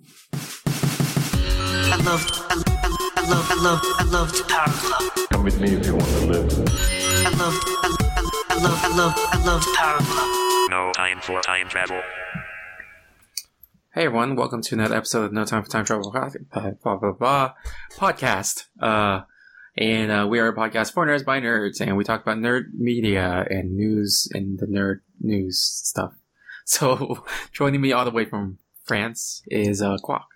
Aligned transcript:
I 0.00 1.96
love, 2.04 2.24
I, 2.30 2.62
I, 2.70 2.98
I 3.16 3.28
love, 3.28 3.50
I 3.50 3.54
love, 3.60 3.80
I 3.82 4.04
love 4.04 4.32
the 4.32 4.44
Power 4.44 4.68
Club. 4.68 5.28
Come 5.30 5.42
with 5.42 5.60
me 5.60 5.70
if 5.72 5.86
you 5.86 5.96
want 5.96 6.06
to 6.06 6.26
live. 6.26 6.52
I 7.26 7.30
love, 7.30 7.54
I, 7.66 7.96
I, 8.06 8.44
I 8.50 8.62
love, 8.62 8.84
I 8.84 8.96
love, 8.96 9.14
I 9.16 9.44
love 9.44 9.64
the 9.64 9.74
Power 9.76 9.98
Club. 9.98 10.70
No 10.70 10.92
time 10.94 11.20
for 11.20 11.40
time 11.40 11.68
travel. 11.68 12.00
Hey 13.92 14.04
everyone, 14.04 14.36
welcome 14.36 14.62
to 14.62 14.74
another 14.76 14.94
episode 14.94 15.24
of 15.24 15.32
No 15.32 15.44
Time 15.44 15.64
for 15.64 15.70
Time 15.70 15.84
Travel 15.84 16.12
blah 16.12 16.30
blah 16.80 16.96
blah, 16.96 17.12
blah 17.12 17.52
podcast. 17.96 18.66
Uh, 18.80 19.22
and 19.76 20.12
uh, 20.12 20.28
we 20.28 20.38
are 20.38 20.46
a 20.46 20.54
podcast 20.54 20.92
for 20.92 21.06
nerds 21.08 21.24
by 21.24 21.40
nerds, 21.40 21.80
and 21.80 21.96
we 21.96 22.04
talk 22.04 22.22
about 22.22 22.38
nerd 22.38 22.72
media 22.74 23.44
and 23.50 23.76
news 23.76 24.28
and 24.32 24.60
the 24.60 24.66
nerd 24.66 25.00
news 25.20 25.60
stuff. 25.60 26.12
So, 26.68 27.24
joining 27.50 27.80
me 27.80 27.92
all 27.92 28.04
the 28.04 28.10
way 28.10 28.26
from 28.26 28.58
France 28.88 29.42
is 29.48 29.82
uh, 29.82 29.98
Quack. 30.02 30.26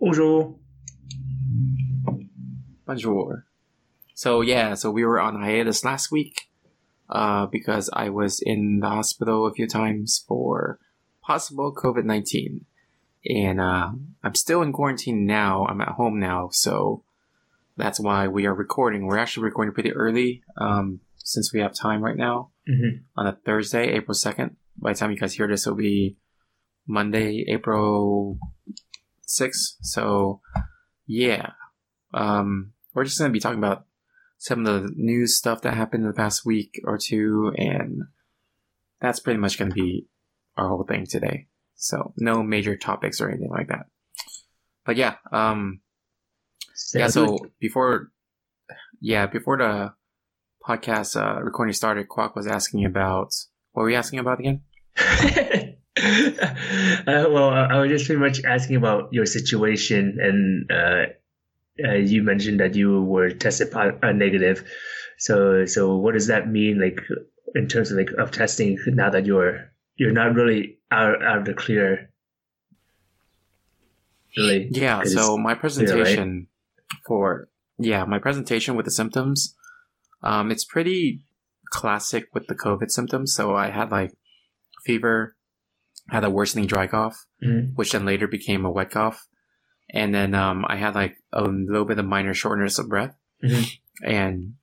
Bonjour. 0.00 0.56
Bonjour. 2.86 3.44
So 4.14 4.40
yeah, 4.40 4.72
so 4.74 4.90
we 4.90 5.04
were 5.04 5.20
on 5.20 5.40
hiatus 5.40 5.84
last 5.84 6.10
week 6.10 6.48
uh, 7.10 7.44
because 7.46 7.90
I 7.92 8.08
was 8.08 8.40
in 8.40 8.80
the 8.80 8.88
hospital 8.88 9.46
a 9.46 9.52
few 9.52 9.66
times 9.66 10.24
for 10.26 10.78
possible 11.22 11.74
COVID 11.74 12.04
nineteen, 12.04 12.64
and 13.28 13.60
uh, 13.60 13.90
I'm 14.22 14.34
still 14.34 14.62
in 14.62 14.72
quarantine 14.72 15.26
now. 15.26 15.66
I'm 15.66 15.80
at 15.82 15.88
home 15.88 16.18
now, 16.18 16.48
so 16.52 17.02
that's 17.76 18.00
why 18.00 18.28
we 18.28 18.46
are 18.46 18.54
recording. 18.54 19.04
We're 19.06 19.18
actually 19.18 19.44
recording 19.44 19.74
pretty 19.74 19.92
early 19.92 20.42
um, 20.56 21.00
since 21.18 21.52
we 21.52 21.60
have 21.60 21.74
time 21.74 22.02
right 22.02 22.16
now 22.16 22.50
Mhm. 22.68 23.00
on 23.16 23.26
a 23.26 23.32
Thursday, 23.44 23.88
April 23.92 24.14
second. 24.14 24.56
By 24.78 24.92
the 24.92 24.98
time 24.98 25.10
you 25.10 25.18
guys 25.18 25.34
hear 25.34 25.48
this, 25.48 25.66
it'll 25.66 25.76
be 25.76 26.16
Monday, 26.86 27.44
April 27.48 28.38
sixth. 29.22 29.76
So 29.80 30.40
yeah, 31.06 31.52
um, 32.12 32.72
we're 32.94 33.04
just 33.04 33.18
gonna 33.18 33.30
be 33.30 33.40
talking 33.40 33.58
about 33.58 33.86
some 34.38 34.66
of 34.66 34.82
the 34.82 34.92
news 34.96 35.36
stuff 35.36 35.62
that 35.62 35.74
happened 35.74 36.04
in 36.04 36.08
the 36.08 36.14
past 36.14 36.44
week 36.44 36.80
or 36.84 36.98
two, 36.98 37.52
and 37.56 38.02
that's 39.00 39.20
pretty 39.20 39.38
much 39.38 39.58
gonna 39.58 39.74
be 39.74 40.06
our 40.56 40.68
whole 40.68 40.84
thing 40.84 41.06
today. 41.06 41.48
So 41.74 42.12
no 42.16 42.42
major 42.42 42.76
topics 42.76 43.20
or 43.20 43.28
anything 43.28 43.50
like 43.50 43.68
that. 43.68 43.86
But 44.84 44.96
yeah, 44.96 45.16
um, 45.32 45.80
yeah. 46.94 47.08
So 47.08 47.38
before, 47.58 48.10
yeah, 49.00 49.26
before 49.26 49.58
the 49.58 49.92
podcast 50.66 51.20
uh, 51.20 51.42
recording 51.42 51.72
started, 51.72 52.08
Quack 52.08 52.36
was 52.36 52.46
asking 52.46 52.84
about 52.84 53.34
what 53.72 53.82
were 53.82 53.90
you 53.90 53.96
asking 53.96 54.18
about 54.18 54.40
again? 54.40 54.62
uh, 57.06 57.26
well, 57.30 57.50
I 57.50 57.80
was 57.80 57.90
just 57.90 58.06
pretty 58.06 58.20
much 58.20 58.44
asking 58.44 58.76
about 58.76 59.12
your 59.12 59.26
situation, 59.26 60.18
and 60.20 60.70
uh, 60.70 61.86
uh, 61.86 61.94
you 61.94 62.22
mentioned 62.22 62.60
that 62.60 62.74
you 62.74 63.02
were 63.02 63.30
tested 63.30 63.70
po- 63.70 63.98
uh, 64.02 64.12
negative. 64.12 64.64
So, 65.18 65.64
so 65.64 65.96
what 65.96 66.14
does 66.14 66.26
that 66.26 66.48
mean, 66.48 66.80
like 66.80 67.00
in 67.54 67.68
terms 67.68 67.90
of 67.90 67.98
like 67.98 68.10
of 68.18 68.30
testing? 68.30 68.78
Now 68.86 69.10
that 69.10 69.26
you're 69.26 69.70
you're 69.96 70.12
not 70.12 70.34
really 70.34 70.78
out 70.90 71.24
out 71.24 71.38
of 71.38 71.44
the 71.44 71.54
clear, 71.54 72.10
really. 74.36 74.68
Yeah, 74.70 75.04
so 75.04 75.38
my 75.38 75.54
presentation 75.54 76.48
for 77.06 77.48
yeah, 77.78 78.04
my 78.04 78.18
presentation 78.18 78.76
with 78.76 78.84
the 78.84 78.92
symptoms, 78.92 79.54
um, 80.22 80.50
it's 80.50 80.64
pretty 80.64 81.22
classic 81.70 82.26
with 82.32 82.46
the 82.46 82.54
COVID 82.54 82.90
symptoms. 82.90 83.34
So 83.34 83.54
I 83.56 83.70
had 83.70 83.90
like 83.90 84.12
fever, 84.84 85.33
had 86.10 86.24
a 86.24 86.30
worsening 86.30 86.66
dry 86.66 86.86
cough, 86.86 87.26
Mhm. 87.42 87.74
which 87.76 87.92
then 87.92 88.04
later 88.04 88.26
became 88.26 88.64
a 88.64 88.70
wet 88.70 88.90
cough, 88.90 89.26
and 89.90 90.14
then 90.14 90.34
um, 90.34 90.64
I 90.68 90.76
had 90.76 90.94
like 90.94 91.16
a 91.32 91.42
little 91.42 91.84
bit 91.86 91.98
of 91.98 92.04
minor 92.06 92.34
shortness 92.34 92.78
of 92.78 92.88
breath, 92.88 93.16
Mhm. 93.42 93.78
and 94.02 94.54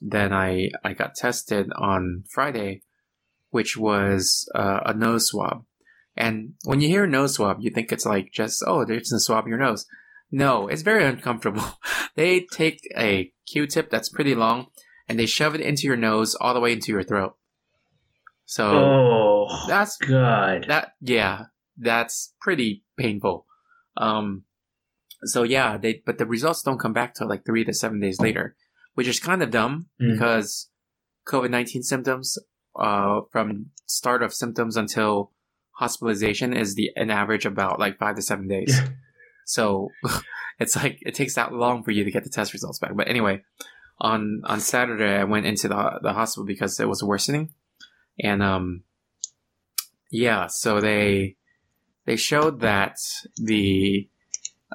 then 0.00 0.32
I 0.32 0.70
I 0.84 0.92
got 0.94 1.14
tested 1.14 1.70
on 1.76 2.24
Friday, 2.28 2.82
which 3.50 3.76
was 3.76 4.48
uh, 4.54 4.80
a 4.86 4.94
nose 4.94 5.28
swab. 5.28 5.64
And 6.16 6.54
when 6.64 6.80
you 6.82 6.88
hear 6.88 7.06
nose 7.06 7.34
swab, 7.34 7.58
you 7.60 7.70
think 7.70 7.90
it's 7.90 8.04
like 8.04 8.32
just, 8.32 8.62
oh, 8.66 8.84
they're 8.84 8.98
just 8.98 9.18
swabbing 9.24 9.48
your 9.50 9.58
nose. 9.58 9.86
No, 10.30 10.68
it's 10.68 10.82
very 10.82 11.04
uncomfortable. 11.04 11.64
they 12.16 12.40
take 12.52 12.80
a 12.96 13.32
Q-tip 13.46 13.88
that's 13.90 14.08
pretty 14.10 14.34
long 14.34 14.66
and 15.08 15.18
they 15.18 15.24
shove 15.26 15.54
it 15.54 15.60
into 15.62 15.86
your 15.86 15.96
nose 15.96 16.34
all 16.34 16.52
the 16.52 16.60
way 16.60 16.72
into 16.74 16.92
your 16.92 17.02
throat. 17.02 17.36
So 18.44 18.64
Oh, 18.70 19.64
that's 19.68 19.96
good. 19.96 20.64
that 20.68 20.92
yeah, 21.00 21.44
that's 21.76 22.34
pretty 22.40 22.84
painful. 22.98 23.46
Um 23.96 24.44
so 25.24 25.42
yeah, 25.44 25.76
they 25.76 26.02
but 26.04 26.18
the 26.18 26.26
results 26.26 26.62
don't 26.62 26.78
come 26.80 26.92
back 26.92 27.14
till 27.14 27.28
like 27.28 27.44
3 27.44 27.64
to 27.64 27.72
7 27.72 28.00
days 28.00 28.20
later, 28.20 28.56
which 28.94 29.06
is 29.08 29.20
kind 29.20 29.42
of 29.42 29.50
dumb 29.50 29.86
Mm. 30.00 30.12
because 30.14 30.68
COVID-19 31.28 31.82
symptoms 31.84 32.38
uh 32.78 33.20
from 33.30 33.66
start 33.86 34.22
of 34.22 34.32
symptoms 34.34 34.76
until 34.76 35.30
hospitalization 35.72 36.52
is 36.54 36.74
the 36.74 36.90
an 36.96 37.10
average 37.10 37.44
about 37.46 37.78
like 37.78 37.98
5 37.98 38.16
to 38.16 38.22
7 38.22 38.48
days. 38.48 38.80
So 39.44 39.88
it's 40.60 40.76
like 40.76 41.00
it 41.02 41.14
takes 41.16 41.34
that 41.34 41.52
long 41.52 41.82
for 41.82 41.90
you 41.90 42.04
to 42.04 42.12
get 42.12 42.22
the 42.22 42.30
test 42.30 42.52
results 42.52 42.78
back. 42.78 42.94
But 42.94 43.08
anyway, 43.08 43.42
on 44.00 44.40
on 44.44 44.60
Saturday 44.60 45.16
I 45.18 45.24
went 45.24 45.46
into 45.46 45.66
the 45.66 45.98
the 46.00 46.12
hospital 46.12 46.46
because 46.46 46.78
it 46.78 46.88
was 46.88 47.02
worsening, 47.02 47.50
and 48.20 48.42
um, 48.42 48.82
yeah, 50.10 50.46
so 50.48 50.80
they 50.80 51.36
they 52.04 52.16
showed 52.16 52.60
that 52.60 52.96
the 53.36 54.08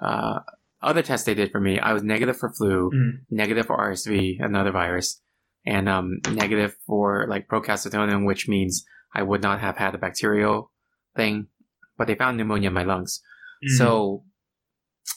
uh, 0.01 0.39
other 0.81 1.01
test 1.01 1.25
they 1.25 1.33
did 1.33 1.51
for 1.51 1.59
me, 1.59 1.79
I 1.79 1.93
was 1.93 2.03
negative 2.03 2.37
for 2.37 2.49
flu, 2.51 2.91
Mm. 2.93 3.19
negative 3.29 3.65
for 3.67 3.77
RSV, 3.77 4.39
another 4.43 4.71
virus, 4.71 5.21
and 5.65 5.89
um, 5.89 6.19
negative 6.31 6.75
for 6.85 7.27
like 7.27 7.47
procalcitonin, 7.47 8.25
which 8.25 8.47
means 8.47 8.85
I 9.13 9.23
would 9.23 9.41
not 9.41 9.59
have 9.59 9.77
had 9.77 9.95
a 9.95 9.97
bacterial 9.97 10.71
thing, 11.15 11.47
but 11.97 12.07
they 12.07 12.15
found 12.15 12.37
pneumonia 12.37 12.67
in 12.67 12.73
my 12.73 12.83
lungs. 12.83 13.21
Mm. 13.63 13.77
So, 13.77 14.23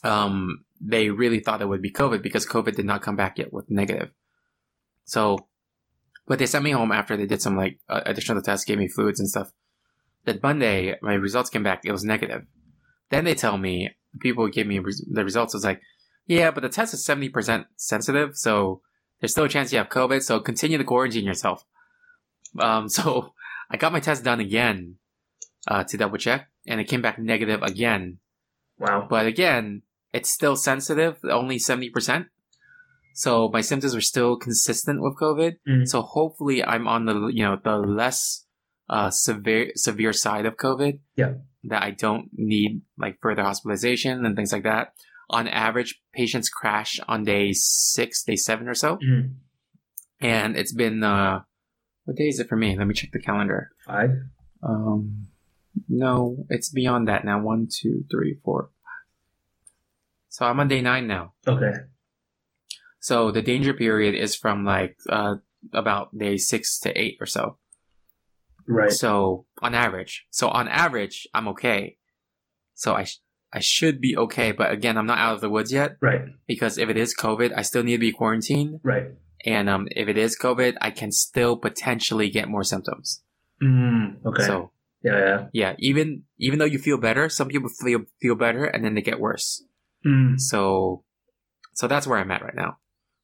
um, 0.03 0.65
they 0.81 1.11
really 1.11 1.41
thought 1.41 1.61
it 1.61 1.69
would 1.69 1.83
be 1.83 1.93
COVID 1.93 2.23
because 2.23 2.47
COVID 2.47 2.75
did 2.75 2.87
not 2.87 3.03
come 3.03 3.17
back 3.17 3.39
yet 3.39 3.53
with 3.53 3.71
negative. 3.71 4.11
So, 5.05 5.47
but 6.31 6.39
they 6.39 6.47
sent 6.47 6.63
me 6.63 6.71
home 6.71 6.93
after 6.93 7.17
they 7.17 7.27
did 7.27 7.43
some 7.43 7.57
like 7.57 7.81
uh, 7.89 8.03
additional 8.07 8.41
tests, 8.41 8.65
gave 8.65 8.79
me 8.79 8.87
fluids 8.87 9.19
and 9.19 9.29
stuff. 9.29 9.51
That 10.27 10.41
Monday, 10.41 10.95
my 11.03 11.15
results 11.15 11.51
came 11.51 11.65
back. 11.65 11.81
It 11.85 11.91
was 11.91 12.05
negative. 12.05 12.43
Then 13.09 13.25
they 13.25 13.35
tell 13.35 13.59
me 13.59 13.97
people 14.21 14.47
who 14.47 14.53
gave 14.53 14.69
me 14.69 14.79
res- 14.79 15.05
the 15.11 15.25
results 15.25 15.55
was 15.55 15.65
like, 15.65 15.81
yeah, 16.29 16.53
but 16.53 16.61
the 16.61 16.69
test 16.69 16.95
is 16.95 17.05
seventy 17.05 17.29
percent 17.31 17.67
sensitive, 17.75 18.37
so 18.37 18.81
there's 19.19 19.33
still 19.33 19.47
a 19.47 19.49
chance 19.49 19.73
you 19.73 19.79
have 19.79 19.89
COVID. 19.89 20.23
So 20.23 20.39
continue 20.39 20.79
to 20.79 20.85
quarantine 20.85 21.25
yourself. 21.25 21.65
Um, 22.61 22.89
so 22.97 23.35
I 23.69 23.77
got 23.77 23.91
my 23.91 23.99
test 23.99 24.23
done 24.23 24.39
again 24.39 24.99
uh, 25.67 25.83
to 25.83 25.97
double 25.97 26.17
check, 26.17 26.49
and 26.65 26.81
it 26.81 26.85
came 26.85 27.03
back 27.03 27.19
negative 27.19 27.61
again. 27.65 28.19
wow. 28.79 29.05
But 29.11 29.27
again, 29.27 29.83
it's 30.13 30.31
still 30.31 30.55
sensitive, 30.55 31.19
only 31.25 31.59
70%. 31.59 32.27
So 33.21 33.51
my 33.53 33.61
symptoms 33.61 33.95
are 33.95 34.01
still 34.01 34.37
consistent 34.37 35.03
with 35.03 35.15
COVID. 35.21 35.53
Mhm. 35.69 35.87
So 35.87 36.01
hopefully 36.01 36.65
I'm 36.65 36.89
on 36.89 37.05
the, 37.05 37.17
you 37.27 37.45
know, 37.45 37.57
the 37.63 37.77
less 37.77 38.47
uh, 38.89 39.11
severe, 39.11 39.71
severe 39.77 40.13
side 40.13 40.47
of 40.47 40.57
COVID. 40.57 40.99
Yeah. 41.17 41.35
That 41.65 41.83
I 41.83 41.91
don't 41.91 42.31
need 42.33 42.81
like 42.97 43.19
further 43.21 43.43
hospitalization 43.45 44.25
and 44.25 44.35
things 44.35 44.53
like 44.53 44.65
that. 44.65 44.95
On 45.29 45.47
average, 45.47 46.01
patients 46.15 46.49
crash 46.49 46.99
on 47.07 47.23
day 47.25 47.53
six, 47.53 48.25
day 48.25 48.37
seven 48.37 48.67
or 48.69 48.75
so. 48.75 48.97
Mhm. 48.97 49.35
And 50.21 50.57
it's 50.57 50.73
been, 50.73 51.03
uh, 51.05 51.43
what 52.05 52.17
day 52.17 52.29
is 52.29 52.41
it 52.41 52.49
for 52.49 52.57
me? 52.57 52.77
Let 52.77 52.87
me 52.87 52.95
check 52.95 53.13
the 53.13 53.21
calendar. 53.21 53.71
Five. 53.87 54.11
Um, 54.63 55.29
no, 55.89 56.47
it's 56.49 56.71
beyond 56.71 57.07
that 57.09 57.25
now. 57.25 57.41
One, 57.41 57.69
two, 57.71 58.05
three, 58.11 58.39
four. 58.45 58.71
So 60.31 60.47
I'm 60.47 60.59
on 60.59 60.69
day 60.69 60.81
nine 60.81 61.07
now. 61.07 61.35
Okay. 61.47 61.75
So 63.01 63.31
the 63.31 63.43
danger 63.43 63.73
period 63.75 64.15
is 64.15 64.37
from 64.37 64.65
like 64.65 64.97
uh, 65.09 65.37
about 65.73 66.17
day 66.17 66.37
six 66.37 66.79
to 66.81 66.93
eight 67.01 67.17
or 67.21 67.27
so. 67.27 67.57
Right. 68.69 68.93
So 68.93 69.47
on 69.63 69.75
average, 69.75 70.27
so 70.31 70.49
on 70.49 70.69
average, 70.69 71.27
I'm 71.35 71.49
okay. 71.49 71.97
So 72.75 72.95
I 72.95 73.05
sh- 73.05 73.19
I 73.53 73.59
should 73.59 74.01
be 74.01 74.17
okay, 74.17 74.53
but 74.53 74.71
again, 74.71 74.97
I'm 74.97 75.07
not 75.07 75.19
out 75.19 75.35
of 75.35 75.41
the 75.41 75.51
woods 75.51 75.73
yet 75.73 75.97
Right. 76.01 76.21
because 76.47 76.79
if 76.79 76.89
it 76.89 76.97
is 76.97 77.17
COVID, 77.17 77.53
I 77.57 77.63
still 77.63 77.83
need 77.83 77.95
to 77.97 77.99
be 77.99 78.13
quarantined, 78.13 78.79
Right. 78.85 79.07
and 79.45 79.69
um, 79.69 79.89
if 79.91 80.07
it 80.07 80.17
is 80.17 80.39
COVID, 80.39 80.77
I 80.81 80.91
can 80.93 81.11
still 81.11 81.57
potentially 81.57 82.31
get 82.31 82.49
more 82.49 82.63
symptoms. 82.63 83.25
Mm, 83.61 84.25
okay. 84.25 84.45
So 84.45 84.71
yeah. 85.03 85.19
Yeah. 85.19 85.47
yeah, 85.53 85.75
even 85.81 86.23
even 86.39 86.59
though 86.61 86.65
you 86.67 86.79
feel 86.79 86.99
better, 86.99 87.29
some 87.29 87.49
people 87.49 87.71
feel 87.71 88.05
feel 88.21 88.37
better 88.37 88.65
and 88.67 88.85
then 88.85 88.95
they 88.95 89.03
get 89.03 89.19
worse. 89.19 89.65
Mm. 90.07 90.39
So 90.39 91.03
so 91.73 91.89
that's 91.89 92.07
where 92.07 92.19
I'm 92.21 92.31
at 92.31 92.43
right 92.43 92.55
now. 92.55 92.77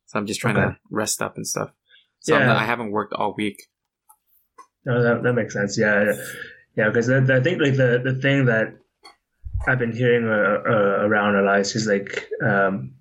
So 0.06 0.18
I'm 0.18 0.26
just 0.26 0.40
trying 0.40 0.56
Okay. 0.56 0.68
to 0.74 0.76
rest 0.90 1.20
up 1.22 1.36
and 1.36 1.46
stuff. 1.46 1.70
So 2.20 2.36
Yeah. 2.38 2.46
not- 2.46 2.56
I 2.56 2.64
haven't 2.64 2.90
worked 2.90 3.12
all 3.12 3.34
week. 3.36 3.62
No, 4.84 5.02
that, 5.02 5.22
that 5.24 5.32
makes 5.34 5.52
sense. 5.54 5.76
Yeah, 5.78 6.12
yeah. 6.76 6.88
Because 6.88 7.10
I 7.10 7.40
think 7.40 7.60
like 7.60 7.76
the 7.76 8.00
the 8.04 8.14
thing 8.20 8.46
that 8.46 8.74
I've 9.66 9.78
been 9.80 9.92
hearing 9.92 10.26
uh, 10.28 10.62
uh, 10.64 11.06
around 11.06 11.34
a 11.36 11.42
lot. 11.42 11.58
It's 11.60 11.72
just 11.72 11.88
like 11.88 12.28
um, 12.44 12.94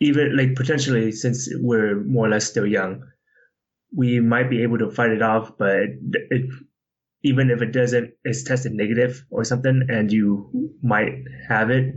even 0.00 0.36
like 0.36 0.54
potentially 0.54 1.12
since 1.12 1.48
we're 1.60 1.96
more 2.04 2.26
or 2.26 2.30
less 2.30 2.46
still 2.48 2.66
young, 2.66 3.04
we 3.94 4.20
might 4.20 4.48
be 4.48 4.62
able 4.62 4.78
to 4.78 4.90
fight 4.90 5.10
it 5.10 5.20
off. 5.22 5.58
But 5.58 5.80
it, 6.30 6.48
even 7.22 7.50
if 7.50 7.60
it 7.60 7.72
doesn't, 7.72 8.12
it's 8.24 8.44
tested 8.44 8.72
negative 8.72 9.22
or 9.30 9.44
something, 9.44 9.86
and 9.90 10.10
you 10.10 10.72
might 10.82 11.12
have 11.48 11.68
it, 11.68 11.94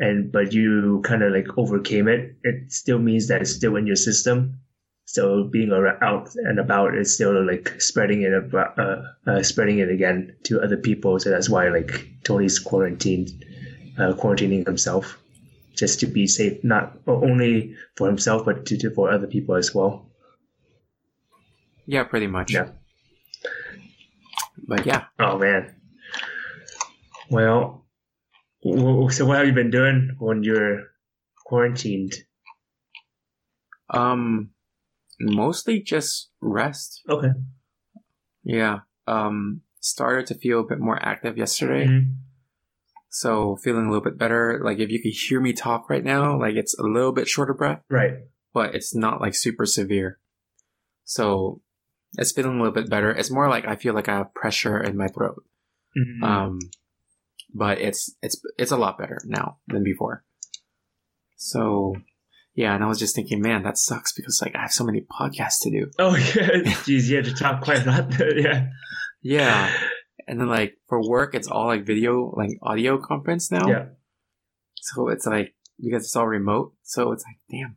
and 0.00 0.32
but 0.32 0.52
you 0.52 1.02
kind 1.04 1.22
of 1.22 1.32
like 1.32 1.46
overcame 1.58 2.08
it. 2.08 2.34
It 2.42 2.72
still 2.72 2.98
means 2.98 3.28
that 3.28 3.42
it's 3.42 3.52
still 3.52 3.76
in 3.76 3.86
your 3.86 3.96
system. 3.96 4.58
So 5.04 5.44
being 5.44 5.72
out 6.02 6.30
and 6.36 6.58
about 6.58 6.94
is 6.94 7.14
still 7.14 7.44
like 7.46 7.80
spreading 7.80 8.22
it 8.22 8.32
about, 8.32 8.78
uh, 8.78 9.02
uh, 9.26 9.42
spreading 9.42 9.78
it 9.78 9.90
again 9.90 10.34
to 10.44 10.62
other 10.62 10.76
people. 10.76 11.18
So 11.18 11.30
that's 11.30 11.50
why 11.50 11.68
like 11.68 12.08
Tony's 12.24 12.58
quarantined, 12.58 13.44
uh, 13.98 14.14
quarantining 14.14 14.64
himself 14.66 15.18
just 15.76 16.00
to 16.00 16.06
be 16.06 16.26
safe, 16.26 16.62
not 16.64 16.98
only 17.06 17.76
for 17.96 18.06
himself, 18.06 18.44
but 18.44 18.66
to, 18.66 18.78
to 18.78 18.90
for 18.90 19.10
other 19.10 19.26
people 19.26 19.54
as 19.56 19.74
well. 19.74 20.06
Yeah, 21.86 22.04
pretty 22.04 22.26
much. 22.26 22.52
Yeah. 22.52 22.68
But 24.66 24.86
yeah, 24.86 25.04
Oh 25.18 25.38
man. 25.38 25.74
Well, 27.30 27.79
so 28.62 29.26
what 29.26 29.38
have 29.38 29.46
you 29.46 29.52
been 29.52 29.70
doing 29.70 30.16
when 30.18 30.42
you're 30.42 30.82
quarantined? 31.46 32.12
um, 33.92 34.50
mostly 35.18 35.80
just 35.82 36.30
rest. 36.40 37.02
Okay. 37.08 37.30
Yeah. 38.44 38.80
Um, 39.06 39.62
started 39.80 40.26
to 40.28 40.34
feel 40.34 40.60
a 40.60 40.64
bit 40.64 40.78
more 40.78 40.98
active 41.04 41.36
yesterday. 41.36 41.86
Mhm. 41.86 42.14
So 43.08 43.56
feeling 43.56 43.86
a 43.86 43.90
little 43.90 44.04
bit 44.04 44.16
better. 44.18 44.60
Like 44.62 44.78
if 44.78 44.90
you 44.90 45.02
could 45.02 45.12
hear 45.12 45.40
me 45.40 45.52
talk 45.52 45.90
right 45.90 46.04
now, 46.04 46.38
like 46.38 46.54
it's 46.54 46.78
a 46.78 46.84
little 46.84 47.10
bit 47.12 47.26
short 47.26 47.50
of 47.50 47.56
breath, 47.58 47.82
Right. 47.90 48.18
but 48.54 48.74
it's 48.76 48.94
not 48.94 49.20
like 49.20 49.34
super 49.34 49.66
severe. 49.66 50.20
So 51.04 51.60
it's 52.16 52.30
feeling 52.30 52.54
a 52.60 52.62
little 52.62 52.74
bit 52.74 52.88
better. 52.88 53.10
It's 53.10 53.30
more 53.30 53.48
like 53.48 53.66
I 53.66 53.74
feel 53.74 53.94
like 53.94 54.08
I 54.08 54.18
have 54.18 54.34
pressure 54.34 54.78
in 54.80 54.96
my 54.96 55.08
throat. 55.08 55.42
Mhm. 55.98 56.22
Um, 56.22 56.58
but 57.54 57.80
it's 57.80 58.14
it's 58.22 58.40
it's 58.58 58.70
a 58.70 58.76
lot 58.76 58.98
better 58.98 59.18
now 59.24 59.58
than 59.66 59.82
before. 59.82 60.24
So 61.36 61.94
yeah, 62.54 62.74
and 62.74 62.84
I 62.84 62.86
was 62.88 62.98
just 62.98 63.14
thinking, 63.14 63.40
man, 63.40 63.62
that 63.62 63.78
sucks 63.78 64.12
because 64.12 64.40
like 64.42 64.54
I 64.54 64.62
have 64.62 64.72
so 64.72 64.84
many 64.84 65.00
podcasts 65.02 65.60
to 65.62 65.70
do. 65.70 65.90
oh 65.98 66.14
yeah. 66.16 66.72
Jeez, 66.84 67.08
you 67.08 67.16
had 67.16 67.24
to 67.26 67.34
talk 67.34 67.62
quite 67.62 67.86
a 67.86 67.90
lot. 67.90 68.10
there, 68.10 68.38
yeah. 68.38 68.66
Yeah, 69.22 69.72
and 70.26 70.40
then 70.40 70.48
like 70.48 70.78
for 70.88 71.06
work, 71.06 71.34
it's 71.34 71.48
all 71.48 71.66
like 71.66 71.84
video, 71.84 72.32
like 72.36 72.50
audio 72.62 72.98
conference 72.98 73.50
now. 73.50 73.68
Yeah. 73.68 73.86
So 74.76 75.08
it's 75.08 75.26
like 75.26 75.54
because 75.78 76.04
it's 76.04 76.16
all 76.16 76.26
remote, 76.26 76.74
so 76.82 77.12
it's 77.12 77.24
like 77.24 77.38
damn. 77.50 77.76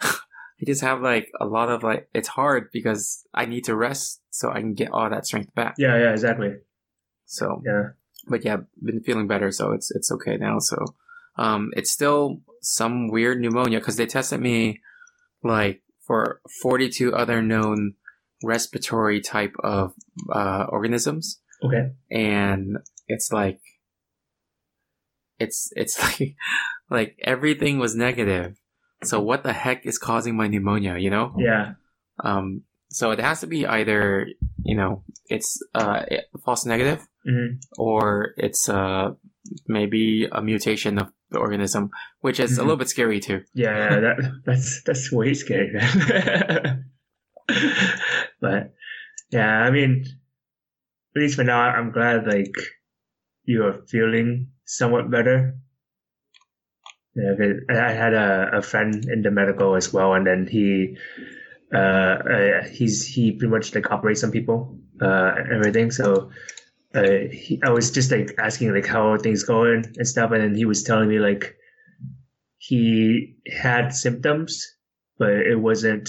I 0.00 0.64
just 0.66 0.82
have 0.82 1.00
like 1.00 1.30
a 1.40 1.46
lot 1.46 1.68
of 1.68 1.82
like 1.82 2.08
it's 2.14 2.28
hard 2.28 2.70
because 2.72 3.24
I 3.34 3.46
need 3.46 3.64
to 3.64 3.76
rest 3.76 4.20
so 4.30 4.50
I 4.50 4.60
can 4.60 4.74
get 4.74 4.90
all 4.92 5.08
that 5.10 5.26
strength 5.26 5.54
back. 5.54 5.74
Yeah. 5.78 5.98
Yeah. 5.98 6.12
Exactly. 6.12 6.54
So 7.26 7.62
Yeah. 7.64 7.90
But 8.28 8.44
yeah, 8.44 8.58
been 8.82 9.00
feeling 9.00 9.26
better, 9.26 9.50
so 9.52 9.72
it's 9.72 9.90
it's 9.90 10.10
okay 10.12 10.36
now. 10.36 10.58
So, 10.58 10.76
um, 11.36 11.70
it's 11.76 11.90
still 11.90 12.40
some 12.60 13.08
weird 13.08 13.40
pneumonia 13.40 13.78
because 13.78 13.96
they 13.96 14.06
tested 14.06 14.40
me 14.40 14.80
like 15.42 15.82
for 16.06 16.40
42 16.62 17.14
other 17.14 17.42
known 17.42 17.94
respiratory 18.42 19.20
type 19.20 19.54
of 19.62 19.94
uh, 20.32 20.66
organisms, 20.68 21.40
Okay. 21.62 21.92
and 22.10 22.78
it's 23.08 23.32
like 23.32 23.60
it's 25.38 25.72
it's 25.76 26.00
like 26.20 26.36
like 26.90 27.18
everything 27.22 27.78
was 27.78 27.94
negative. 27.94 28.56
So 29.02 29.20
what 29.20 29.42
the 29.42 29.52
heck 29.52 29.84
is 29.84 29.98
causing 29.98 30.36
my 30.36 30.48
pneumonia? 30.48 30.96
You 30.98 31.10
know? 31.10 31.34
Yeah. 31.38 31.74
Um. 32.22 32.62
So 32.94 33.10
it 33.10 33.18
has 33.20 33.40
to 33.40 33.46
be 33.46 33.66
either 33.66 34.26
you 34.62 34.76
know 34.76 35.02
it's 35.26 35.58
uh 35.74 36.04
false 36.44 36.64
negative 36.64 37.00
hmm 37.26 37.58
or 37.76 38.34
it's 38.36 38.68
uh 38.68 39.12
maybe 39.66 40.28
a 40.30 40.40
mutation 40.40 40.98
of 40.98 41.10
the 41.30 41.38
organism, 41.38 41.90
which 42.20 42.38
is 42.40 42.52
a 42.56 42.60
Mhm. 42.60 42.64
little 42.64 42.76
bit 42.78 42.88
scary 42.88 43.20
too. 43.20 43.42
Yeah. 43.54 43.76
yeah 43.76 44.00
that 44.00 44.16
that's 44.46 44.82
that's 44.86 45.12
way 45.12 45.34
scary, 45.34 45.72
man. 45.72 46.84
but 48.40 48.72
yeah, 49.30 49.50
I 49.66 49.70
mean, 49.70 50.04
at 51.16 51.20
least 51.22 51.36
for 51.36 51.44
now, 51.44 51.60
I'm 51.60 51.90
glad 51.92 52.26
like 52.26 52.54
you 53.44 53.64
are 53.64 53.82
feeling 53.88 54.48
somewhat 54.64 55.10
better. 55.10 55.56
Yeah, 57.14 57.34
I 57.70 57.92
had 57.92 58.14
a, 58.14 58.58
a 58.58 58.62
friend 58.62 59.04
in 59.06 59.22
the 59.22 59.30
medical 59.30 59.76
as 59.76 59.92
well, 59.92 60.14
and 60.14 60.26
then 60.26 60.48
he, 60.50 60.96
uh, 61.74 61.78
uh, 61.78 62.64
he's 62.72 63.06
he 63.06 63.32
pretty 63.32 63.50
much 63.50 63.74
like 63.74 63.90
operates 63.90 64.24
on 64.24 64.30
people, 64.30 64.78
uh, 65.02 65.34
everything. 65.52 65.90
So, 65.90 66.30
uh, 66.94 67.28
he, 67.32 67.60
I 67.64 67.70
was 67.70 67.90
just 67.90 68.10
like 68.12 68.34
asking 68.38 68.74
like 68.74 68.86
how 68.86 69.08
are 69.12 69.18
things 69.18 69.44
going 69.44 69.84
and 69.96 70.06
stuff, 70.08 70.32
and 70.32 70.42
then 70.42 70.54
he 70.54 70.64
was 70.66 70.82
telling 70.84 71.08
me 71.08 71.18
like 71.18 71.56
he 72.58 73.36
had 73.48 73.94
symptoms, 73.94 74.76
but 75.18 75.30
it 75.30 75.56
wasn't. 75.60 76.08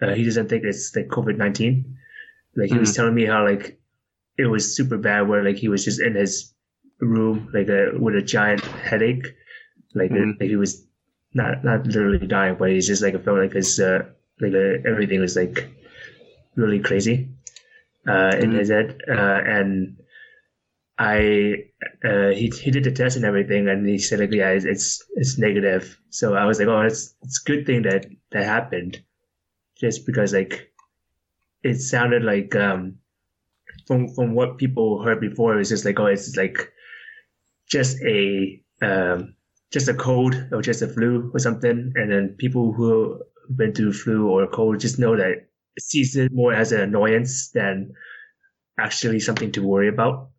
Uh, 0.00 0.14
he 0.14 0.24
doesn't 0.24 0.48
think 0.48 0.64
it's 0.64 0.94
like 0.94 1.08
COVID 1.08 1.36
nineteen. 1.38 1.96
Like 2.56 2.70
he 2.70 2.78
was 2.78 2.94
telling 2.94 3.14
me 3.14 3.24
how 3.26 3.44
like 3.44 3.80
it 4.38 4.46
was 4.46 4.76
super 4.76 4.98
bad, 4.98 5.28
where 5.28 5.44
like 5.44 5.56
he 5.56 5.68
was 5.68 5.84
just 5.84 6.00
in 6.00 6.14
his 6.14 6.54
room 7.00 7.50
like 7.54 7.68
a 7.68 7.92
with 7.98 8.14
a 8.16 8.22
giant 8.22 8.66
headache, 8.76 9.26
like 9.94 10.10
Mhm. 10.10 10.38
like 10.40 10.48
he 10.50 10.56
was 10.56 10.86
not 11.34 11.64
not 11.64 11.86
literally 11.86 12.26
dying, 12.26 12.56
but 12.58 12.70
he's 12.70 12.86
just 12.86 13.02
like 13.02 13.14
it 13.14 13.24
felt 13.24 13.38
like 13.38 13.52
his 13.54 13.80
uh, 13.80 14.04
like 14.40 14.52
uh, 14.54 14.88
everything 14.88 15.20
was 15.20 15.36
like 15.36 15.68
really 16.56 16.80
crazy 16.80 17.28
uh, 18.08 18.32
in 18.38 18.50
Mhm. 18.50 18.58
his 18.58 18.70
head, 18.70 19.00
uh, 19.08 19.40
and 19.46 19.96
I 20.98 21.64
uh, 22.04 22.28
he 22.30 22.48
he 22.50 22.70
did 22.70 22.84
the 22.84 22.90
test 22.92 23.16
and 23.16 23.24
everything, 23.24 23.68
and 23.68 23.86
he 23.86 23.98
said 23.98 24.20
like 24.20 24.32
yeah 24.32 24.50
it's 24.50 24.64
it's, 24.64 25.04
it's 25.14 25.38
negative. 25.38 25.98
So 26.10 26.34
I 26.34 26.44
was 26.46 26.58
like 26.58 26.68
oh 26.68 26.80
it's 26.82 27.14
it's 27.22 27.40
a 27.42 27.44
good 27.48 27.66
thing 27.66 27.82
that 27.82 28.06
that 28.32 28.44
happened, 28.44 29.02
just 29.80 30.06
because 30.06 30.32
like 30.34 30.72
it 31.62 31.76
sounded 31.80 32.24
like 32.24 32.54
um 32.56 32.98
from 33.86 34.08
from 34.14 34.34
what 34.34 34.58
people 34.58 35.02
heard 35.02 35.20
before 35.20 35.54
it 35.54 35.58
was 35.58 35.68
just 35.70 35.84
like 35.84 36.00
oh 36.00 36.06
it's 36.06 36.36
like 36.36 36.58
just 37.68 38.00
a 38.02 38.62
um 38.82 39.34
just 39.72 39.88
a 39.88 39.94
cold 39.94 40.34
or 40.52 40.62
just 40.62 40.82
a 40.82 40.88
flu 40.88 41.30
or 41.34 41.38
something, 41.38 41.92
and 41.96 42.10
then 42.10 42.36
people 42.38 42.72
who 42.72 43.22
been 43.54 43.74
through 43.74 43.92
flu 43.92 44.28
or 44.28 44.46
cold 44.48 44.80
just 44.80 44.98
know 44.98 45.16
that 45.16 45.46
sees 45.78 46.16
it 46.16 46.32
more 46.32 46.52
as 46.52 46.72
an 46.72 46.80
annoyance 46.80 47.50
than 47.50 47.92
actually 48.78 49.20
something 49.20 49.52
to 49.52 49.66
worry 49.66 49.88
about. 49.88 50.30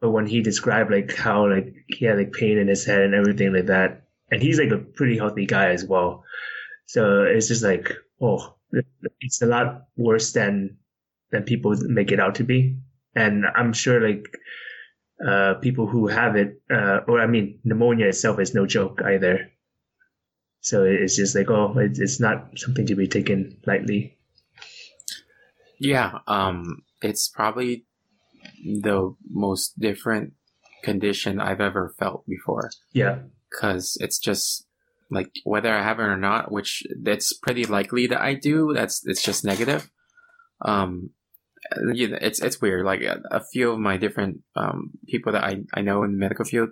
But 0.00 0.10
when 0.12 0.26
he 0.26 0.42
described 0.42 0.90
like 0.90 1.14
how 1.16 1.48
like 1.50 1.74
he 1.88 2.04
had 2.06 2.18
like 2.18 2.32
pain 2.32 2.58
in 2.58 2.68
his 2.68 2.84
head 2.84 3.02
and 3.02 3.14
everything 3.14 3.52
like 3.54 3.66
that, 3.66 4.04
and 4.30 4.42
he's 4.42 4.58
like 4.58 4.70
a 4.70 4.78
pretty 4.78 5.16
healthy 5.18 5.46
guy 5.46 5.70
as 5.70 5.84
well, 5.84 6.24
so 6.86 7.24
it's 7.24 7.48
just 7.48 7.64
like 7.64 7.92
oh, 8.20 8.56
it's 9.20 9.42
a 9.42 9.46
lot 9.46 9.86
worse 9.96 10.32
than 10.32 10.78
than 11.32 11.44
people 11.44 11.76
make 11.88 12.12
it 12.12 12.20
out 12.20 12.36
to 12.36 12.44
be, 12.44 12.78
and 13.14 13.44
I'm 13.54 13.72
sure 13.72 14.00
like 14.06 14.26
uh, 15.26 15.54
people 15.54 15.86
who 15.86 16.06
have 16.08 16.36
it, 16.36 16.60
uh, 16.70 17.00
or 17.08 17.20
I 17.20 17.26
mean, 17.26 17.60
pneumonia 17.64 18.06
itself 18.08 18.38
is 18.40 18.54
no 18.54 18.66
joke 18.66 19.00
either. 19.04 19.50
So 20.66 20.82
it's 20.82 21.14
just 21.14 21.36
like, 21.36 21.48
oh, 21.48 21.74
it's, 21.78 22.18
not 22.18 22.58
something 22.58 22.86
to 22.86 22.96
be 22.96 23.06
taken 23.06 23.56
lightly. 23.68 24.18
Yeah, 25.78 26.18
um, 26.26 26.82
it's 27.00 27.28
probably 27.28 27.86
the 28.64 29.14
most 29.30 29.78
different 29.78 30.32
condition 30.82 31.38
I've 31.38 31.60
ever 31.60 31.94
felt 32.00 32.26
before 32.26 32.70
Yeah. 32.92 33.20
because 33.48 33.96
it's 34.00 34.18
just 34.18 34.66
like 35.08 35.30
whether 35.44 35.72
I 35.72 35.84
have 35.84 36.00
it 36.00 36.02
or 36.02 36.16
not, 36.16 36.50
which 36.50 36.82
it's 37.04 37.32
pretty 37.32 37.64
likely 37.64 38.08
that 38.08 38.20
I 38.20 38.34
do. 38.34 38.72
That's 38.74 39.06
it's 39.06 39.22
just 39.22 39.44
negative. 39.44 39.88
Um, 40.62 41.10
yeah, 41.94 42.18
it's 42.20 42.42
it's 42.42 42.60
weird. 42.60 42.84
Like 42.84 43.02
a, 43.02 43.22
a 43.30 43.44
few 43.52 43.70
of 43.70 43.78
my 43.78 43.98
different 43.98 44.40
um 44.56 44.90
people 45.06 45.30
that 45.30 45.44
I 45.44 45.62
I 45.74 45.82
know 45.82 46.02
in 46.02 46.10
the 46.10 46.18
medical 46.18 46.44
field, 46.44 46.70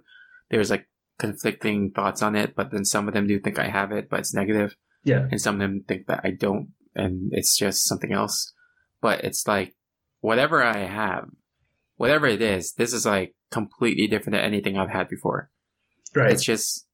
there's 0.51 0.71
like 0.71 0.89
conflicting 1.19 1.91
thoughts 1.91 2.23
on 2.23 2.35
it, 2.37 2.55
but 2.55 2.71
then 2.71 2.85
some 2.85 3.09
of 3.09 3.15
them 3.15 3.27
do 3.27 3.39
think 3.39 3.59
I 3.59 3.69
have 3.69 3.93
it, 3.93 4.09
but 4.11 4.21
it's 4.21 4.35
negative 4.35 4.77
Yeah. 5.05 5.29
and 5.31 5.41
some 5.41 5.57
of 5.57 5.61
them 5.61 5.85
think 5.87 6.07
that 6.07 6.21
I 6.25 6.31
don't, 6.31 6.71
and 6.95 7.31
it's 7.33 7.57
just 7.57 7.85
something 7.85 8.13
else. 8.13 8.53
But 9.01 9.25
it's 9.25 9.47
like 9.47 9.75
whatever 10.21 10.63
I 10.63 10.79
have, 10.79 11.29
whatever 11.97 12.27
it 12.27 12.43
is, 12.43 12.73
this 12.75 12.93
is 12.93 13.07
like 13.07 13.35
completely 13.51 14.07
different 14.07 14.33
than 14.35 14.45
anything 14.45 14.77
I've 14.77 14.91
had 14.91 15.09
before. 15.09 15.51
Right. 16.15 16.33
It's 16.33 16.43
just, 16.45 16.87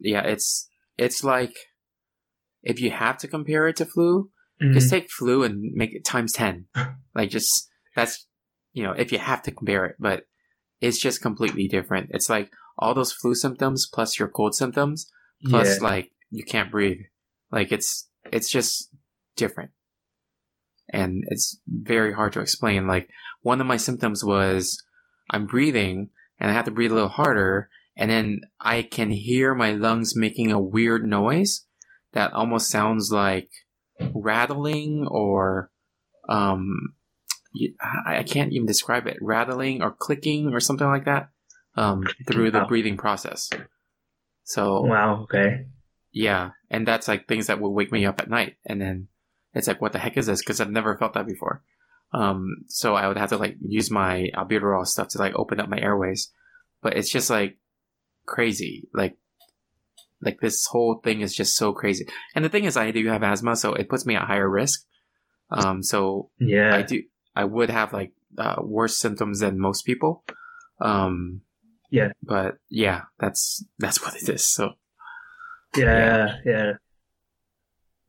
yeah, 0.00 0.22
it's 0.22 0.68
it's 0.96 1.22
like 1.24 1.54
if 2.62 2.80
you 2.80 2.90
have 2.90 3.18
to 3.18 3.28
compare 3.28 3.68
it 3.68 3.76
to 3.76 3.86
flu, 3.86 4.30
Mhm. 4.62 4.72
just 4.72 4.90
take 4.90 5.10
flu 5.10 5.42
and 5.44 5.72
make 5.74 5.94
it 5.94 6.04
times 6.04 6.32
ten. 6.32 6.66
like 7.14 7.30
just 7.30 7.68
that's 7.94 8.26
you 8.72 8.82
know 8.82 8.92
if 8.92 9.12
you 9.12 9.18
have 9.18 9.42
to 9.42 9.50
compare 9.52 9.84
it, 9.86 9.96
but 9.98 10.24
it's 10.80 10.98
just 10.98 11.20
completely 11.22 11.66
different. 11.68 12.10
It's 12.14 12.30
like 12.30 12.50
all 12.78 12.94
those 12.94 13.12
flu 13.12 13.34
symptoms 13.34 13.88
plus 13.92 14.18
your 14.18 14.28
cold 14.28 14.54
symptoms 14.54 15.10
plus 15.44 15.80
yeah. 15.80 15.88
like 15.88 16.12
you 16.30 16.44
can't 16.44 16.70
breathe. 16.70 17.00
Like 17.50 17.72
it's 17.72 18.08
it's 18.32 18.50
just 18.50 18.90
different. 19.36 19.70
And 20.90 21.24
it's 21.28 21.60
very 21.66 22.12
hard 22.12 22.32
to 22.34 22.40
explain. 22.40 22.86
Like 22.86 23.10
one 23.42 23.60
of 23.60 23.66
my 23.66 23.76
symptoms 23.76 24.24
was 24.24 24.82
I'm 25.30 25.46
breathing 25.46 26.10
and 26.38 26.50
I 26.50 26.54
have 26.54 26.64
to 26.66 26.70
breathe 26.70 26.92
a 26.92 26.94
little 26.94 27.08
harder 27.08 27.68
and 27.96 28.10
then 28.10 28.40
I 28.60 28.82
can 28.82 29.10
hear 29.10 29.54
my 29.54 29.72
lungs 29.72 30.16
making 30.16 30.52
a 30.52 30.60
weird 30.60 31.06
noise 31.06 31.66
that 32.12 32.32
almost 32.32 32.70
sounds 32.70 33.10
like 33.12 33.50
rattling 34.14 35.06
or 35.10 35.70
um 36.28 36.94
I 38.06 38.22
can't 38.22 38.52
even 38.52 38.66
describe 38.66 39.06
it 39.06 39.16
rattling 39.20 39.82
or 39.82 39.90
clicking 39.90 40.52
or 40.52 40.60
something 40.60 40.86
like 40.86 41.06
that 41.06 41.30
um 41.78 42.02
through 42.26 42.50
the 42.50 42.58
Wow. 42.60 42.66
breathing 42.68 42.96
process. 42.96 43.48
So 44.44 44.82
Wow. 44.82 45.22
Okay. 45.24 45.66
yeah, 46.12 46.50
and 46.70 46.86
that's 46.88 47.08
like 47.08 47.26
things 47.28 47.46
that 47.46 47.60
will 47.60 47.74
wake 47.74 47.92
me 47.92 48.06
up 48.06 48.20
at 48.20 48.30
night, 48.30 48.56
and 48.66 48.80
then 48.80 49.08
it's 49.54 49.68
like, 49.68 49.80
what 49.80 49.92
the 49.92 49.98
heck 49.98 50.16
is 50.16 50.26
this? 50.26 50.40
Because 50.42 50.60
I've 50.60 50.70
never 50.70 50.96
felt 50.98 51.14
that 51.14 51.26
before. 51.26 51.62
Um, 52.12 52.64
so 52.68 52.94
I 52.94 53.06
would 53.08 53.18
have 53.18 53.30
to 53.30 53.36
like 53.36 53.56
use 53.60 53.90
my 53.90 54.30
albuterol 54.34 54.86
stuff 54.86 55.08
to 55.08 55.18
like 55.18 55.34
open 55.36 55.60
up 55.60 55.68
my 55.68 55.78
airways, 55.78 56.32
but 56.82 56.96
it's 56.96 57.10
just 57.10 57.28
like 57.30 57.58
crazy. 58.26 58.88
Like, 58.94 59.16
like 60.20 60.40
this 60.40 60.66
whole 60.66 61.00
thing 61.04 61.20
is 61.20 61.34
just 61.34 61.56
so 61.56 61.72
crazy. 61.72 62.06
And 62.34 62.44
the 62.44 62.48
thing 62.48 62.64
is, 62.64 62.76
I 62.76 62.90
do 62.92 63.06
have 63.08 63.22
asthma, 63.22 63.56
so 63.56 63.74
it 63.74 63.88
puts 63.90 64.06
me 64.06 64.16
at 64.16 64.26
higher 64.26 64.48
risk. 64.48 64.84
Um, 65.50 65.82
so 65.82 66.30
Yeah. 66.38 66.74
I 66.74 66.82
do, 66.82 67.02
I 67.36 67.44
would 67.44 67.70
have 67.70 67.92
like 67.92 68.12
uh, 68.38 68.56
worse 68.62 68.96
symptoms 68.96 69.40
than 69.40 69.58
most 69.60 69.82
people. 69.84 70.24
Um, 70.80 71.42
Yeah. 71.90 72.12
but 72.22 72.56
yeah, 72.68 73.02
that's 73.18 73.64
that's 73.78 74.02
what 74.02 74.14
it 74.14 74.28
is. 74.28 74.46
So 74.46 74.74
Yeah, 75.76 76.36
yeah. 76.44 76.72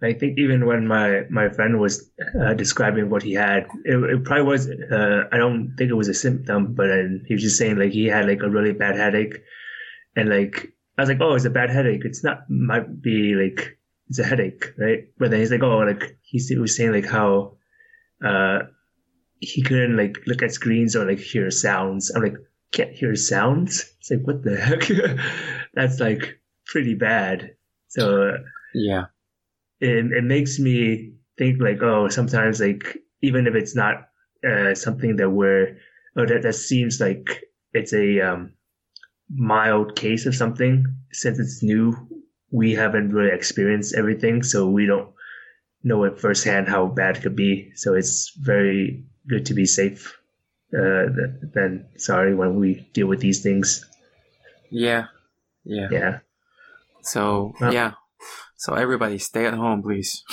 I 0.02 0.14
think 0.14 0.38
even 0.38 0.66
when 0.66 0.88
my 0.88 1.24
my 1.30 1.50
friend 1.50 1.80
was 1.80 2.10
uh, 2.42 2.54
describing 2.54 3.10
what 3.10 3.22
he 3.24 3.34
had, 3.34 3.68
it, 3.84 3.98
it 3.98 4.24
probably 4.24 4.46
was. 4.46 4.70
Uh, 4.70 5.24
I 5.32 5.38
don't 5.38 5.76
think 5.78 5.90
it 5.90 5.96
was 5.96 6.08
a 6.08 6.14
symptom, 6.14 6.74
but 6.74 6.88
then 6.88 7.26
he 7.28 7.34
was 7.34 7.44
just 7.44 7.58
saying 7.58 7.78
like 7.78 7.92
he 7.92 8.06
had 8.06 8.26
like 8.26 8.42
a 8.42 8.50
really 8.50 8.72
bad 8.72 8.96
headache, 8.96 9.42
and 10.16 10.30
like 10.30 10.72
I 10.98 11.02
was 11.02 11.10
like, 11.10 11.20
oh, 11.22 11.36
it's 11.36 11.46
a 11.46 11.50
bad 11.50 11.70
headache. 11.70 12.06
It's 12.06 12.24
not 12.24 12.50
might 12.50 13.02
be 13.02 13.36
like 13.36 13.78
it's 14.10 14.20
a 14.20 14.24
headache, 14.24 14.74
right? 14.78 15.04
But 15.18 15.32
then 15.32 15.42
he's 15.42 15.52
like, 15.52 15.64
oh, 15.64 15.80
like 15.80 16.18
he 16.22 16.40
was 16.58 16.78
saying 16.78 16.94
like 16.94 17.06
how 17.06 17.58
uh 18.24 18.60
he 19.42 19.62
couldn't 19.62 19.98
like 19.98 20.18
look 20.28 20.44
at 20.44 20.54
screens 20.54 20.96
or 20.96 21.06
like 21.06 21.20
hear 21.20 21.52
sounds. 21.52 22.10
I'm 22.12 22.24
like, 22.24 22.38
can't 22.72 22.92
hear 22.92 23.16
sounds. 23.16 23.94
It's 24.00 24.12
like 24.12 24.26
what 24.26 24.44
the 24.44 24.58
heck? 24.58 24.88
That's 25.74 26.00
like 26.00 26.40
pretty 26.66 26.96
bad. 26.96 27.56
So 27.88 28.38
yeah. 28.74 29.06
it, 29.80 30.12
it 30.12 30.24
makes 30.24 30.60
me 30.60 31.14
think 31.38 31.62
like 31.62 31.82
oh 31.82 32.10
sometimes 32.10 32.60
like 32.60 32.98
even 33.22 33.48
if 33.48 33.56
it's 33.56 33.76
not 33.76 34.10
uh, 34.48 34.76
something 34.76 35.16
that 35.18 35.30
we're 35.30 35.78
or 36.16 36.26
that, 36.28 36.44
that 36.44 36.54
seems 36.54 37.00
like 37.00 37.44
it's 37.74 37.94
a 37.94 38.20
um, 38.20 38.54
mild 39.30 39.96
case 39.96 40.26
of 40.26 40.36
something 40.36 40.86
since 41.12 41.40
it's 41.40 41.64
new 41.64 41.96
we 42.52 42.74
haven't 42.74 43.14
really 43.14 43.32
experienced 43.32 43.96
everything 43.96 44.44
so 44.44 44.68
we 44.68 44.86
don't 44.86 45.10
know 45.84 46.04
it 46.04 46.20
firsthand 46.20 46.68
how 46.68 46.88
bad 46.88 47.18
it 47.18 47.22
could 47.22 47.36
be 47.36 47.72
so 47.76 47.94
it's 47.94 48.32
very 48.40 49.04
good 49.28 49.46
to 49.46 49.54
be 49.54 49.66
safe 49.66 50.18
uh, 50.78 51.06
th- 51.16 51.54
than 51.54 51.86
sorry 51.98 52.36
when 52.36 52.56
we 52.60 52.88
deal 52.94 53.08
with 53.08 53.20
these 53.20 53.42
things 53.42 53.86
Yeah. 54.72 55.06
Yeah. 55.64 55.88
yeah 55.92 56.20
So 57.02 57.54
Well- 57.60 57.74
yeah. 57.74 57.94
So 58.58 58.74
everybody 58.76 59.18
stay 59.20 59.46
at 59.46 59.54
home, 59.54 59.82
please. 59.82 60.24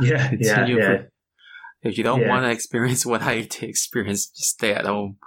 yeah 0.00 0.30
yeah 0.40 0.66
yeah 0.66 0.96
for- 0.96 1.08
If 1.82 1.98
you 1.98 2.04
don't 2.04 2.20
Yeah. 2.22 2.28
want 2.30 2.44
to 2.46 2.50
experience 2.50 3.04
what 3.04 3.22
I 3.22 3.34
experience, 3.62 4.26
just 4.30 4.50
stay 4.58 4.72
at 4.72 4.86
home. 4.86 5.18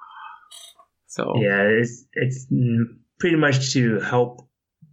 So 1.07 1.33
Yeah, 1.39 1.63
it's 1.79 2.05
it's 2.13 2.47
pretty 3.19 3.35
much 3.37 3.73
to 3.73 3.99
help 3.99 4.47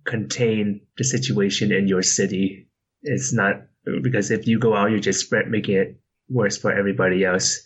contain 0.04 0.80
the 0.98 1.04
situation 1.04 1.72
in 1.72 1.88
your 1.88 2.02
city. 2.02 2.68
It's 3.02 3.32
not 3.32 3.54
because 4.02 4.30
if 4.30 4.46
you 4.46 4.58
go 4.58 4.74
out, 4.76 4.90
you're 4.90 5.00
just 5.10 5.20
spread 5.26 5.48
making 5.50 5.76
it 5.76 6.00
worse 6.28 6.58
for 6.58 6.70
everybody 6.72 7.24
else. 7.24 7.62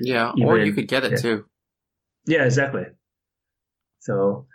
Yeah, 0.00 0.32
or 0.42 0.58
you 0.58 0.72
could 0.72 0.88
get 0.88 1.04
it 1.04 1.12
yeah. 1.12 1.18
too. 1.18 1.44
Yeah, 2.26 2.44
exactly. 2.44 2.84
So, 4.00 4.46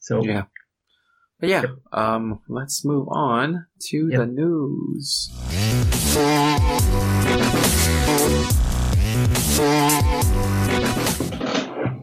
so 0.00 0.24
Yeah. 0.24 0.44
But 1.40 1.48
yeah, 1.48 1.64
um, 1.92 2.40
let's 2.48 2.84
move 2.84 3.08
on 3.08 3.66
to 3.88 4.08
Yep. 4.08 4.20
the 4.20 4.26
news. 4.26 5.28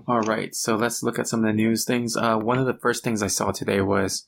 All 0.08 0.22
right, 0.22 0.53
so 0.53 0.75
let's 0.75 1.03
look 1.03 1.20
at 1.20 1.27
some 1.27 1.41
of 1.41 1.46
the 1.46 1.53
news 1.53 1.86
things. 1.86 2.18
Uh, 2.18 2.38
one 2.38 2.58
of 2.58 2.65
the 2.65 2.74
first 2.74 3.03
things 3.03 3.22
I 3.24 3.27
saw 3.27 3.51
today 3.51 3.79
was 3.79 4.25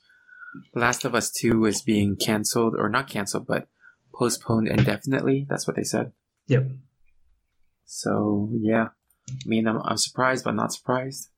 Last 0.75 1.03
of 1.05 1.15
Us 1.15 1.31
2 1.31 1.65
is 1.65 1.81
being 1.81 2.15
canceled, 2.15 2.75
or 2.77 2.87
not 2.87 3.09
canceled, 3.09 3.47
but 3.47 3.67
postponed 4.13 4.67
indefinitely. 4.67 5.45
That's 5.49 5.67
what 5.67 5.75
they 5.75 5.83
said. 5.83 6.13
Yep. 6.51 6.63
So, 7.85 8.49
yeah. 8.61 8.87
I 9.29 9.43
mean, 9.45 9.67
I'm, 9.67 9.79
I'm 9.83 9.97
surprised, 9.97 10.43
but 10.43 10.55
not 10.55 10.73
surprised. 10.73 11.29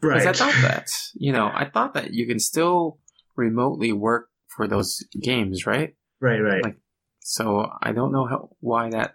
Right. 0.00 0.20
Because. 0.22 0.40
I 0.40 0.44
thought 0.44 0.62
that, 0.68 0.86
you 1.14 1.32
know, 1.32 1.50
I 1.52 1.64
thought 1.68 1.94
that 1.94 2.12
you 2.14 2.26
can 2.26 2.38
still 2.38 2.98
remotely 3.36 3.92
work 3.92 4.28
for 4.56 4.68
those 4.68 5.02
games, 5.20 5.66
right? 5.66 5.94
right, 6.20 6.40
right. 6.40 6.62
like- 6.62 6.80
So 7.20 7.66
I 7.82 7.90
don't 7.92 8.12
know 8.12 8.26
how 8.26 8.50
why 8.60 8.90
that 8.90 9.14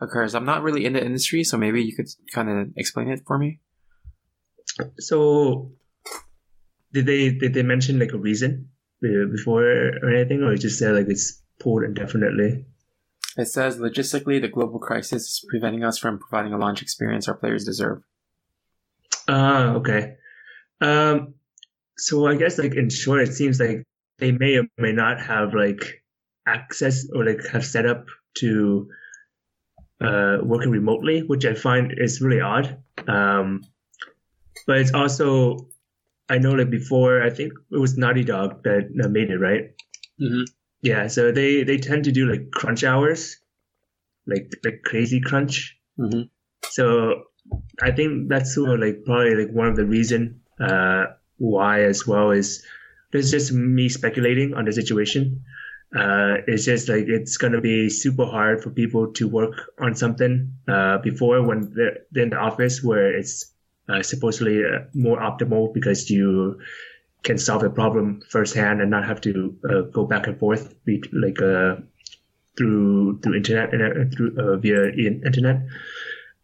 occurs. 0.00 0.34
I'm 0.34 0.44
not 0.52 0.62
really 0.62 0.84
in 0.84 0.92
the 0.94 1.04
industry, 1.04 1.44
so 1.44 1.56
maybe 1.56 1.82
you 1.84 1.94
could 1.96 2.08
kind 2.32 2.48
of 2.50 2.68
explain 2.76 3.08
it 3.08 3.20
for 3.26 3.36
me. 3.38 3.60
So, 4.98 5.72
did 6.92 7.06
they 7.06 7.30
did 7.42 7.54
they 7.54 7.62
mention 7.62 7.98
like 7.98 8.12
a 8.12 8.18
reason 8.18 8.68
uh, 9.04 9.26
before 9.30 9.64
or 10.02 10.08
anything, 10.14 10.42
or 10.42 10.56
just 10.56 10.78
said 10.78 10.94
like 10.94 11.08
it's 11.08 11.40
pulled 11.60 11.84
indefinitely? 11.84 12.66
It 13.36 13.46
says 13.46 13.78
logistically, 13.78 14.40
the 14.40 14.48
global 14.48 14.78
crisis 14.78 15.22
is 15.22 15.44
preventing 15.48 15.84
us 15.84 15.98
from 15.98 16.18
providing 16.18 16.52
a 16.54 16.58
launch 16.58 16.80
experience 16.80 17.28
our 17.28 17.34
players 17.34 17.64
deserve. 17.64 18.02
Ah, 19.28 19.74
okay. 19.74 20.14
Um, 20.80 21.34
so 21.98 22.26
I 22.26 22.36
guess 22.36 22.58
like 22.58 22.74
in 22.74 22.88
short, 22.88 23.20
it 23.20 23.34
seems 23.34 23.60
like 23.60 23.84
they 24.18 24.32
may 24.32 24.56
or 24.56 24.64
may 24.78 24.92
not 24.92 25.20
have 25.20 25.54
like 25.54 26.02
access 26.46 27.06
or 27.14 27.24
like 27.24 27.46
have 27.48 27.64
set 27.64 27.86
up 27.86 28.06
to 28.38 28.88
uh, 30.00 30.38
working 30.42 30.70
remotely, 30.70 31.20
which 31.20 31.44
I 31.44 31.54
find 31.54 31.92
is 31.96 32.20
really 32.20 32.40
odd. 32.40 32.78
Um, 33.06 33.62
but 34.66 34.78
it's 34.78 34.94
also, 34.94 35.68
I 36.28 36.38
know 36.38 36.52
like 36.52 36.70
before, 36.70 37.22
I 37.22 37.30
think 37.30 37.52
it 37.70 37.78
was 37.78 37.96
Naughty 37.96 38.24
Dog 38.24 38.62
that 38.64 38.88
that 38.96 39.10
made 39.10 39.30
it, 39.30 39.38
right? 39.38 39.72
Mm-hmm. 40.20 40.44
Yeah. 40.82 41.06
So 41.08 41.32
they 41.32 41.62
they 41.62 41.78
tend 41.78 42.04
to 42.04 42.12
do 42.12 42.30
like 42.30 42.50
crunch 42.50 42.84
hours, 42.84 43.38
like 44.26 44.52
like 44.64 44.82
crazy 44.84 45.20
crunch. 45.20 45.76
Mm-hmm. 45.98 46.22
So 46.70 47.24
I 47.82 47.90
think 47.90 48.28
that's 48.28 48.54
sort 48.54 48.70
of 48.70 48.80
like 48.80 49.04
probably 49.04 49.34
like 49.34 49.54
one 49.54 49.68
of 49.68 49.76
the 49.76 49.84
reason 49.84 50.40
uh, 50.60 51.06
why 51.38 51.82
as 51.82 52.06
well 52.06 52.30
is 52.30 52.64
this 53.12 53.26
is 53.26 53.30
just 53.30 53.52
me 53.52 53.88
speculating 53.88 54.54
on 54.54 54.64
the 54.64 54.72
situation. 54.72 55.44
Uh, 55.94 56.42
it's 56.46 56.64
just 56.64 56.88
like 56.88 57.04
it's 57.06 57.36
gonna 57.36 57.60
be 57.60 57.88
super 57.88 58.26
hard 58.26 58.62
for 58.62 58.70
people 58.70 59.12
to 59.12 59.28
work 59.28 59.70
on 59.78 59.94
something 59.94 60.52
uh, 60.68 60.98
before 60.98 61.42
when 61.42 61.72
they're, 61.74 61.98
they're 62.10 62.24
in 62.24 62.30
the 62.30 62.36
office 62.36 62.82
where 62.82 63.16
it's 63.16 63.52
uh, 63.88 64.02
supposedly 64.02 64.64
uh, 64.64 64.80
more 64.94 65.18
optimal 65.20 65.72
because 65.72 66.10
you 66.10 66.60
can 67.22 67.38
solve 67.38 67.62
the 67.62 67.70
problem 67.70 68.20
firsthand 68.28 68.80
and 68.80 68.90
not 68.90 69.04
have 69.04 69.20
to 69.20 69.56
uh, 69.68 69.80
go 69.92 70.06
back 70.06 70.26
and 70.26 70.38
forth 70.38 70.74
be, 70.84 71.02
like 71.12 71.40
uh, 71.42 71.76
through 72.56 73.20
through 73.20 73.34
internet 73.34 73.74
and 73.74 74.14
through 74.14 74.36
uh, 74.38 74.56
via 74.56 74.90
internet. 74.90 75.62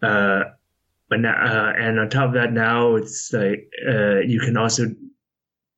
Uh, 0.02 0.42
but 1.08 1.20
now, 1.20 1.34
uh, 1.34 1.72
and 1.76 2.00
on 2.00 2.08
top 2.08 2.28
of 2.28 2.34
that, 2.34 2.52
now 2.52 2.96
it's 2.96 3.32
like 3.32 3.70
uh, 3.86 4.20
you 4.20 4.40
can 4.40 4.56
also 4.56 4.94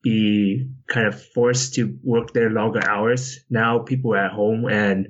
be 0.03 0.69
kind 0.87 1.07
of 1.07 1.21
forced 1.33 1.75
to 1.75 1.99
work 2.03 2.33
there 2.33 2.51
longer 2.51 2.81
hours. 2.89 3.41
Now 3.51 3.81
people 3.81 4.15
are 4.15 4.27
at 4.27 4.33
home, 4.33 4.67
and 4.67 5.09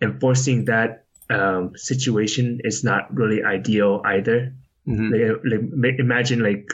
enforcing 0.00 0.66
that 0.66 1.06
um, 1.30 1.72
situation 1.76 2.60
is 2.64 2.84
not 2.84 3.14
really 3.14 3.42
ideal 3.42 4.02
either. 4.04 4.54
Mm-hmm. 4.86 5.12
Like, 5.44 5.60
like 5.76 5.98
imagine 5.98 6.42
like 6.42 6.68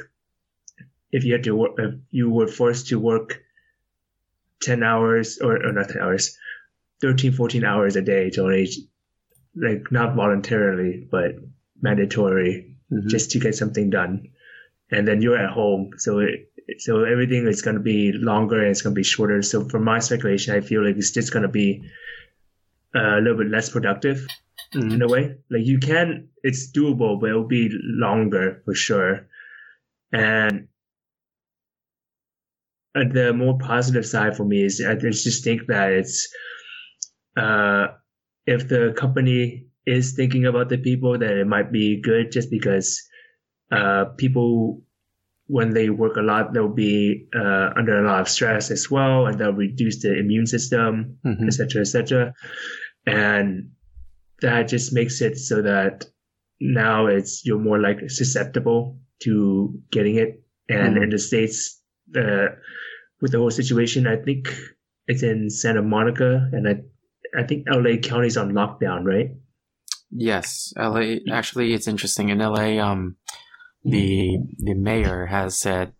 if 1.12 1.24
you 1.24 1.32
had 1.32 1.44
to 1.44 1.54
work, 1.56 1.72
if 1.78 1.94
you 2.10 2.30
were 2.30 2.46
forced 2.46 2.88
to 2.88 2.98
work 2.98 3.42
10 4.62 4.82
hours 4.82 5.38
or, 5.38 5.56
or 5.66 5.72
not 5.72 5.88
10 5.88 6.02
hours, 6.02 6.36
13, 7.00 7.32
14 7.32 7.64
hours 7.64 7.96
a 7.96 8.02
day 8.02 8.30
to 8.30 8.42
only 8.42 8.68
like 9.56 9.90
not 9.90 10.14
voluntarily, 10.14 11.08
but 11.10 11.32
mandatory, 11.80 12.76
Mhm. 12.92 13.08
just 13.08 13.30
to 13.32 13.38
get 13.38 13.54
something 13.54 13.88
done, 13.90 14.28
and 14.90 15.06
then 15.06 15.22
you're 15.22 15.36
at 15.38 15.50
home, 15.50 15.92
so 15.96 16.18
it, 16.18 16.50
so 16.78 17.04
everything 17.04 17.46
is 17.46 17.62
going 17.62 17.76
to 17.76 17.82
be 17.82 18.12
longer 18.12 18.60
and 18.60 18.70
it's 18.70 18.82
going 18.82 18.94
to 18.94 18.98
be 18.98 19.04
shorter. 19.04 19.42
So 19.42 19.68
for 19.68 19.80
my 19.80 19.98
speculation, 19.98 20.54
I 20.54 20.60
feel 20.60 20.84
like 20.84 20.96
it's 20.96 21.10
just 21.10 21.32
going 21.32 21.42
to 21.42 21.48
be 21.48 21.82
uh, 22.94 23.18
a 23.18 23.20
little 23.20 23.38
bit 23.38 23.48
less 23.48 23.70
productive 23.70 24.26
Mhm. 24.74 24.92
in 24.94 25.02
a 25.02 25.06
way. 25.08 25.36
Like 25.48 25.64
you 25.64 25.78
can, 25.78 26.28
it's 26.42 26.70
doable, 26.72 27.20
but 27.20 27.30
it'll 27.30 27.46
be 27.46 27.70
longer 27.72 28.62
for 28.64 28.74
sure. 28.74 29.28
And 30.12 30.66
the 32.94 33.32
more 33.32 33.58
positive 33.58 34.04
side 34.06 34.36
for 34.36 34.44
me 34.44 34.64
is 34.64 34.84
I 34.86 34.94
just 34.96 35.44
think 35.44 35.66
that 35.68 35.92
it's 35.92 36.28
uh, 37.36 37.88
if 38.46 38.68
the 38.68 38.94
company 38.96 39.66
is 39.86 40.12
thinking 40.14 40.46
about 40.46 40.68
the 40.68 40.78
people, 40.78 41.18
then 41.18 41.38
it 41.38 41.46
might 41.46 41.70
be 41.72 42.00
good 42.00 42.32
just 42.32 42.50
because 42.50 43.00
uh, 43.70 44.06
people 44.16 44.82
when 45.46 45.70
they 45.74 45.90
work 45.90 46.16
a 46.16 46.20
lot, 46.22 46.52
they'll 46.52 46.68
be 46.68 47.26
uh, 47.34 47.70
under 47.76 47.98
a 47.98 48.06
lot 48.06 48.20
of 48.20 48.28
stress 48.28 48.70
as 48.70 48.88
well, 48.90 49.26
and 49.26 49.38
they'll 49.38 49.52
reduce 49.52 50.00
the 50.02 50.16
immune 50.18 50.46
system 50.46 51.18
Mhm. 51.24 51.46
etc., 51.48 51.80
etc. 51.80 52.34
And 53.06 53.70
that 54.42 54.68
just 54.68 54.92
makes 54.92 55.20
it 55.20 55.38
so 55.38 55.62
that 55.62 56.06
now 56.60 57.06
it's 57.06 57.44
you're 57.44 57.58
more 57.58 57.80
like 57.80 58.10
susceptible 58.10 59.00
to 59.22 59.74
getting 59.90 60.16
it. 60.16 60.42
And 60.68 60.96
Mhm. 60.96 61.02
in 61.04 61.10
the 61.10 61.18
states, 61.18 61.82
uh, 62.16 62.48
with 63.20 63.32
the 63.32 63.38
whole 63.38 63.50
situation, 63.50 64.06
I 64.06 64.16
think 64.16 64.48
it's 65.06 65.22
in 65.22 65.50
Santa 65.50 65.82
Monica, 65.82 66.48
and 66.52 66.68
I 66.68 66.82
I 67.38 67.44
think 67.44 67.66
LA 67.68 67.96
County 67.96 68.26
is 68.26 68.36
on 68.36 68.52
lockdown, 68.52 69.04
right? 69.04 69.30
Yes, 70.10 70.72
LA. 70.76 71.16
Actually, 71.30 71.72
it's 71.72 71.86
interesting. 71.86 72.28
In 72.30 72.38
LA, 72.38 72.78
um, 72.78 73.16
the 73.84 74.38
the 74.58 74.74
mayor 74.74 75.26
has 75.26 75.58
said 75.58 75.92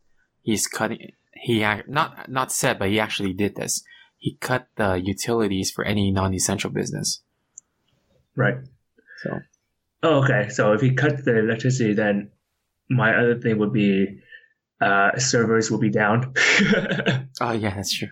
he's 0.43 0.67
cutting. 0.67 1.13
He 1.35 1.61
not 1.89 2.29
not 2.29 2.53
said, 2.53 2.79
but 2.79 2.89
he 2.89 3.01
actually 3.01 3.33
did 3.33 3.57
this. 3.57 3.83
He 4.19 4.37
cut 4.41 4.69
the 4.77 4.95
utilities 4.95 5.71
for 5.71 5.85
any 5.85 6.11
non-essential 6.11 6.71
business. 6.71 7.23
Right. 8.37 8.59
So 9.23 9.41
Oh, 10.03 10.23
okay. 10.23 10.49
So 10.49 10.73
if 10.73 10.81
he 10.81 10.95
cuts 10.95 11.25
the 11.25 11.39
electricity, 11.39 11.95
then 11.95 12.31
my 12.89 13.15
other 13.15 13.39
thing 13.39 13.59
would 13.59 13.73
be 13.73 14.21
uh, 14.81 15.19
servers 15.19 15.71
will 15.71 15.79
be 15.79 15.91
down. 15.91 16.33
oh 17.41 17.53
yeah, 17.53 17.75
that's 17.75 17.93
true. 17.97 18.09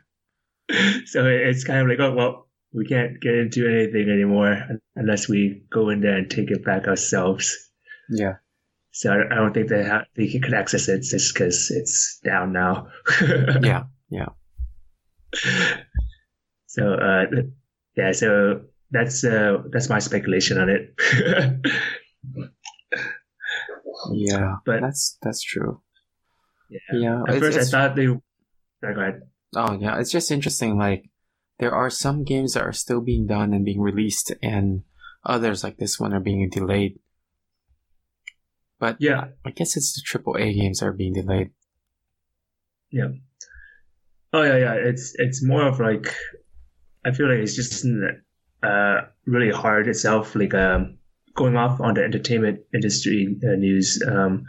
so 1.07 1.27
it's 1.27 1.65
kind 1.65 1.81
of 1.81 1.89
like, 1.89 2.01
oh 2.01 2.15
well, 2.15 2.49
we 2.73 2.87
can't 2.87 3.21
get 3.21 3.35
into 3.35 3.67
anything 3.67 4.11
anymore 4.11 4.63
unless 4.97 5.29
we 5.29 5.63
go 5.71 5.89
in 5.89 6.01
there 6.01 6.17
and 6.19 6.31
take 6.31 6.51
it 6.51 6.65
back 6.65 6.87
ourselves. 6.87 7.55
Yeah. 8.11 8.35
So 8.93 9.13
I 9.13 9.35
don't 9.35 9.53
think 9.55 9.69
they 9.69 9.85
have 9.85 10.07
they 10.17 10.29
could 10.39 10.55
access 10.55 10.89
it 10.89 11.03
just 11.03 11.33
because 11.35 11.71
it's 11.71 12.21
down 12.25 12.53
now. 12.53 12.89
Yeah. 13.63 13.85
Yeah. 14.11 14.29
So 16.67 16.95
uh, 16.95 17.25
yeah, 17.97 18.13
so 18.13 18.63
that's 18.91 19.25
uh, 19.25 19.59
that's 19.71 19.89
my 19.89 19.99
speculation 19.99 20.59
on 20.59 20.69
it. 20.69 20.95
Yeah. 24.13 24.57
But- 24.65 24.81
that's 24.81 25.19
that's 25.23 25.43
true. 25.43 25.81
Yeah. 26.69 26.79
Yeah. 26.93 27.23
At 27.29 27.35
it's- 27.37 27.55
first, 27.55 27.75
I 27.75 27.89
thought 27.89 27.97
they. 27.97 28.07
Sorry, 28.07 28.95
go 28.95 29.01
ahead. 29.01 29.23
Oh 29.57 29.79
yeah, 29.81 29.99
it's 29.99 30.11
just 30.13 30.31
interesting. 30.31 30.79
Like 30.79 31.09
there 31.59 31.73
are 31.75 31.91
some 31.91 32.25
games 32.25 32.55
that 32.55 32.63
are 32.63 32.73
still 32.73 33.01
being 33.01 33.27
done 33.27 33.53
and 33.55 33.65
being 33.65 33.81
released, 33.81 34.33
and 34.43 34.83
others 35.25 35.65
like 35.65 35.79
this 35.79 35.99
one 35.99 36.13
are 36.15 36.21
being 36.21 36.49
delayed. 36.51 36.99
But 38.79 38.97
Yeah. 39.01 39.29
I 39.45 39.51
guess 39.51 39.77
it's 39.77 39.95
the 39.95 40.03
triple 40.05 40.37
A 40.37 40.53
games 40.53 40.79
that 40.81 40.87
are 40.87 40.93
being 40.93 41.15
delayed. 41.15 41.51
Yeah. 42.91 43.09
Oh 44.33 44.43
yeah, 44.43 44.57
yeah. 44.59 44.75
It's 44.75 45.15
it's 45.17 45.43
more 45.45 45.67
of 45.67 45.81
like 45.81 46.15
I 47.05 47.13
feel 47.13 47.29
like 47.29 47.39
it's 47.41 47.57
just 47.57 47.85
uh 48.63 49.01
really 49.27 49.51
hard 49.51 49.89
itself. 49.89 50.35
Like 50.37 50.55
um 50.55 50.99
going 51.35 51.57
off 51.57 51.81
on 51.81 51.95
the 51.95 52.05
entertainment 52.05 52.61
industry 52.75 53.37
uh, 53.43 53.57
news. 53.57 54.01
Um, 54.07 54.45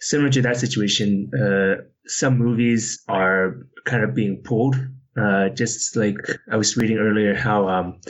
similar 0.00 0.30
to 0.30 0.42
that 0.42 0.56
situation, 0.56 1.30
uh, 1.34 1.82
some 2.06 2.38
movies 2.38 3.02
are 3.08 3.66
kind 3.84 4.04
of 4.04 4.14
being 4.14 4.42
pulled. 4.42 4.76
Uh, 5.16 5.48
just 5.50 5.96
like 5.96 6.16
I 6.50 6.56
was 6.56 6.76
reading 6.76 6.98
earlier, 6.98 7.34
how 7.34 7.68
um 7.68 8.00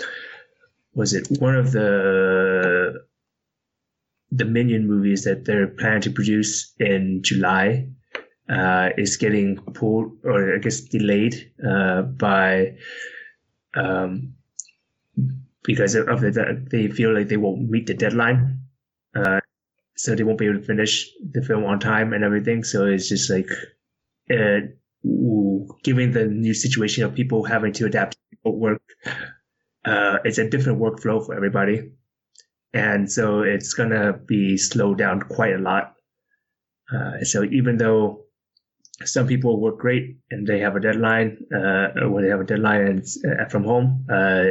was 0.94 1.12
it 1.14 1.28
one 1.40 1.54
of 1.54 1.72
the 1.72 2.94
the 4.32 4.44
Minion 4.44 4.86
movies 4.88 5.24
that 5.24 5.44
they're 5.44 5.68
planning 5.68 6.02
to 6.02 6.10
produce 6.10 6.72
in 6.80 7.22
July 7.22 7.88
uh, 8.48 8.90
is 8.98 9.16
getting 9.16 9.56
pulled 9.74 10.12
or 10.24 10.54
I 10.54 10.58
guess 10.58 10.80
delayed 10.80 11.52
uh, 11.66 12.02
by 12.02 12.76
um, 13.74 14.34
because 15.64 15.94
of 15.94 16.20
the 16.20 16.66
they 16.70 16.88
feel 16.88 17.12
like 17.14 17.28
they 17.28 17.36
won't 17.36 17.68
meet 17.68 17.86
the 17.86 17.94
deadline, 17.94 18.60
uh, 19.14 19.40
so 19.96 20.14
they 20.14 20.22
won't 20.22 20.38
be 20.38 20.46
able 20.46 20.60
to 20.60 20.66
finish 20.66 21.10
the 21.32 21.42
film 21.42 21.64
on 21.64 21.80
time 21.80 22.12
and 22.12 22.22
everything. 22.22 22.64
So 22.64 22.86
it's 22.86 23.08
just 23.08 23.30
like 23.30 23.48
uh, 24.30 24.60
given 25.82 26.12
the 26.12 26.26
new 26.26 26.54
situation 26.54 27.04
of 27.04 27.14
people 27.14 27.44
having 27.44 27.72
to 27.74 27.86
adapt 27.86 28.16
to 28.44 28.50
work, 28.50 28.82
uh, 29.84 30.18
it's 30.24 30.38
a 30.38 30.48
different 30.48 30.80
workflow 30.80 31.24
for 31.24 31.34
everybody, 31.34 31.90
and 32.72 33.10
so 33.10 33.42
it's 33.42 33.74
gonna 33.74 34.12
be 34.12 34.56
slowed 34.56 34.98
down 34.98 35.20
quite 35.20 35.54
a 35.54 35.58
lot. 35.58 35.94
Uh, 36.92 37.24
so 37.24 37.42
even 37.44 37.78
though 37.78 38.26
some 39.04 39.26
people 39.26 39.60
work 39.60 39.78
great 39.78 40.16
and 40.30 40.46
they 40.46 40.58
have 40.58 40.76
a 40.76 40.80
deadline 40.80 41.36
uh, 41.54 41.88
when 42.08 42.24
they 42.24 42.30
have 42.30 42.40
a 42.40 42.44
deadline 42.44 42.86
and 42.86 43.06
uh, 43.28 43.44
from 43.48 43.64
home 43.64 44.06
uh, 44.10 44.44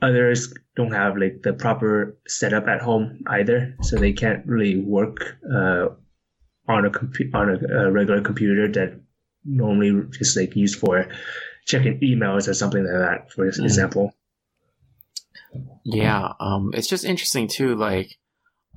others 0.00 0.54
don't 0.76 0.92
have 0.92 1.16
like 1.16 1.42
the 1.42 1.52
proper 1.52 2.16
setup 2.28 2.68
at 2.68 2.80
home 2.82 3.22
either 3.28 3.74
so 3.82 3.96
they 3.96 4.12
can't 4.12 4.46
really 4.46 4.76
work 4.76 5.38
uh, 5.52 5.86
on 6.68 6.84
a 6.84 6.90
compu- 6.90 7.34
on 7.34 7.48
a, 7.50 7.86
a 7.86 7.90
regular 7.90 8.20
computer 8.20 8.68
that 8.68 9.00
normally 9.44 9.92
just 10.10 10.36
like 10.36 10.54
used 10.54 10.78
for 10.78 11.08
checking 11.64 11.98
emails 12.00 12.46
or 12.48 12.54
something 12.54 12.84
like 12.84 12.92
that 12.92 13.32
for 13.32 13.46
example 13.46 14.12
Yeah, 15.84 16.32
um, 16.40 16.70
it's 16.74 16.88
just 16.88 17.04
interesting 17.04 17.48
too. 17.48 17.74
Like, 17.74 18.18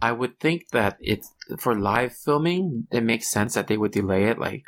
I 0.02 0.12
would 0.12 0.40
think 0.40 0.70
that 0.72 0.98
it's 1.02 1.34
for 1.60 1.78
live 1.78 2.16
filming, 2.16 2.88
it 2.92 3.02
makes 3.02 3.30
sense 3.30 3.56
that 3.56 3.68
they 3.68 3.78
would 3.78 3.92
delay 3.92 4.26
it. 4.26 4.40
Like, 4.40 4.64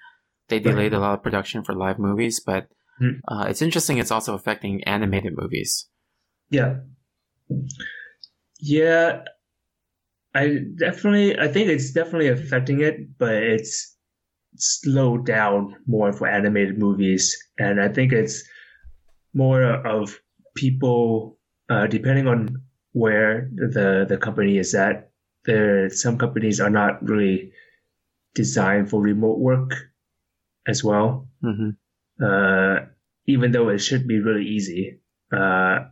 they 0.50 0.60
delayed 0.60 0.94
a 0.94 1.00
lot 1.00 1.13
of 1.13 1.24
production 1.24 1.63
for 1.63 1.74
live 1.74 2.00
movies, 2.00 2.41
but 2.44 2.67
Hmm. 2.98 3.22
uh, 3.28 3.46
it's 3.48 3.62
interesting. 3.62 3.98
It's 3.98 4.12
also 4.12 4.34
affecting 4.34 4.84
animated 4.84 5.34
movies. 5.38 5.88
Yeah. 6.50 6.82
Yeah. 8.60 9.24
I 10.34 10.60
definitely, 10.76 11.38
I 11.38 11.48
think 11.48 11.70
it's 11.70 11.92
definitely 11.92 12.30
affecting 12.30 12.82
it, 12.82 13.18
but 13.18 13.34
it's 13.36 13.98
slowed 14.56 15.26
down 15.26 15.76
more 15.88 16.14
for 16.14 16.28
animated 16.28 16.78
movies. 16.80 17.38
And 17.60 17.82
I 17.82 17.90
think 17.90 18.14
it's 18.14 18.44
more 19.34 19.64
of 19.64 20.20
people, 20.56 21.40
uh, 21.70 21.88
depending 21.88 22.28
on 22.28 22.62
where 22.94 23.50
the, 23.56 24.06
the 24.08 24.18
company 24.18 24.58
is 24.58 24.76
at, 24.76 25.12
there, 25.46 25.90
some 25.90 26.18
companies 26.18 26.60
are 26.62 26.70
not 26.70 27.04
really 27.08 27.52
designed 28.36 28.90
for 28.90 29.02
remote 29.02 29.40
work 29.40 29.74
as 30.68 30.84
well. 30.84 31.28
hmm 31.42 31.72
Uh, 32.22 32.86
even 33.28 33.52
though 33.52 33.70
it 33.70 33.80
should 33.80 34.08
be 34.08 34.20
really 34.20 34.46
easy, 34.46 35.00
uh, 35.34 35.90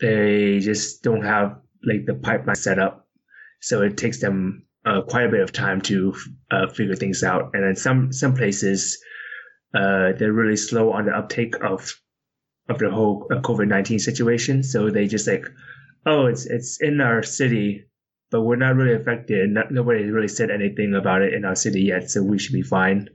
they 0.00 0.60
just 0.60 1.02
don't 1.02 1.24
have 1.24 1.58
like 1.84 2.06
the 2.06 2.14
pipeline 2.14 2.56
set 2.56 2.78
up. 2.78 3.06
So 3.60 3.82
it 3.82 3.96
takes 3.96 4.20
them 4.20 4.66
uh, 4.86 5.02
quite 5.02 5.26
a 5.26 5.30
bit 5.30 5.40
of 5.40 5.52
time 5.52 5.80
to 5.82 6.14
uh, 6.50 6.68
figure 6.68 6.96
things 6.96 7.22
out. 7.22 7.50
And 7.54 7.64
in 7.64 7.76
some 7.76 8.12
some 8.12 8.34
places, 8.34 8.98
uh, 9.74 10.12
they're 10.18 10.32
really 10.32 10.56
slow 10.56 10.92
on 10.92 11.06
the 11.06 11.16
uptake 11.16 11.62
of 11.62 11.92
of 12.68 12.78
the 12.78 12.90
whole 12.90 13.26
uh, 13.30 13.40
COVID 13.40 13.68
nineteen 13.68 13.98
situation. 13.98 14.62
So 14.62 14.90
they 14.90 15.06
just 15.06 15.26
like, 15.26 15.46
oh, 16.06 16.26
it's 16.26 16.46
it's 16.46 16.80
in 16.80 17.00
our 17.00 17.22
city, 17.22 17.84
but 18.30 18.42
we're 18.42 18.56
not 18.56 18.76
really 18.76 18.94
affected. 18.94 19.50
Not, 19.50 19.70
nobody 19.70 20.04
really 20.04 20.28
said 20.28 20.50
anything 20.50 20.94
about 20.94 21.22
it 21.22 21.34
in 21.34 21.44
our 21.44 21.56
city 21.56 21.82
yet, 21.82 22.10
so 22.10 22.22
we 22.22 22.38
should 22.38 22.54
be 22.54 22.62
fine. 22.62 23.08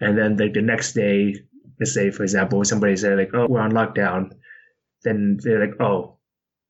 And 0.00 0.16
then 0.16 0.36
like 0.36 0.54
the 0.54 0.62
next 0.62 0.92
day, 0.92 1.36
let's 1.78 1.94
say 1.94 2.10
for 2.10 2.22
example, 2.22 2.64
somebody 2.64 2.96
said 2.96 3.18
like, 3.18 3.34
oh, 3.34 3.46
we're 3.48 3.60
on 3.60 3.72
lockdown. 3.72 4.32
Then 5.02 5.38
they're 5.42 5.60
like, 5.66 5.80
oh, 5.80 6.16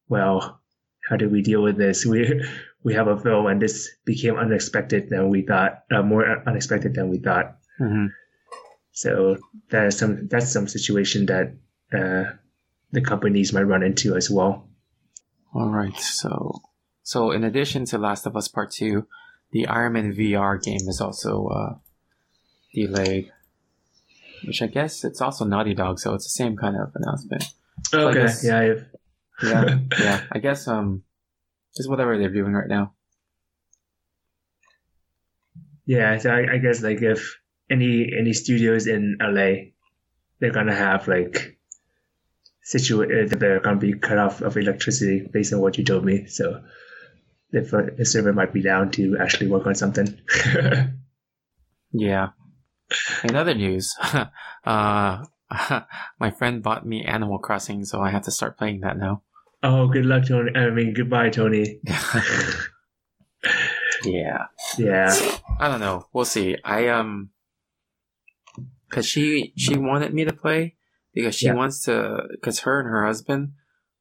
well, 0.08 0.60
how 1.08 1.16
do 1.16 1.28
we 1.28 1.42
deal 1.42 1.62
with 1.62 1.76
this? 1.76 2.06
We 2.10 2.42
we 2.82 2.94
have 2.94 3.08
a 3.08 3.18
film, 3.20 3.46
and 3.46 3.60
this 3.60 3.90
became 4.06 4.36
unexpected 4.36 5.10
than 5.10 5.28
we 5.28 5.42
thought, 5.42 5.84
uh, 5.92 6.02
more 6.02 6.24
unexpected 6.48 6.94
than 6.94 7.10
we 7.10 7.18
thought. 7.18 7.58
hmm 7.78 8.06
So 8.92 9.36
that 9.70 9.86
is 9.86 9.98
some 9.98 10.28
that's 10.28 10.50
some 10.52 10.66
situation 10.66 11.26
that 11.26 11.52
uh, 11.92 12.36
the 12.92 13.00
companies 13.02 13.52
might 13.52 13.68
run 13.68 13.82
into 13.82 14.16
as 14.16 14.30
well. 14.30 14.68
All 15.54 15.68
right. 15.68 15.96
So 15.96 16.62
So 17.02 17.32
in 17.32 17.44
addition 17.44 17.84
to 17.86 17.98
Last 17.98 18.26
of 18.26 18.36
Us 18.36 18.48
Part 18.48 18.70
Two, 18.70 19.06
the 19.52 19.66
Iron 19.66 19.92
Man 19.94 20.12
VR 20.14 20.62
game 20.62 20.88
is 20.88 21.00
also 21.00 21.48
uh, 21.48 21.74
delayed. 22.72 23.32
Which 24.46 24.62
I 24.62 24.68
guess 24.68 25.04
it's 25.04 25.20
also 25.20 25.44
Naughty 25.44 25.74
Dog, 25.74 25.98
so 25.98 26.14
it's 26.14 26.24
the 26.24 26.30
same 26.30 26.56
kind 26.56 26.76
of 26.76 26.92
announcement. 26.94 27.44
So 27.88 28.08
Okay, 28.08 28.20
guess- 28.20 28.44
yeah, 28.44 28.58
I've, 28.58 28.86
Yeah, 29.42 29.78
yeah. 29.98 30.20
I 30.32 30.38
guess 30.38 30.68
um, 30.68 31.02
just 31.76 31.88
whatever 31.88 32.18
they're 32.18 32.32
doing 32.32 32.52
right 32.52 32.68
now. 32.68 32.92
yeah. 35.86 36.18
So 36.18 36.30
I, 36.30 36.54
I 36.54 36.58
guess 36.58 36.82
like 36.82 37.00
if 37.02 37.38
any 37.70 38.12
any 38.18 38.32
studios 38.32 38.86
in 38.86 39.16
LA, 39.20 39.72
they're 40.38 40.52
gonna 40.52 40.74
have 40.74 41.08
like 41.08 41.58
situa- 42.70 43.32
uh, 43.32 43.36
they're 43.38 43.60
gonna 43.60 43.78
be 43.78 43.94
cut 43.94 44.18
off 44.18 44.40
of 44.42 44.56
electricity 44.56 45.26
based 45.32 45.52
on 45.52 45.60
what 45.60 45.78
you 45.78 45.84
told 45.84 46.04
me. 46.04 46.26
So 46.26 46.62
the, 47.50 47.64
fir- 47.64 47.94
the 47.96 48.04
server 48.04 48.32
might 48.32 48.52
be 48.52 48.62
down 48.62 48.90
to 48.92 49.16
actually 49.18 49.48
work 49.48 49.66
on 49.66 49.74
something. 49.74 50.18
Yeah. 51.92 52.28
In 53.24 53.34
other 53.34 53.54
news, 53.54 53.96
uh, 54.64 55.24
my 56.20 56.30
friend 56.30 56.62
bought 56.62 56.86
me 56.86 57.04
Animal 57.04 57.38
Crossing, 57.38 57.84
so 57.84 58.00
I 58.00 58.10
have 58.10 58.22
to 58.24 58.30
start 58.30 58.56
playing 58.58 58.80
that 58.80 58.96
now. 58.98 59.22
oh, 59.62 59.88
good 59.88 60.06
luck, 60.06 60.26
Tony. 60.26 60.50
I 60.56 60.70
mean, 60.70 60.94
goodbye, 60.94 61.30
Tony. 61.30 61.80
yeah. 64.04 64.46
Yeah. 64.78 65.14
I 65.58 65.68
don't 65.68 65.80
know. 65.80 66.06
We'll 66.12 66.24
see. 66.24 66.56
I 66.64 66.88
um, 66.88 67.30
cause 68.90 69.06
she 69.06 69.52
she 69.56 69.76
wanted 69.76 70.14
me 70.14 70.24
to 70.24 70.32
play 70.32 70.76
because 71.14 71.34
she 71.34 71.46
Yeah. 71.46 71.54
wants 71.54 71.82
to. 71.84 72.18
Cause 72.42 72.60
her 72.60 72.80
and 72.80 72.88
her 72.88 73.06
husband, 73.06 73.52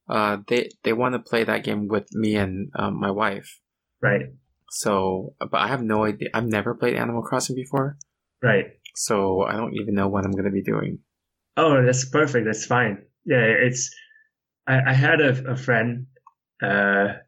uh, 0.09 0.37
they 0.47 0.69
they 0.83 0.93
want 0.93 1.13
to 1.13 1.19
play 1.19 1.43
that 1.43 1.63
game 1.63 1.87
with 1.87 2.07
me 2.13 2.35
and 2.35 2.69
um, 2.75 2.99
my 2.99 3.11
wife. 3.11 3.59
Right. 4.01 4.27
So, 4.71 5.33
but 5.39 5.55
I 5.59 5.67
have 5.67 5.81
no 5.81 6.05
idea. 6.05 6.29
I've 6.33 6.45
never 6.45 6.75
played 6.75 6.95
Animal 6.95 7.23
Crossing 7.23 7.55
before, 7.55 7.97
Right. 8.41 8.65
so 8.95 9.41
I 9.41 9.53
don't 9.57 9.73
even 9.73 9.95
know 9.95 10.07
what 10.07 10.25
I'm 10.25 10.31
gonna 10.31 10.51
be 10.51 10.61
doing. 10.61 10.99
Oh, 11.59 11.85
that's 11.85 12.05
perfect. 12.05 12.45
That's 12.47 12.65
fine. 12.65 13.03
Yeah, 13.25 13.43
it's. 13.43 13.95
I, 14.67 14.91
I 14.91 14.93
had 14.93 15.21
a, 15.21 15.53
a 15.53 15.57
friend, 15.57 16.07
uh, 16.63 17.19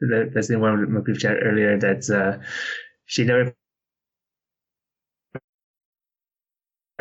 that, 0.00 0.32
that's 0.34 0.50
in 0.50 0.60
one 0.60 0.82
of 0.82 0.90
my 0.90 1.00
group 1.00 1.18
chat 1.18 1.38
earlier. 1.42 1.78
that 1.78 2.10
uh, 2.10 2.44
she 3.06 3.24
never. 3.24 3.54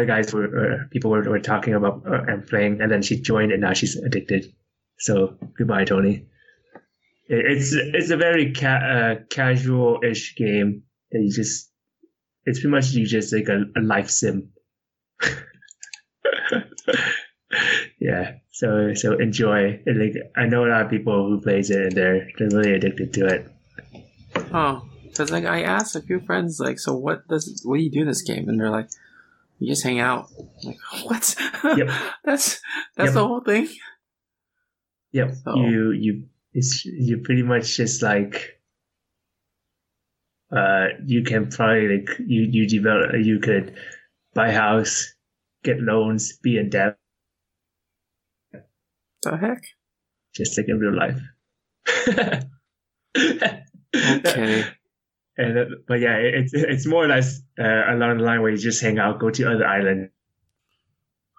Guys 0.05 0.33
were 0.33 0.47
uh, 0.83 0.87
people 0.91 1.11
were, 1.11 1.23
were 1.29 1.39
talking 1.39 1.75
about 1.75 2.03
uh, 2.07 2.23
and 2.27 2.47
playing, 2.47 2.81
and 2.81 2.91
then 2.91 3.01
she 3.03 3.21
joined, 3.21 3.51
and 3.53 3.61
now 3.61 3.73
she's 3.73 3.95
addicted. 3.97 4.45
So 4.99 5.37
goodbye, 5.57 5.85
Tony. 5.85 6.25
It, 7.29 7.45
it's 7.51 7.73
it's 7.73 8.11
a 8.11 8.17
very 8.17 8.53
ca- 8.53 8.85
uh, 8.95 9.15
casual-ish 9.29 10.35
game 10.35 10.83
that 11.11 11.21
you 11.21 11.31
just. 11.33 11.71
It's 12.45 12.59
pretty 12.59 12.71
much 12.71 12.91
you 12.91 13.05
just 13.07 13.33
like 13.33 13.49
a, 13.49 13.65
a 13.77 13.81
life 13.81 14.09
sim. 14.11 14.51
yeah 17.99 18.35
so 18.51 18.93
so 18.93 19.17
enjoy 19.17 19.79
And, 19.85 19.99
like 19.99 20.15
i 20.37 20.45
know 20.45 20.65
a 20.65 20.69
lot 20.69 20.81
of 20.83 20.89
people 20.89 21.27
who 21.27 21.41
plays 21.41 21.69
it 21.69 21.81
and 21.87 21.91
they're 21.91 22.27
they're 22.37 22.49
really 22.49 22.73
addicted 22.73 23.13
to 23.13 23.25
it 23.27 23.47
Oh, 24.53 24.87
because 25.03 25.29
like 25.29 25.43
I 25.43 25.63
asked 25.63 25.93
a 25.97 26.01
few 26.01 26.21
friends, 26.21 26.57
like, 26.59 26.79
so 26.79 26.95
what 26.95 27.27
does 27.27 27.61
what 27.65 27.77
do 27.77 27.83
you 27.83 27.91
do 27.91 28.01
in 28.01 28.07
this 28.07 28.21
game? 28.21 28.47
And 28.47 28.57
they're 28.57 28.69
like, 28.69 28.87
you 29.59 29.67
just 29.67 29.83
hang 29.83 29.99
out. 29.99 30.29
I'm 30.39 30.69
like, 30.69 30.77
what? 31.03 31.35
Yep. 31.63 31.89
that's 32.23 32.61
that's 32.95 33.07
Yep. 33.09 33.13
the 33.13 33.27
whole 33.27 33.41
thing. 33.41 33.67
yep 35.11 35.33
So- 35.43 35.55
you 35.57 35.91
you 35.91 36.23
it's 36.53 36.85
you 36.85 37.17
pretty 37.19 37.43
much 37.43 37.75
just 37.75 38.01
like 38.01 38.57
uh 40.55 40.87
you 41.05 41.23
can 41.23 41.49
probably 41.49 41.97
like 41.97 42.09
you 42.25 42.43
you 42.49 42.67
develop 42.67 43.11
you 43.21 43.39
could 43.39 43.73
buy 44.33 44.49
a 44.49 44.53
house 44.53 45.13
get 45.63 45.79
loans 45.79 46.37
be 46.41 46.57
in 46.57 46.69
debt 46.69 46.97
The 49.23 49.37
heck? 49.37 49.63
just 50.33 50.57
like 50.57 50.67
in 50.69 50.79
real 50.79 50.95
life 50.95 51.19
Okay. 53.93 54.63
and 55.37 55.57
uh, 55.57 55.65
but 55.87 55.99
yeah 55.99 56.15
it's 56.15 56.53
it's 56.53 56.87
more 56.87 57.03
or 57.03 57.07
less 57.07 57.41
uh, 57.59 57.93
along 57.93 58.17
the 58.17 58.23
line 58.23 58.41
where 58.41 58.51
you 58.51 58.57
just 58.57 58.81
hang 58.81 58.97
out 58.99 59.19
go 59.19 59.29
to 59.29 59.51
other 59.51 59.65
island, 59.67 60.09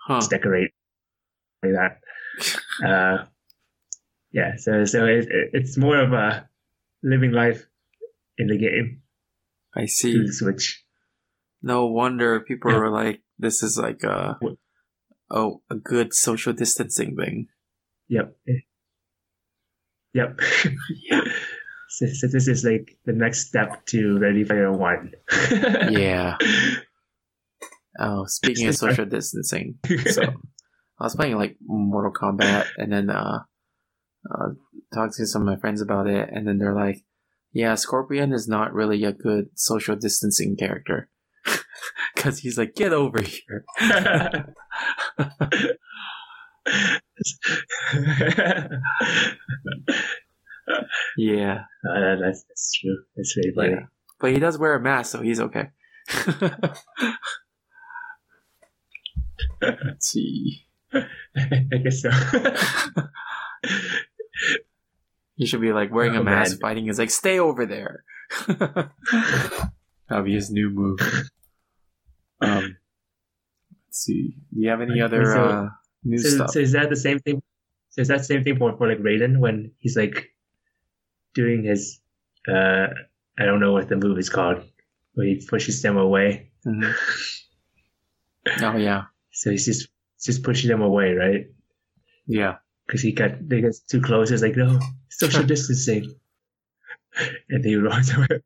Huh. 0.06 0.20
decorate 0.28 0.72
like 1.62 1.72
that. 1.72 1.98
Uh, 2.84 3.24
yeah, 4.32 4.56
so 4.56 4.84
so 4.86 5.04
it, 5.06 5.28
it- 5.30 5.50
it's 5.52 5.76
more 5.76 5.96
of 6.00 6.12
a 6.12 6.48
living 7.02 7.30
life 7.32 7.66
in 8.38 8.46
the 8.48 8.56
game 8.58 9.02
I 9.76 9.86
see. 9.86 10.12
through 10.14 10.32
Switch. 10.32 10.84
No 11.62 11.86
wonder 11.86 12.40
people 12.40 12.70
Yeah. 12.72 12.78
are 12.78 12.90
like, 12.90 13.20
this 13.42 13.62
is 13.62 13.76
like 13.76 14.02
a 14.04 14.38
oh 15.30 15.62
a 15.70 15.74
good 15.74 16.14
social 16.14 16.52
distancing 16.52 17.16
thing. 17.16 17.48
Yep. 18.08 18.36
Yep. 20.14 20.40
so, 21.88 22.06
so 22.06 22.26
this 22.26 22.46
is 22.46 22.64
like 22.64 22.98
the 23.06 23.14
next 23.14 23.46
step 23.46 23.86
to 23.86 24.18
Ready 24.18 24.44
Player 24.44 24.70
One. 24.70 25.12
Yeah. 25.90 26.36
Oh, 27.98 28.26
speaking 28.26 28.68
of 28.68 28.74
social 28.74 29.06
distancing, 29.06 29.78
so 30.10 30.22
I 30.22 31.04
was 31.04 31.16
playing 31.16 31.36
like 31.36 31.56
Mortal 31.66 32.12
Kombat, 32.12 32.66
and 32.76 32.92
then 32.92 33.08
uh, 33.08 33.38
uh, 34.30 34.48
talked 34.94 35.14
to 35.14 35.26
some 35.26 35.42
of 35.42 35.46
my 35.46 35.56
friends 35.56 35.80
about 35.80 36.06
it, 36.06 36.28
and 36.30 36.46
then 36.46 36.58
they're 36.58 36.74
like, 36.74 37.04
"Yeah, 37.52 37.74
Scorpion 37.74 38.32
is 38.32 38.48
not 38.48 38.74
really 38.74 39.04
a 39.04 39.12
good 39.12 39.48
social 39.54 39.96
distancing 39.96 40.56
character." 40.56 41.08
Because 42.22 42.38
he's 42.38 42.56
like, 42.56 42.76
get 42.76 42.92
over 42.92 43.20
here. 43.20 43.64
Yeah. 51.16 51.64
Uh, 51.88 52.16
that's, 52.20 52.44
that's 52.44 52.72
true. 52.80 52.98
That's 53.16 53.34
very 53.34 53.52
funny. 53.54 53.70
Yeah. 53.70 53.86
But 54.20 54.32
he 54.32 54.38
does 54.38 54.58
wear 54.58 54.74
a 54.74 54.80
mask, 54.80 55.12
so 55.12 55.20
he's 55.22 55.40
okay. 55.40 55.70
Let's 59.60 60.06
see. 60.06 60.66
I 60.92 61.06
guess 61.82 62.02
so. 62.02 62.10
He 65.36 65.46
should 65.46 65.62
be 65.62 65.72
like 65.72 65.90
wearing 65.90 66.14
a 66.14 66.20
Oh, 66.20 66.24
mask, 66.24 66.52
man. 66.52 66.58
fighting. 66.60 66.86
Is 66.88 66.98
like, 66.98 67.10
stay 67.10 67.38
over 67.40 67.64
there. 67.66 68.04
That'll 68.46 70.24
be 70.24 70.34
his 70.34 70.50
new 70.50 70.68
move. 70.70 71.00
Um, 72.42 72.76
let's 73.86 73.98
see. 74.04 74.36
Do 74.52 74.60
you 74.60 74.68
have 74.70 74.80
any 74.80 75.00
other 75.00 75.24
so- 75.24 75.44
uh, 75.44 75.68
new 76.04 76.18
so, 76.18 76.28
stuff? 76.36 76.50
so 76.50 76.58
is 76.60 76.72
that 76.72 76.90
the 76.90 76.96
same 76.96 77.18
thing? 77.20 77.42
So 77.90 78.00
is 78.02 78.08
that 78.08 78.18
the 78.18 78.24
same 78.24 78.42
thing 78.44 78.56
for, 78.58 78.76
for 78.76 78.88
like 78.88 78.98
Raiden 78.98 79.38
when 79.38 79.72
he's 79.78 79.96
like 79.96 80.34
doing 81.34 81.64
his 81.64 82.00
uh 82.48 82.88
I 83.38 83.44
don't 83.44 83.60
know 83.60 83.72
what 83.72 83.88
the 83.88 83.96
move 83.96 84.18
is 84.18 84.28
called 84.28 84.62
where 85.14 85.26
he 85.26 85.44
pushes 85.46 85.80
them 85.82 85.96
away. 85.96 86.50
Mhm. 86.66 86.92
Oh 88.60 88.76
yeah, 88.76 89.04
So 89.30 89.50
he's 89.52 89.64
just 89.66 89.88
just 90.20 90.42
pushing 90.42 90.68
them 90.68 90.82
away, 90.82 91.14
right? 91.14 91.46
yeah. 92.26 92.56
Because 92.86 93.00
he 93.02 93.12
got 93.12 93.48
they 93.48 93.60
got 93.60 93.74
too 93.88 94.00
close. 94.00 94.30
It's 94.32 94.42
like 94.42 94.56
no 94.56 94.80
social 95.08 95.44
distancing, 95.52 96.12
and 97.48 97.64
he 97.64 97.76
runs 97.76 98.10
away. 98.12 98.42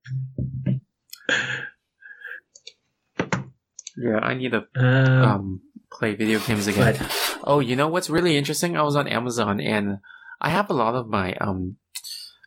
Yeah, 3.97 4.19
I 4.19 4.35
need 4.35 4.53
to 4.53 4.67
Um, 4.77 5.23
um, 5.23 5.61
play 5.91 6.15
video 6.15 6.39
games 6.41 6.67
again. 6.67 6.97
but 6.99 7.39
Oh, 7.45 7.61
you 7.61 7.77
know 7.77 7.89
what's 7.89 8.11
really 8.11 8.37
interesting? 8.37 8.77
I 8.77 8.83
was 8.83 8.97
on 8.97 9.09
Amazon 9.09 9.61
and 9.61 9.99
I 10.41 10.51
have 10.51 10.69
a 10.71 10.75
lot 10.75 10.95
of 10.95 11.09
my 11.09 11.35
um 11.35 11.77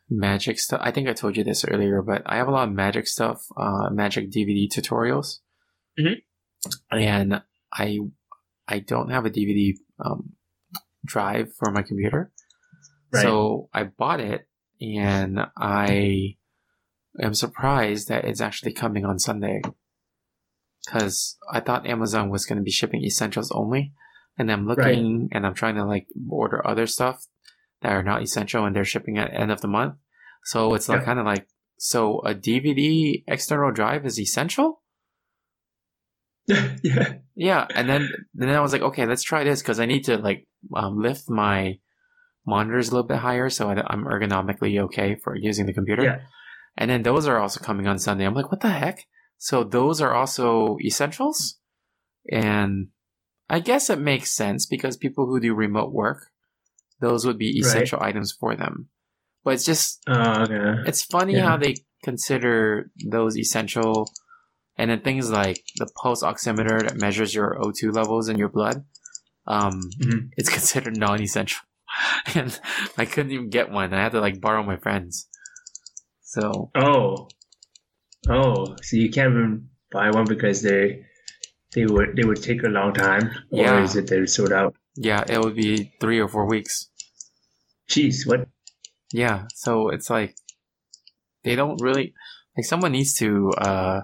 magic 0.08 0.58
stuff. 0.58 0.80
I 0.82 0.90
think 0.90 1.08
I 1.08 1.12
told 1.12 1.36
you 1.36 1.44
this 1.44 1.64
earlier, 1.64 2.02
but 2.02 2.22
I 2.26 2.36
have 2.36 2.48
a 2.48 2.52
lot 2.52 2.68
of 2.68 2.74
magic 2.74 3.06
stuff, 3.06 3.46
uh 3.56 3.90
magic 3.90 4.30
DVD 4.30 4.68
tutorials. 4.68 5.38
Mhm. 5.98 6.22
And 6.90 7.42
I 7.72 7.98
I 8.68 8.78
don't 8.80 9.10
have 9.10 9.24
a 9.26 9.30
DVD 9.30 9.74
um 10.04 10.32
drive 11.04 11.52
for 11.58 11.70
my 11.72 11.82
computer. 11.82 12.30
Right. 13.12 13.22
So 13.22 13.68
I 13.72 13.84
bought 13.84 14.20
it 14.20 14.46
and 14.80 15.40
I 15.56 16.36
am 17.20 17.34
surprised 17.34 18.08
that 18.08 18.24
it's 18.24 18.40
actually 18.40 18.72
coming 18.72 19.04
on 19.04 19.18
Sunday. 19.18 19.62
Cause 20.90 21.36
I 21.52 21.60
thought 21.60 21.86
Amazon 21.86 22.30
was 22.30 22.46
going 22.46 22.58
to 22.58 22.64
be 22.64 22.70
shipping 22.70 23.04
essentials 23.04 23.50
only. 23.52 23.92
And 24.38 24.50
I'm 24.50 24.66
looking 24.66 25.28
and 25.32 25.46
I'm 25.46 25.54
trying 25.54 25.76
to 25.76 25.84
like 25.84 26.06
order 26.28 26.66
other 26.66 26.86
stuff 26.86 27.26
that 27.82 27.92
are 27.92 28.02
not 28.02 28.22
essential 28.22 28.64
and 28.64 28.74
they're 28.74 28.84
shipping 28.84 29.18
at 29.18 29.32
end 29.32 29.52
of 29.52 29.60
the 29.60 29.68
month. 29.68 29.94
So 30.44 30.74
it's 30.74 30.88
like 30.88 31.00
Yeah. 31.00 31.04
kind 31.04 31.18
of 31.20 31.26
like, 31.26 31.46
so 31.76 32.20
a 32.20 32.34
DVD 32.34 33.22
external 33.28 33.70
drive 33.70 34.04
is 34.06 34.18
essential? 34.18 34.82
yeah, 36.82 37.14
Yeah. 37.34 37.66
And 37.74 37.88
then, 37.88 38.08
then 38.34 38.48
I 38.48 38.60
was 38.60 38.72
like, 38.72 38.82
okay, 38.82 39.06
let's 39.06 39.22
try 39.22 39.44
this 39.44 39.62
because 39.62 39.78
I 39.78 39.86
need 39.86 40.04
to 40.04 40.16
like 40.16 40.46
um, 40.74 40.98
lift 41.00 41.28
my 41.30 41.78
monitors 42.46 42.88
a 42.88 42.92
little 42.92 43.06
bit 43.06 43.18
higher, 43.18 43.50
so 43.50 43.70
I, 43.70 43.82
I'm 43.86 44.04
ergonomically 44.04 44.80
okay 44.84 45.16
for 45.22 45.36
using 45.36 45.66
the 45.66 45.74
computer. 45.74 46.02
Yeah. 46.02 46.20
And 46.76 46.90
then 46.90 47.02
those 47.02 47.28
are 47.28 47.38
also 47.38 47.60
coming 47.60 47.86
on 47.86 47.98
Sunday. 47.98 48.24
I'm 48.24 48.34
like, 48.34 48.50
what 48.50 48.60
the 48.60 48.70
heck? 48.70 49.04
So 49.42 49.64
those 49.64 50.02
are 50.02 50.12
also 50.12 50.76
essentials, 50.84 51.58
and 52.30 52.88
I 53.48 53.58
guess 53.60 53.88
it 53.88 53.98
makes 53.98 54.30
sense 54.30 54.66
because 54.66 54.98
people 54.98 55.24
who 55.24 55.40
do 55.40 55.54
remote 55.54 55.92
work, 55.92 56.30
those 57.00 57.24
would 57.24 57.38
be 57.38 57.46
Right. 57.48 57.60
essential 57.66 58.02
items 58.02 58.32
for 58.38 58.54
them. 58.54 58.90
But 59.42 59.54
it's 59.54 59.64
just 59.64 60.02
Oh, 60.06 60.42
okay. 60.42 60.82
it's 60.84 61.02
funny 61.02 61.36
Yeah. 61.36 61.46
how 61.48 61.56
they 61.56 61.76
consider 62.04 62.90
those 63.08 63.38
essential, 63.38 64.12
and 64.76 64.90
then 64.90 65.00
things 65.00 65.30
like 65.30 65.64
the 65.76 65.90
pulse 66.02 66.22
oximeter 66.22 66.82
that 66.86 66.98
measures 66.98 67.34
your 67.34 67.58
O2 67.62 67.92
levels 67.92 68.28
in 68.28 68.36
your 68.36 68.50
blood. 68.50 68.84
Um, 69.46 69.80
Mhm. 69.98 70.32
it's 70.36 70.50
considered 70.58 70.98
non-essential, 70.98 71.62
and 72.34 72.60
I 72.98 73.06
couldn't 73.06 73.32
even 73.32 73.48
get 73.48 73.70
one. 73.70 73.94
I 73.94 74.02
had 74.02 74.12
to 74.12 74.20
like 74.20 74.38
borrow 74.38 74.62
my 74.62 74.76
friends. 74.76 75.28
So 76.20 76.70
Oh. 76.74 77.28
Oh, 78.28 78.76
so 78.82 78.96
you 78.96 79.10
can't 79.10 79.30
even 79.32 79.68
buy 79.90 80.10
one 80.10 80.26
because 80.26 80.62
they 80.62 81.04
they 81.72 81.86
would 81.86 82.16
they 82.16 82.24
would 82.24 82.42
take 82.42 82.62
a 82.62 82.68
long 82.68 82.92
time, 82.92 83.30
or 83.50 83.80
is 83.80 83.96
it 83.96 84.08
they're 84.08 84.26
sold 84.26 84.52
out? 84.52 84.74
yeah, 84.96 85.24
it 85.26 85.38
would 85.38 85.54
be 85.54 85.92
three 86.00 86.18
or 86.20 86.28
four 86.28 86.46
weeks. 86.46 86.90
Jeez, 87.88 88.26
what? 88.26 88.48
Yeah, 89.12 89.46
so 89.54 89.88
it's 89.88 90.10
like 90.10 90.34
they 91.44 91.56
don't 91.56 91.80
really 91.80 92.12
like 92.56 92.66
someone 92.66 92.92
needs 92.92 93.14
to 93.14 93.50
uh 93.58 94.00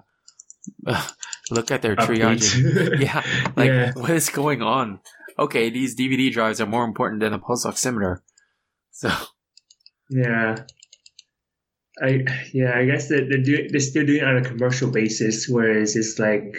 look 1.50 1.70
at 1.70 1.82
their. 1.82 1.96
Updates? 1.96 2.98
yeah, 3.00 3.22
like 3.56 3.68
Yeah. 3.68 3.92
what 3.94 4.10
is 4.10 4.30
going 4.30 4.62
on? 4.62 5.00
Okay, 5.38 5.68
these 5.70 5.94
DVD 5.94 6.32
drives 6.32 6.60
are 6.60 6.66
more 6.66 6.84
important 6.84 7.20
than 7.20 7.32
a 7.34 7.38
pulse 7.38 7.66
oximeter. 7.66 8.20
So 8.90 9.10
Yeah. 10.08 10.64
I 12.02 12.24
yeah, 12.52 12.76
I 12.76 12.84
guess 12.84 13.08
that 13.08 13.28
they're 13.28 13.42
doing 13.42 13.68
they're 13.70 13.80
still 13.80 14.04
doing 14.04 14.20
it 14.20 14.24
on 14.24 14.36
a 14.36 14.44
commercial 14.44 14.90
basis, 14.90 15.48
whereas 15.48 15.96
it's 15.96 16.18
like 16.18 16.54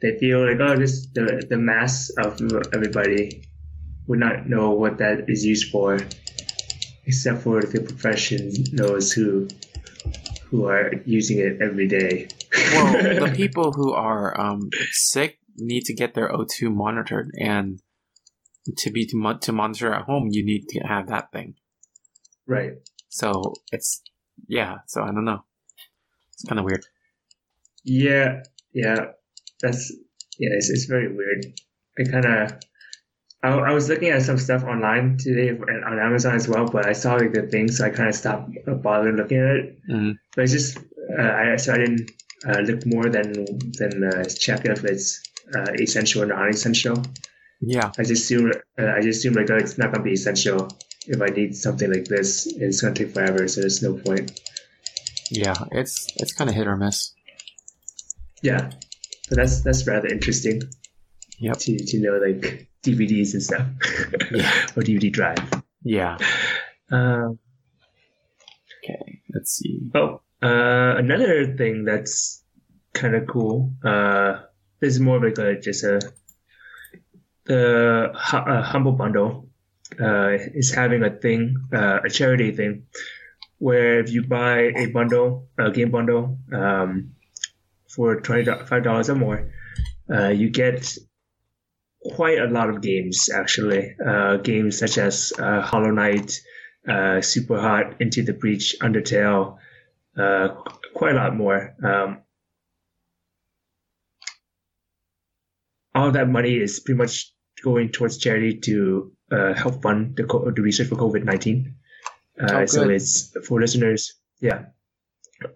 they 0.00 0.18
feel 0.18 0.46
like 0.46 0.60
oh 0.60 0.76
this 0.76 1.06
the 1.14 1.44
the 1.48 1.56
mass 1.56 2.10
of 2.10 2.40
everybody 2.72 3.42
would 4.06 4.20
not 4.20 4.48
know 4.48 4.70
what 4.70 4.98
that 4.98 5.28
is 5.28 5.44
used 5.44 5.70
for, 5.70 5.98
except 7.06 7.42
for 7.42 7.60
the 7.62 7.80
profession 7.80 8.52
knows 8.72 9.12
who 9.12 9.48
who 10.50 10.66
are 10.66 10.92
using 11.04 11.38
it 11.38 11.60
every 11.60 11.88
day. 11.88 12.28
well, 12.72 12.92
the 13.26 13.32
people 13.34 13.72
who 13.72 13.92
are 13.92 14.38
um, 14.40 14.68
sick 14.90 15.38
need 15.56 15.84
to 15.84 15.94
get 15.94 16.14
their 16.14 16.28
O2 16.28 16.72
monitored, 16.72 17.30
and 17.38 17.80
to 18.78 18.90
be 18.90 19.06
to, 19.06 19.16
mo- 19.16 19.38
to 19.38 19.52
monitor 19.52 19.92
at 19.92 20.04
home, 20.04 20.28
you 20.30 20.44
need 20.44 20.66
to 20.68 20.80
have 20.80 21.08
that 21.08 21.32
thing. 21.32 21.54
right. 22.46 22.74
So 23.08 23.54
it's 23.72 24.02
yeah. 24.48 24.78
So 24.86 25.02
I 25.02 25.06
don't 25.06 25.24
know. 25.24 25.44
It's 26.34 26.44
kind 26.44 26.58
of 26.58 26.64
weird. 26.64 26.84
Yeah, 27.84 28.42
yeah, 28.72 29.12
that's 29.62 29.90
yeah. 30.38 30.50
It's, 30.52 30.70
it's 30.70 30.84
very 30.84 31.14
weird. 31.14 31.44
I 31.98 32.04
kind 32.10 32.24
of 32.24 32.52
I, 33.42 33.48
I 33.48 33.72
was 33.72 33.88
looking 33.88 34.10
at 34.10 34.22
some 34.22 34.38
stuff 34.38 34.64
online 34.64 35.16
today 35.18 35.48
and 35.48 35.84
on 35.84 35.98
Amazon 35.98 36.34
as 36.34 36.48
well, 36.48 36.66
but 36.66 36.86
I 36.86 36.92
saw 36.92 37.18
the 37.18 37.48
thing, 37.50 37.70
so 37.70 37.86
I 37.86 37.90
kind 37.90 38.08
of 38.08 38.14
stopped 38.14 38.50
bothering 38.82 39.16
looking 39.16 39.38
at 39.38 39.56
it. 39.56 39.78
Mhm. 39.90 40.18
But 40.34 40.44
it's 40.44 40.52
just 40.52 40.78
uh, 41.18 41.22
I 41.22 41.56
so 41.56 41.74
I 41.74 41.78
didn't 41.78 42.10
uh, 42.46 42.60
look 42.60 42.86
more 42.86 43.08
than 43.08 43.32
than 43.78 44.04
uh, 44.04 44.24
check 44.24 44.64
if 44.66 44.84
it's 44.84 45.22
uh, 45.54 45.72
essential 45.80 46.22
or 46.22 46.26
non-essential. 46.26 47.02
Yeah, 47.60 47.90
I 47.98 48.02
just 48.02 48.22
assume 48.22 48.52
uh, 48.78 48.86
I 48.86 49.00
just 49.00 49.18
assume 49.18 49.34
like 49.34 49.50
oh, 49.50 49.56
it's 49.56 49.78
not 49.78 49.92
gonna 49.92 50.04
be 50.04 50.12
essential. 50.12 50.68
If 51.06 51.20
I 51.20 51.26
need 51.26 51.56
something 51.56 51.90
like 51.92 52.04
this, 52.04 52.46
it's 52.46 52.80
gonna 52.80 52.94
take 52.94 53.12
forever, 53.14 53.48
so 53.48 53.60
there's 53.62 53.82
no 53.82 53.94
point. 53.94 54.38
yeah. 55.30 55.54
It's 55.72 56.08
it's 56.16 56.32
kind 56.32 56.50
of 56.50 56.56
hit 56.56 56.66
or 56.66 56.76
miss. 56.76 57.14
Yeah, 58.42 58.70
but 59.28 59.36
that's 59.36 59.62
that's 59.62 59.86
rather 59.86 60.08
interesting. 60.08 60.62
Yep. 61.38 61.56
To 61.58 61.78
to 61.78 61.98
know 62.00 62.18
like 62.18 62.68
DVDs 62.82 63.32
and 63.34 63.42
stuff, 63.42 63.66
Yeah. 64.30 64.50
or 64.76 64.82
DVD 64.82 65.10
drive. 65.12 65.62
Yeah. 65.82 66.18
Um, 66.90 67.38
Okay. 68.82 69.20
Let's 69.34 69.52
see. 69.52 69.78
oh, 69.94 70.22
uh, 70.42 70.94
another 70.96 71.54
thing 71.54 71.84
that's 71.84 72.42
kind 72.94 73.14
of 73.14 73.26
cool. 73.28 73.74
Uh, 73.84 74.40
this 74.80 74.94
is 74.94 75.00
more 75.00 75.18
of 75.18 75.22
like 75.22 75.38
a 75.38 75.60
just 75.60 75.84
a 75.84 76.00
the 77.44 78.10
uh, 78.12 78.62
humble 78.62 78.92
bundle 78.92 79.49
uh, 80.00 80.30
is 80.54 80.72
having 80.74 81.02
a 81.02 81.10
thing, 81.10 81.56
uh, 81.72 82.00
a 82.04 82.10
charity 82.10 82.52
thing, 82.52 82.86
where 83.58 84.00
if 84.00 84.10
you 84.10 84.22
buy 84.22 84.72
a 84.76 84.86
bundle, 84.86 85.48
a 85.58 85.70
game 85.70 85.90
bundle, 85.90 86.38
um, 86.52 87.12
for 87.88 88.20
twenty 88.20 88.44
five 88.44 88.82
dollars 88.84 89.10
or 89.10 89.16
more, 89.16 89.52
uh, 90.12 90.28
you 90.28 90.48
get 90.50 90.96
quite 92.14 92.38
a 92.38 92.46
lot 92.46 92.70
of 92.70 92.80
games 92.80 93.28
actually. 93.28 93.94
Uh, 94.06 94.36
games 94.36 94.78
such 94.78 94.96
as 94.98 95.32
uh, 95.38 95.60
Hollow 95.60 95.90
Knight, 95.90 96.40
uh, 96.88 97.20
Super 97.20 97.60
Hot, 97.60 98.00
Into 98.00 98.22
the 98.22 98.32
Breach, 98.32 98.76
Undertale, 98.80 99.58
quite 100.94 101.12
a 101.12 101.16
lot 101.16 101.36
more. 101.36 101.74
Um, 101.84 102.22
all 105.94 106.12
that 106.12 106.28
money 106.28 106.56
is 106.56 106.80
pretty 106.80 106.98
much 106.98 107.32
going 107.62 107.90
towards 107.90 108.18
charity 108.18 108.58
to 108.60 109.12
uh, 109.30 109.54
help 109.54 109.82
fund 109.82 110.16
the, 110.16 110.24
co- 110.24 110.50
the 110.50 110.62
research 110.62 110.88
for 110.88 110.96
COVID 110.96 111.24
nineteen. 111.24 111.74
Uh, 112.40 112.60
Oh, 112.60 112.66
so 112.66 112.88
it's 112.88 113.36
for 113.46 113.60
listeners. 113.60 114.14
Yeah, 114.40 114.66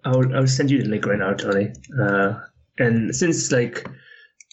I'll 0.04 0.34
I'll 0.34 0.46
send 0.46 0.70
you 0.70 0.82
the 0.82 0.88
link 0.88 1.06
right 1.06 1.18
now, 1.18 1.32
Tony. 1.34 1.72
Uh, 2.00 2.40
and 2.78 3.14
since 3.14 3.50
like 3.52 3.86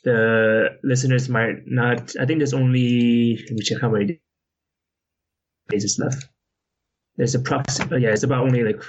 the 0.03 0.69
listeners 0.84 1.29
might 1.29 1.57
not, 1.65 2.13
I 2.19 2.25
think 2.25 2.39
there's 2.39 2.53
only 2.53 3.38
let 3.38 3.51
me 3.51 3.62
check 3.63 3.81
how 3.81 3.89
many 3.89 4.19
days 5.69 5.84
is 5.84 5.99
left. 5.99 6.27
There's 7.17 7.36
approximately 7.36 8.03
yeah, 8.03 8.10
it's 8.12 8.23
about 8.23 8.43
only 8.43 8.63
like 8.63 8.81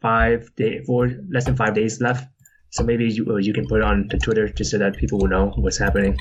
five 0.00 0.54
day, 0.56 0.82
four 0.84 1.10
less 1.30 1.46
than 1.46 1.56
five 1.56 1.74
days 1.74 2.00
left. 2.00 2.28
So 2.70 2.84
maybe 2.84 3.10
you 3.10 3.26
uh, 3.30 3.36
you 3.36 3.52
can 3.54 3.66
put 3.66 3.78
it 3.80 3.84
on 3.84 4.08
the 4.10 4.18
Twitter 4.18 4.48
just 4.48 4.70
so 4.70 4.78
that 4.78 4.96
people 4.96 5.18
will 5.18 5.28
know 5.28 5.52
what's 5.56 5.78
happening. 5.78 6.16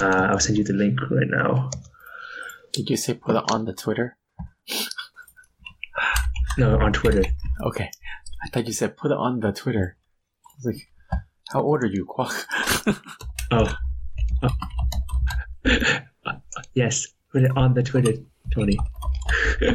Uh, 0.00 0.28
I'll 0.30 0.38
send 0.38 0.56
you 0.56 0.64
the 0.64 0.74
link 0.74 1.00
right 1.10 1.26
now. 1.28 1.70
Did 2.78 2.90
you 2.90 2.96
say 2.96 3.14
put 3.14 3.34
it 3.34 3.42
on 3.50 3.64
the 3.64 3.72
Twitter? 3.72 4.16
No, 6.56 6.78
on 6.78 6.92
Twitter. 6.92 7.24
Okay. 7.60 7.90
I 8.44 8.48
thought 8.50 8.68
you 8.68 8.72
said 8.72 8.96
put 8.96 9.10
it 9.10 9.16
on 9.16 9.40
the 9.40 9.50
Twitter. 9.50 9.96
I 10.46 10.50
was 10.54 10.66
like, 10.66 10.88
how 11.52 11.62
old 11.62 11.82
are 11.82 11.88
you, 11.88 12.04
Quack? 12.04 12.32
Oh. 13.50 13.74
oh. 14.44 14.50
yes, 16.74 17.08
put 17.32 17.42
it 17.42 17.50
on 17.56 17.74
the 17.74 17.82
Twitter, 17.82 18.12
Tony. 18.54 18.78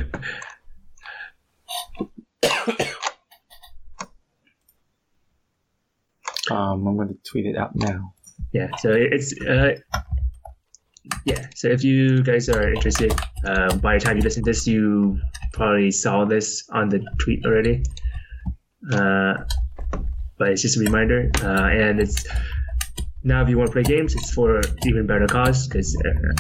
um, 6.52 6.88
I'm 6.88 6.96
going 6.96 7.10
to 7.10 7.18
tweet 7.30 7.48
it 7.48 7.58
out 7.58 7.76
now. 7.76 8.14
yeah, 8.54 8.74
so 8.78 8.94
it's 8.94 9.34
uh, 9.42 9.76
yeah. 11.26 11.48
So 11.56 11.68
if 11.68 11.84
you 11.84 12.24
guys 12.24 12.50
are 12.50 12.72
interested, 12.72 13.14
uh, 13.46 13.76
by 13.78 13.98
the 13.98 14.06
time 14.06 14.18
you 14.18 14.24
listen 14.24 14.44
to 14.44 14.52
this, 14.52 14.66
you 14.68 15.20
probably 15.52 15.92
saw 15.92 16.26
this 16.26 16.68
on 16.70 16.90
the 16.90 17.06
tweet 17.20 17.46
already. 17.46 17.84
Uh, 18.92 19.36
but 20.38 20.50
it's 20.50 20.62
just 20.62 20.78
a 20.78 20.80
reminder, 20.80 21.32
uh, 21.42 21.70
and 21.70 22.00
it's 22.00 22.26
now 23.24 23.42
if 23.42 23.50
you 23.50 23.58
want 23.58 23.68
to 23.68 23.74
play 23.74 23.84
games, 23.84 24.16
it's 24.16 24.32
for 24.34 24.62
even 24.86 25.08
better 25.08 25.28
cause 25.28 25.68
because. 25.68 25.96
Uh, 26.04 26.34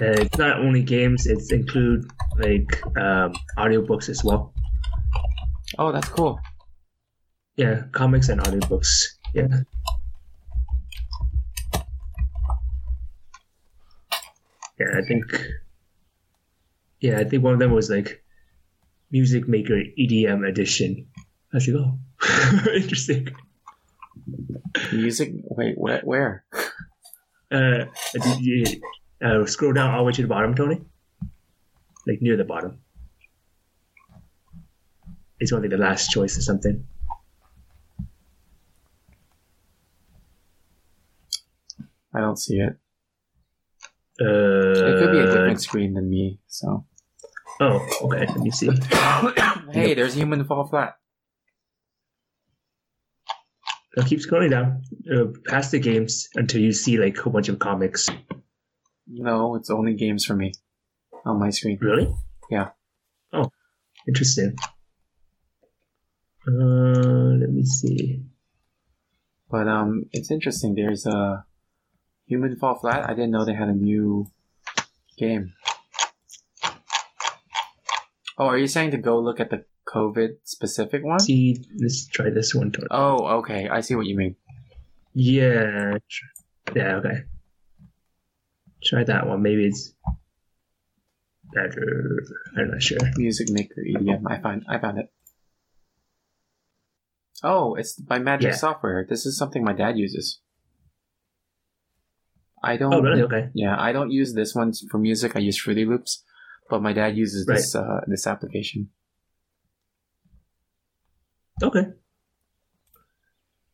Uh, 0.00 0.14
it's 0.22 0.38
not 0.38 0.60
only 0.60 0.80
games; 0.80 1.26
it's 1.26 1.50
include 1.50 2.08
like 2.38 2.86
um, 2.96 3.32
audiobooks 3.58 4.08
as 4.08 4.22
well. 4.22 4.54
Oh, 5.78 5.92
that's 5.92 6.08
cool. 6.08 6.40
Yeah, 7.56 7.82
comics 7.92 8.28
and 8.28 8.40
audiobooks. 8.40 9.04
Yeah. 9.32 9.46
Yeah, 14.78 14.86
I 14.96 15.02
think. 15.02 15.24
Yeah, 17.00 17.18
I 17.20 17.24
think 17.24 17.44
one 17.44 17.52
of 17.52 17.60
them 17.60 17.72
was 17.72 17.90
like 17.90 18.24
Music 19.10 19.48
Maker 19.48 19.80
EDM 19.98 20.48
edition. 20.48 21.06
I 21.54 21.58
should 21.60 21.74
go. 21.74 21.98
Interesting. 22.74 23.28
Music. 24.92 25.32
Wait, 25.44 25.78
where? 25.78 26.00
where? 26.02 26.44
Uh, 27.50 27.86
did 28.12 28.40
you 28.40 28.64
uh, 29.24 29.46
scroll 29.46 29.72
down 29.72 29.94
all 29.94 29.98
the 29.98 30.04
way 30.04 30.12
to 30.12 30.22
the 30.22 30.28
bottom, 30.28 30.54
Tony? 30.54 30.80
Like 32.06 32.20
near 32.20 32.36
the 32.36 32.44
bottom 32.44 32.80
it's 35.40 35.52
only 35.52 35.68
the 35.68 35.76
last 35.76 36.10
choice 36.10 36.36
or 36.38 36.42
something. 36.42 36.86
I 42.14 42.20
don't 42.20 42.38
see 42.38 42.56
it. 42.56 42.76
Uh, 44.20 44.88
it 44.88 44.98
could 44.98 45.12
be 45.12 45.20
a 45.20 45.26
different 45.26 45.62
screen 45.62 45.94
than 45.94 46.10
me, 46.10 46.40
so. 46.48 46.84
Oh, 47.60 47.86
okay. 48.02 48.26
Let 48.26 48.38
me 48.38 48.50
see. 48.50 48.66
hey, 49.72 49.94
there's 49.94 50.14
a 50.16 50.18
human 50.18 50.44
fall 50.44 50.66
flat. 50.66 50.94
Now 53.96 54.04
keep 54.04 54.20
scrolling 54.20 54.50
down 54.50 54.82
uh, 55.12 55.26
past 55.48 55.72
the 55.72 55.78
games 55.78 56.28
until 56.34 56.60
you 56.60 56.72
see 56.72 56.98
like 56.98 57.24
a 57.24 57.30
bunch 57.30 57.48
of 57.48 57.58
comics. 57.58 58.08
No, 59.06 59.56
it's 59.56 59.70
only 59.70 59.94
games 59.94 60.24
for 60.24 60.34
me 60.34 60.52
on 61.24 61.40
my 61.40 61.50
screen. 61.50 61.78
Really? 61.80 62.12
Yeah. 62.50 62.70
Oh, 63.32 63.50
interesting. 64.06 64.56
Uh, 66.48 67.36
let 67.40 67.50
me 67.50 67.64
see. 67.64 68.22
But 69.50 69.68
um, 69.68 70.04
it's 70.12 70.30
interesting. 70.30 70.74
There's 70.74 71.04
a 71.06 71.44
Human 72.26 72.56
Fall 72.56 72.76
Flat. 72.78 73.08
I 73.08 73.14
didn't 73.14 73.30
know 73.32 73.44
they 73.44 73.54
had 73.54 73.68
a 73.68 73.74
new 73.74 74.26
game. 75.18 75.52
Oh, 78.38 78.46
are 78.46 78.58
you 78.58 78.68
saying 78.68 78.92
to 78.92 78.98
go 78.98 79.18
look 79.18 79.40
at 79.40 79.50
the 79.50 79.64
COVID 79.88 80.36
specific 80.44 81.04
one? 81.04 81.18
See, 81.20 81.56
let's 81.80 82.06
try 82.06 82.30
this 82.30 82.54
one. 82.54 82.70
To- 82.72 82.86
Oh, 82.90 83.26
okay. 83.38 83.68
I 83.68 83.80
see 83.80 83.94
what 83.94 84.06
you 84.06 84.16
mean. 84.16 84.36
yeah. 85.14 85.94
Yeah. 86.76 86.96
Okay. 86.96 87.24
Try 88.84 89.02
that 89.04 89.26
one. 89.26 89.42
Maybe 89.42 89.66
it's 89.66 89.92
better. 91.52 92.22
I'm 92.56 92.70
not 92.70 92.82
sure. 92.82 92.98
Music 93.16 93.48
Maker 93.50 93.80
EDM. 93.82 94.22
I 94.30 94.38
find 94.40 94.64
I 94.68 94.78
found 94.78 94.98
it. 94.98 95.10
Oh, 97.42 97.74
it's 97.74 97.94
by 98.00 98.18
MAGIX 98.18 98.42
Yeah. 98.42 98.54
Software. 98.54 99.06
This 99.08 99.26
is 99.26 99.36
something 99.36 99.64
my 99.64 99.72
dad 99.72 99.98
uses. 99.98 100.40
I 102.62 102.76
don't. 102.76 102.92
Oh, 102.92 103.00
really? 103.00 103.22
Okay. 103.22 103.50
Yeah, 103.54 103.76
I 103.78 103.92
don't 103.92 104.10
use 104.10 104.34
this 104.34 104.54
one 104.54 104.72
for 104.90 104.98
music. 104.98 105.36
I 105.36 105.38
use 105.38 105.56
Fruity 105.58 105.84
Loops, 105.84 106.24
but 106.68 106.82
my 106.82 106.92
dad 106.92 107.16
uses 107.16 107.46
this 107.46 107.74
uh, 107.74 108.00
this 108.06 108.26
application. 108.26 108.90
Okay. 111.62 111.86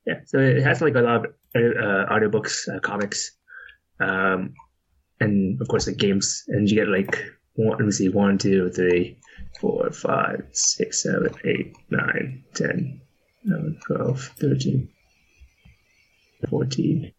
Yeah, 0.07 0.21
so 0.27 0.39
it 0.39 0.63
has 0.63 0.83
like 0.83 0.95
a 0.95 1.01
lot 1.01 1.17
of 1.17 1.33
uh, 1.57 2.13
audiobooks, 2.13 2.69
uh, 2.69 2.79
comics, 2.81 3.33
um, 4.01 4.53
and 5.19 5.61
of 5.63 5.69
course 5.69 5.87
the 5.87 5.95
games. 5.95 6.45
And 6.49 6.69
you 6.69 6.77
get 6.77 6.89
like 6.89 7.19
one, 7.55 7.79
let 7.79 7.87
me 7.87 7.91
see, 7.91 8.11
one, 8.11 8.37
two, 8.37 8.71
three, 8.71 9.19
four, 9.61 9.91
five, 9.93 10.47
six, 10.53 11.03
seven, 11.03 11.31
eight, 11.47 11.75
nine, 11.91 12.45
ten, 12.55 13.01
eleven, 13.47 13.79
twelve, 13.87 14.21
thirteen, 14.39 14.89
fourteen. 16.49 17.13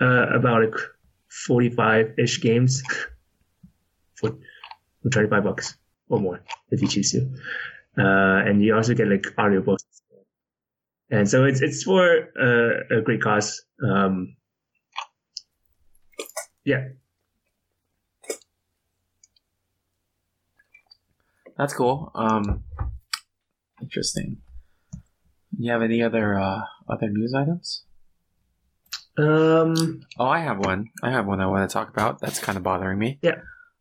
Uh, 0.00 0.26
about 0.34 0.62
like 0.64 0.80
forty-five 1.28 2.14
ish 2.18 2.40
games 2.40 2.82
for, 4.14 4.30
for 5.02 5.08
twenty-five 5.10 5.44
bucks 5.44 5.76
or 6.08 6.18
more 6.18 6.40
if 6.70 6.82
you 6.82 6.88
choose 6.88 7.12
to 7.12 7.20
uh, 7.98 8.42
and 8.46 8.62
you 8.62 8.74
also 8.74 8.94
get 8.94 9.08
like 9.08 9.22
audiobooks. 9.36 9.84
And 11.10 11.28
so 11.28 11.44
it's 11.44 11.60
it's 11.60 11.82
for 11.82 12.28
uh, 12.40 12.98
a 12.98 13.02
great 13.02 13.22
cause. 13.22 13.64
Um, 13.84 14.36
yeah, 16.64 16.88
That's 21.58 21.74
cool. 21.74 22.10
Um, 22.14 22.64
interesting. 23.80 24.38
You 25.58 25.70
have 25.72 25.82
any 25.82 26.02
other 26.02 26.38
uh, 26.38 26.60
other 26.88 27.08
news 27.08 27.34
items? 27.34 27.84
um, 29.18 30.00
Oh, 30.18 30.26
I 30.26 30.40
have 30.40 30.58
one. 30.58 30.86
I 31.02 31.10
have 31.10 31.26
one 31.26 31.40
I 31.40 31.46
want 31.46 31.68
to 31.68 31.72
talk 31.72 31.88
about. 31.90 32.20
That's 32.20 32.38
kind 32.38 32.56
of 32.56 32.64
bothering 32.64 32.98
me. 32.98 33.18
Yeah. 33.22 33.36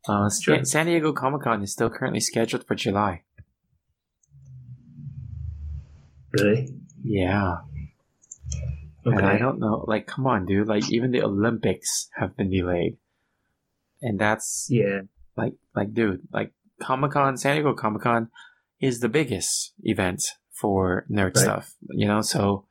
Uh. 0.07 0.29
San- 0.29 0.65
San 0.65 0.85
Diego 0.87 1.13
Comic 1.13 1.41
Con 1.43 1.63
is 1.63 1.71
still 1.71 1.89
currently 1.89 2.19
scheduled 2.19 2.65
for 2.67 2.75
July. 2.75 3.23
really. 6.31 6.69
Yeah. 7.03 7.57
Okay. 9.05 9.17
And 9.17 9.25
I 9.25 9.37
don't 9.37 9.59
know. 9.59 9.83
Like, 9.87 10.05
come 10.07 10.27
on, 10.27 10.45
dude. 10.45 10.67
Like, 10.67 10.91
even 10.91 11.11
the 11.11 11.23
Olympics 11.23 12.09
have 12.17 12.37
been 12.37 12.49
delayed. 12.51 12.97
And 14.01 14.19
that's 14.19 14.67
Yeah, 14.69 15.01
like, 15.35 15.53
like, 15.75 15.93
dude, 15.93 16.21
like, 16.31 16.53
Comic 16.81 17.11
Con, 17.11 17.37
San 17.37 17.55
Diego 17.55 17.73
Comic 17.73 18.03
Con 18.03 18.29
is 18.79 18.99
the 18.99 19.09
biggest 19.09 19.73
event 19.83 20.23
for 20.61 21.05
nerd 21.09 21.35
Right. 21.35 21.43
stuff, 21.45 21.73
you 21.89 22.07
know? 22.07 22.21
So, 22.21 22.65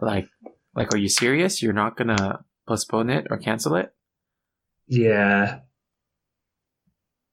like, 0.00 0.28
like, 0.74 0.92
are 0.94 0.98
you 0.98 1.08
serious? 1.08 1.62
You're 1.62 1.72
not 1.84 1.96
gonna 1.96 2.44
postpone 2.66 3.10
it 3.10 3.26
or 3.30 3.38
cancel 3.38 3.76
it? 3.76 3.92
yeah, 4.88 5.60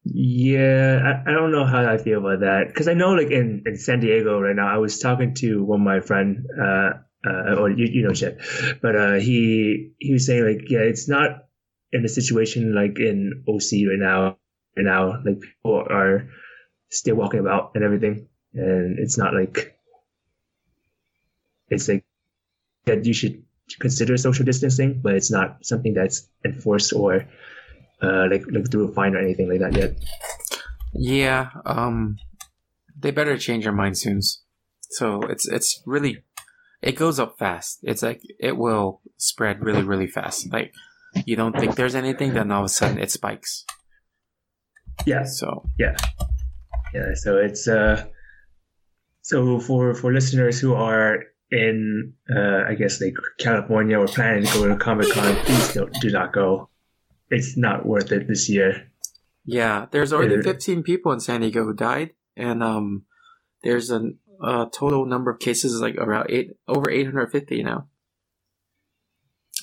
yeah. 0.03 0.99
I, 1.25 1.29
I 1.29 1.33
don't 1.33 1.51
know 1.51 1.65
how 1.65 1.85
I 1.85 1.97
feel 1.97 2.19
about 2.19 2.41
that 2.41 2.67
because 2.67 2.87
I 2.87 2.93
know 2.93 3.11
like 3.13 3.31
in, 3.31 3.63
in 3.65 3.77
San 3.77 3.99
Diego 3.99 4.39
right 4.39 4.55
now. 4.55 4.67
I 4.73 4.77
was 4.77 4.99
talking 4.99 5.33
to 5.35 5.63
one 5.63 5.81
of 5.81 5.85
my 5.85 5.99
friend, 6.01 6.45
uh, 6.59 6.89
uh, 7.25 7.55
or 7.59 7.69
you, 7.69 7.85
you 7.91 8.03
know, 8.07 8.13
Chet, 8.13 8.37
but 8.81 8.95
uh, 8.95 9.13
he 9.13 9.93
he 9.99 10.13
was 10.13 10.25
saying 10.25 10.43
like, 10.45 10.69
yeah, 10.69 10.79
it's 10.81 11.07
not 11.07 11.29
in 11.91 12.03
a 12.03 12.09
situation 12.09 12.75
like 12.75 12.99
in 12.99 13.43
OC 13.47 13.87
right 13.87 13.99
now. 13.99 14.37
Right 14.75 14.85
now, 14.85 15.21
like 15.23 15.39
people 15.39 15.85
are 15.89 16.29
still 16.89 17.15
walking 17.15 17.39
about 17.39 17.71
and 17.75 17.83
everything, 17.83 18.27
and 18.53 18.99
it's 18.99 19.17
not 19.17 19.33
like 19.33 19.77
it's 21.69 21.87
like 21.87 22.05
that 22.85 23.05
you 23.05 23.13
should 23.13 23.43
consider 23.79 24.17
social 24.17 24.45
distancing, 24.45 24.99
but 25.01 25.15
it's 25.15 25.31
not 25.31 25.65
something 25.65 25.93
that's 25.93 26.27
enforced 26.45 26.93
or 26.93 27.25
uh, 28.01 28.27
like 28.29 28.43
like 28.51 28.69
through 28.69 28.89
a 28.89 28.93
fine 28.93 29.15
or 29.15 29.19
anything 29.19 29.49
like 29.49 29.59
that 29.59 29.75
yet. 29.75 29.95
Yeah, 30.93 31.49
um, 31.65 32.17
they 32.99 33.11
better 33.11 33.37
change 33.37 33.63
their 33.63 33.73
mind 33.73 33.97
soon. 33.97 34.21
So 34.91 35.21
it's 35.23 35.47
it's 35.47 35.81
really, 35.85 36.23
it 36.81 36.93
goes 36.93 37.19
up 37.19 37.37
fast. 37.39 37.79
It's 37.83 38.03
like 38.03 38.21
it 38.39 38.57
will 38.57 39.01
spread 39.17 39.61
really 39.61 39.83
really 39.83 40.07
fast. 40.07 40.51
Like 40.51 40.73
you 41.25 41.35
don't 41.35 41.57
think 41.57 41.75
there's 41.75 41.95
anything, 41.95 42.33
then 42.33 42.51
all 42.51 42.61
of 42.61 42.65
a 42.65 42.69
sudden 42.69 42.99
it 42.99 43.11
spikes. 43.11 43.65
Yeah. 45.05 45.23
So 45.23 45.65
yeah, 45.79 45.95
Yeah. 46.93 47.13
So 47.15 47.37
it's 47.37 47.67
uh, 47.67 48.05
so 49.23 49.59
for 49.59 49.95
for 49.95 50.13
listeners 50.13 50.59
who 50.59 50.75
are 50.75 51.23
in 51.49 52.13
uh, 52.29 52.63
I 52.69 52.75
guess 52.75 53.01
like 53.01 53.15
California 53.39 53.97
or 53.97 54.05
planning 54.07 54.45
to 54.45 54.53
go 54.59 54.67
to 54.67 54.75
Comic 54.77 55.09
Con, 55.11 55.35
please 55.45 55.73
don't 55.73 55.93
do 56.01 56.11
not 56.11 56.33
go. 56.33 56.69
It's 57.31 57.57
not 57.57 57.85
worth 57.85 58.11
it 58.11 58.27
this 58.27 58.47
year. 58.49 58.91
yeah, 59.45 59.87
there's 59.91 60.13
already 60.13 60.41
15 60.41 60.83
people 60.83 61.11
in 61.11 61.19
San 61.19 61.41
Diego 61.41 61.63
who 61.63 61.73
died, 61.73 62.11
and 62.37 62.61
um, 62.61 63.05
there's 63.63 63.89
a 63.91 64.11
uh, 64.41 64.65
total 64.71 65.05
number 65.05 65.31
of 65.31 65.39
cases 65.39 65.79
like 65.81 65.95
around 65.95 66.27
eight 66.29 66.51
over 66.67 66.89
850 66.91 67.63
now. 67.63 67.87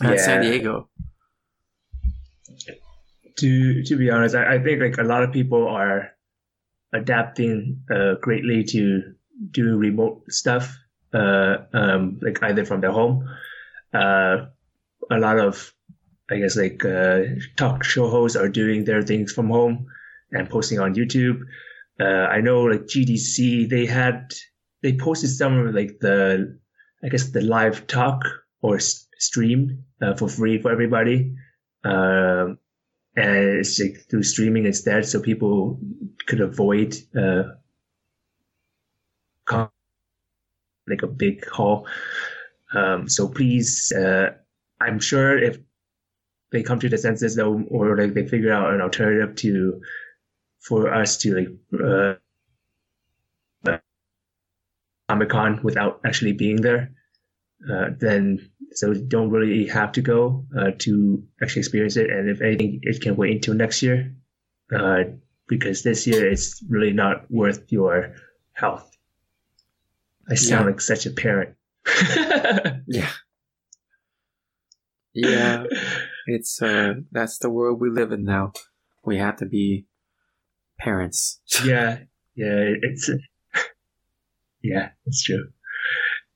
At 0.03 0.19
San 0.21 0.43
Yeah. 0.43 0.51
Diego. 0.51 0.89
to 3.39 3.83
to 3.85 3.97
be 3.97 4.11
honest, 4.11 4.35
I, 4.35 4.55
I 4.57 4.59
think 4.63 4.81
like 4.81 4.99
a 4.99 5.03
lot 5.05 5.23
of 5.23 5.33
people 5.33 5.67
are 5.69 6.11
adapting 6.93 7.83
uh, 7.91 8.15
greatly 8.21 8.65
to 8.65 9.15
do 9.51 9.77
remote 9.77 10.25
stuff, 10.31 10.77
uh, 11.15 11.59
um, 11.73 12.19
like 12.23 12.43
either 12.43 12.65
from 12.65 12.81
their 12.81 12.93
home. 12.93 13.29
Uh, 13.93 14.47
a 15.11 15.19
lot 15.19 15.39
of, 15.39 15.73
I 16.31 16.39
guess, 16.39 16.57
like 16.57 16.85
uh, 16.85 17.21
talk 17.57 17.85
show 17.85 18.09
hosts 18.09 18.37
are 18.37 18.49
doing 18.49 18.85
their 18.85 19.03
things 19.03 19.33
from 19.33 19.49
home 19.51 19.87
and 20.33 20.49
posting 20.51 20.79
on 20.81 20.95
YouTube. 20.95 21.43
Uh, 22.01 22.05
I 22.29 22.41
know 22.41 22.63
like 22.63 22.83
GDC, 22.83 23.69
they 23.69 23.87
had 23.87 24.33
they 24.83 24.97
posted 24.97 25.31
some 25.31 25.59
of 25.59 25.75
like 25.75 25.99
the, 26.01 26.59
I 27.05 27.09
guess 27.09 27.31
the 27.31 27.43
live 27.43 27.87
talk 27.87 28.23
or 28.63 28.77
s- 28.77 29.07
stream 29.19 29.85
uh, 30.03 30.15
for 30.17 30.29
free 30.29 30.61
for 30.61 30.71
everybody. 30.73 31.35
Um, 31.85 32.59
and 33.17 33.37
it's 33.61 33.81
like 33.81 33.97
through 34.11 34.23
streaming 34.25 34.67
instead, 34.67 35.07
so 35.07 35.21
people 35.21 35.81
could 36.27 36.41
avoid 36.41 36.97
uh, 37.19 37.45
com- 39.45 39.71
like 40.91 41.03
a 41.03 41.07
big 41.07 41.49
hall. 41.49 41.87
Um, 42.75 43.09
so 43.09 43.29
please, 43.29 43.93
uh, 43.93 44.31
I'm 44.81 45.01
sure 45.01 45.39
if 45.39 45.59
they 46.53 46.63
come 46.63 46.81
to 46.81 46.89
the 46.89 46.99
census 46.99 47.37
though, 47.37 47.63
or 47.71 47.97
like 47.97 48.15
they 48.15 48.27
figure 48.27 48.53
out 48.53 48.75
an 48.75 48.81
alternative 48.81 49.37
to 49.37 49.83
for 50.61 50.93
us 50.93 51.17
to 51.19 51.35
like 51.35 51.49
uh, 51.85 52.15
Comic 55.09 55.29
Con 55.29 55.61
without 55.63 56.01
actually 56.05 56.33
being 56.33 56.61
there, 56.61 56.93
uh, 57.71 57.87
then 57.99 58.51
so 58.73 58.95
don't 58.95 59.31
really 59.31 59.67
have 59.67 59.93
to 59.93 60.03
go 60.03 60.47
uh, 60.57 60.71
to 60.79 61.25
actually 61.43 61.61
experience 61.61 61.97
it. 61.97 62.11
And 62.11 62.29
if 62.31 62.41
anything, 62.41 62.81
it 62.83 63.01
can 63.01 63.17
wait 63.17 63.35
until 63.35 63.55
next 63.55 63.83
year 63.83 64.15
uh, 64.73 65.05
because 65.49 65.83
this 65.83 66.07
year 66.07 66.31
it's 66.31 66.63
really 66.69 66.93
not 66.93 67.29
worth 67.31 67.73
your 67.73 68.15
health. 68.53 68.97
I 70.31 70.35
sound 70.35 70.65
Yeah. 70.65 70.71
like 70.71 70.81
such 70.81 71.07
a 71.07 71.11
parent. 71.11 71.57
Yeah. 72.87 73.11
Yeah. 75.15 75.65
It's 76.27 76.63
uh 76.63 76.95
that's 77.11 77.39
the 77.39 77.51
world 77.51 77.81
we 77.81 77.91
live 77.91 78.13
in 78.13 78.25
now. 78.25 78.53
We 79.05 79.17
have 79.19 79.37
to 79.39 79.47
be 79.47 79.87
parents. 80.79 81.41
yeah, 81.65 81.99
yeah, 82.37 82.75
it's 82.83 83.11
yeah, 84.63 84.91
it's 85.07 85.23
true. 85.25 85.49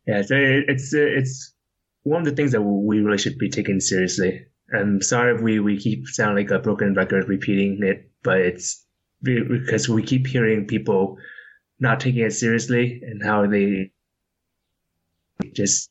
Yeah, 0.06 0.22
so 0.22 0.34
it's 0.36 0.92
it's 0.92 1.54
one 2.02 2.20
of 2.22 2.26
the 2.26 2.32
things 2.34 2.52
that 2.52 2.62
we 2.62 3.00
really 3.00 3.18
should 3.18 3.38
be 3.38 3.50
taken 3.50 3.80
seriously. 3.80 4.46
I'm 4.76 5.00
sorry 5.02 5.34
if 5.36 5.40
we 5.42 5.60
we 5.60 5.78
keep 5.78 6.06
sound 6.08 6.36
like 6.36 6.50
a 6.50 6.58
broken 6.58 6.94
record 6.94 7.28
repeating 7.28 7.78
it, 7.82 8.10
but 8.22 8.40
it's 8.40 8.84
because 9.22 9.88
we 9.88 10.02
keep 10.02 10.26
hearing 10.26 10.66
people 10.66 11.16
not 11.80 12.00
taking 12.00 12.22
it 12.22 12.32
seriously 12.32 13.00
and 13.02 13.22
how 13.22 13.46
they 13.46 13.90
just 15.52 15.90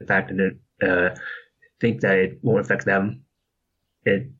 the 0.00 0.06
fact 0.06 0.32
that 0.36 0.58
uh, 0.82 1.16
think 1.80 2.00
that 2.00 2.18
it 2.18 2.38
won't 2.42 2.60
affect 2.60 2.84
them. 2.84 3.24
It 4.04 4.30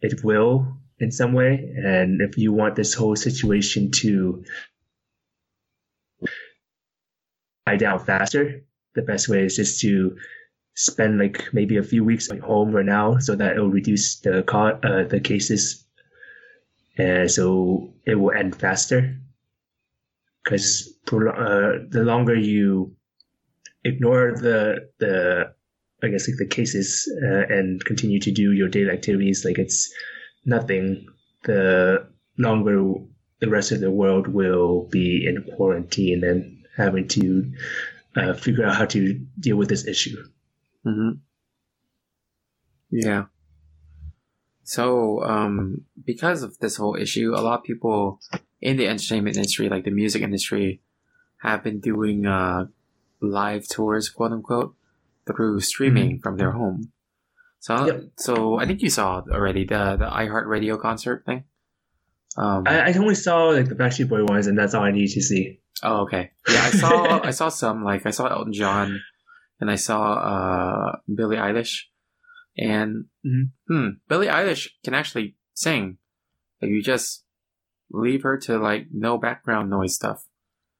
it 0.00 0.24
will 0.24 0.78
in 1.00 1.12
some 1.12 1.32
way, 1.32 1.74
and 1.76 2.20
if 2.20 2.38
you 2.38 2.52
want 2.52 2.76
this 2.76 2.94
whole 2.94 3.16
situation 3.16 3.90
to 4.02 4.44
die 7.66 7.76
down 7.76 7.98
faster, 7.98 8.62
the 8.94 9.02
best 9.02 9.28
way 9.28 9.44
is 9.44 9.56
just 9.56 9.80
to 9.80 10.16
spend 10.74 11.18
like 11.18 11.52
maybe 11.52 11.76
a 11.76 11.82
few 11.82 12.04
weeks 12.04 12.30
at 12.30 12.40
home 12.40 12.72
right 12.72 12.86
now, 12.86 13.18
so 13.18 13.34
that 13.36 13.56
it 13.56 13.60
will 13.60 13.70
reduce 13.70 14.20
the 14.20 14.42
co- 14.44 14.78
uh, 14.82 15.04
the 15.04 15.20
cases, 15.20 15.84
and 16.98 17.30
so 17.30 17.92
it 18.06 18.14
will 18.16 18.32
end 18.32 18.56
faster. 18.56 19.16
Because 20.44 20.94
uh, 21.10 21.88
the 21.88 22.02
longer 22.04 22.34
you 22.34 22.94
ignore 23.84 24.32
the 24.36 24.90
the 24.98 25.54
I 26.02 26.08
guess 26.08 26.28
like 26.28 26.36
the 26.38 26.46
cases 26.46 27.10
uh, 27.22 27.46
and 27.48 27.82
continue 27.84 28.20
to 28.20 28.30
do 28.30 28.52
your 28.52 28.68
daily 28.68 28.90
activities 28.90 29.44
like 29.44 29.58
it's 29.58 29.92
nothing. 30.44 31.06
The 31.44 32.06
longer 32.36 32.94
the 33.40 33.48
rest 33.48 33.72
of 33.72 33.80
the 33.80 33.90
world 33.90 34.28
will 34.28 34.86
be 34.90 35.26
in 35.26 35.44
quarantine 35.56 36.24
and 36.24 36.64
having 36.76 37.08
to 37.08 37.52
uh, 38.16 38.34
figure 38.34 38.66
out 38.66 38.76
how 38.76 38.86
to 38.86 39.14
deal 39.38 39.56
with 39.56 39.68
this 39.68 39.86
issue. 39.86 40.16
Mm-hmm. 40.86 41.18
Yeah. 42.90 43.24
So, 44.62 45.22
um, 45.22 45.84
because 46.04 46.42
of 46.42 46.58
this 46.58 46.76
whole 46.76 46.96
issue, 46.96 47.34
a 47.34 47.42
lot 47.42 47.58
of 47.58 47.64
people 47.64 48.20
in 48.64 48.78
the 48.78 48.88
entertainment 48.88 49.36
industry, 49.36 49.68
like 49.68 49.84
the 49.84 49.90
music 49.90 50.22
industry, 50.22 50.80
have 51.42 51.62
been 51.62 51.78
doing 51.80 52.26
uh, 52.26 52.64
live 53.20 53.68
tours, 53.68 54.08
quote 54.08 54.32
unquote, 54.32 54.74
through 55.26 55.60
streaming 55.60 56.12
mm-hmm. 56.12 56.22
from 56.22 56.38
their 56.38 56.52
home. 56.52 56.90
So, 57.60 57.86
yep. 57.86 58.02
so 58.16 58.58
I 58.58 58.66
think 58.66 58.80
you 58.80 58.90
saw 58.90 59.22
already 59.30 59.64
the 59.64 59.96
the 59.96 60.06
iHeartRadio 60.06 60.80
concert 60.80 61.24
thing. 61.26 61.44
Um, 62.36 62.64
I, 62.66 62.90
I 62.90 62.92
only 62.94 63.14
saw 63.14 63.48
like 63.48 63.68
the 63.68 63.74
Backstreet 63.74 64.08
Boy 64.08 64.24
ones, 64.24 64.46
and 64.46 64.58
that's 64.58 64.74
all 64.74 64.82
I 64.82 64.90
need 64.90 65.08
to 65.08 65.22
see. 65.22 65.60
Oh, 65.82 66.02
okay. 66.02 66.30
Yeah, 66.48 66.62
I 66.62 66.70
saw 66.70 67.20
I 67.22 67.30
saw 67.30 67.48
some 67.50 67.84
like 67.84 68.06
I 68.06 68.10
saw 68.10 68.26
Elton 68.26 68.54
John, 68.54 69.00
and 69.60 69.70
I 69.70 69.76
saw 69.76 70.14
uh 70.14 70.96
Billie 71.14 71.36
Eilish, 71.36 71.84
and 72.56 73.06
mm-hmm. 73.24 73.44
hmm, 73.68 73.88
Billie 74.08 74.28
Eilish 74.28 74.68
can 74.82 74.94
actually 74.94 75.36
sing. 75.52 75.98
If 76.60 76.70
you 76.70 76.82
just 76.82 77.23
leave 77.90 78.22
her 78.22 78.36
to 78.38 78.58
like 78.58 78.86
no 78.92 79.18
background 79.18 79.70
noise 79.70 79.94
stuff. 79.94 80.26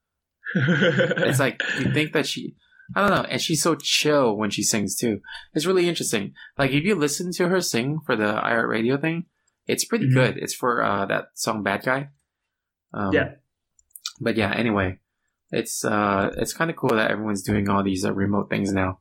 it's 0.55 1.41
like 1.41 1.63
you 1.79 1.93
think 1.93 2.13
that 2.13 2.27
she 2.27 2.55
I 2.95 3.01
don't 3.01 3.11
know, 3.11 3.29
and 3.29 3.41
she's 3.41 3.63
so 3.63 3.75
chill 3.75 4.37
when 4.37 4.51
she 4.51 4.63
sings 4.63 4.97
too. 4.97 5.21
It's 5.55 5.67
really 5.67 5.89
interesting. 5.89 6.35
Like 6.59 6.73
if 6.73 6.85
you 6.85 6.95
listen 6.95 7.33
to 7.33 7.49
her 7.49 7.61
sing 7.61 8.01
for 8.05 8.15
the 8.15 8.35
iHeartRadio 8.35 9.01
thing, 9.01 9.27
it's 9.67 9.85
pretty 9.85 10.07
mm-hmm. 10.07 10.15
good. 10.15 10.37
It's 10.39 10.55
for 10.55 10.83
uh, 10.83 11.07
that 11.07 11.29
song 11.35 11.63
"Bad 11.63 11.83
Guy." 11.83 12.11
Um, 12.93 13.13
yeah. 13.13 13.33
But 14.21 14.37
yeah, 14.37 14.53
anyway, 14.55 14.99
it's 15.51 15.85
uh, 15.85 16.31
it's 16.37 16.53
kind 16.53 16.71
of 16.71 16.77
cool 16.77 16.91
that 16.91 17.11
everyone's 17.11 17.43
doing 17.43 17.69
all 17.69 17.83
these 17.83 18.05
uh, 18.05 18.13
remote 18.13 18.51
things 18.51 18.73
now. 18.73 18.99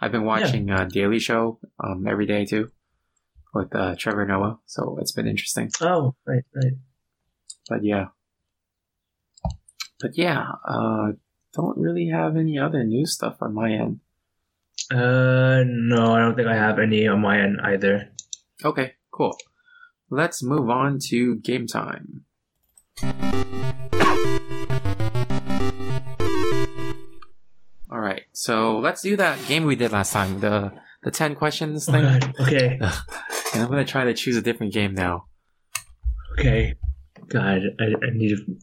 I've 0.00 0.12
been 0.12 0.24
watching 0.24 0.68
yeah. 0.68 0.82
uh, 0.82 0.84
Daily 0.84 1.18
Show 1.18 1.60
um, 1.82 2.06
every 2.06 2.26
day 2.26 2.44
too, 2.44 2.70
with 3.54 3.74
uh, 3.74 3.94
Trevor 3.96 4.26
Noah. 4.26 4.58
So 4.66 4.98
it's 5.00 5.12
been 5.12 5.26
interesting. 5.26 5.70
Oh, 5.80 6.14
right, 6.26 6.44
right. 6.54 6.74
But 7.68 7.84
yeah, 7.84 8.06
but 10.00 10.18
yeah, 10.18 10.52
uh, 10.66 11.12
don't 11.54 11.78
really 11.78 12.08
have 12.08 12.36
any 12.36 12.58
other 12.58 12.84
new 12.84 13.06
stuff 13.06 13.36
on 13.40 13.54
my 13.54 13.72
end. 13.72 14.00
Uh, 14.90 15.64
no, 15.66 16.14
I 16.14 16.20
don't 16.20 16.34
think 16.34 16.48
I 16.48 16.54
have 16.56 16.78
any 16.78 17.06
on 17.06 17.20
my 17.20 17.40
end 17.40 17.60
either. 17.62 18.10
Okay, 18.62 18.94
cool. 19.10 19.36
Let's 20.10 20.42
move 20.42 20.68
on 20.68 20.98
to 21.08 21.36
game 21.36 21.66
time. 21.66 22.24
All 27.90 28.00
right, 28.00 28.24
so 28.32 28.78
let's 28.78 29.00
do 29.00 29.16
that 29.16 29.38
game 29.46 29.64
we 29.64 29.76
did 29.76 29.92
last 29.92 30.12
time 30.12 30.40
the 30.40 30.72
the 31.02 31.10
ten 31.10 31.34
questions 31.34 31.86
thing. 31.86 32.04
Oh 32.04 32.42
okay. 32.44 32.78
and 33.54 33.62
I'm 33.62 33.70
gonna 33.70 33.84
try 33.84 34.04
to 34.04 34.14
choose 34.14 34.36
a 34.36 34.42
different 34.42 34.72
game 34.74 34.94
now. 34.94 35.26
Okay. 36.38 36.74
God, 37.28 37.62
I, 37.80 37.84
I 37.84 38.10
need 38.12 38.36
to. 38.36 38.56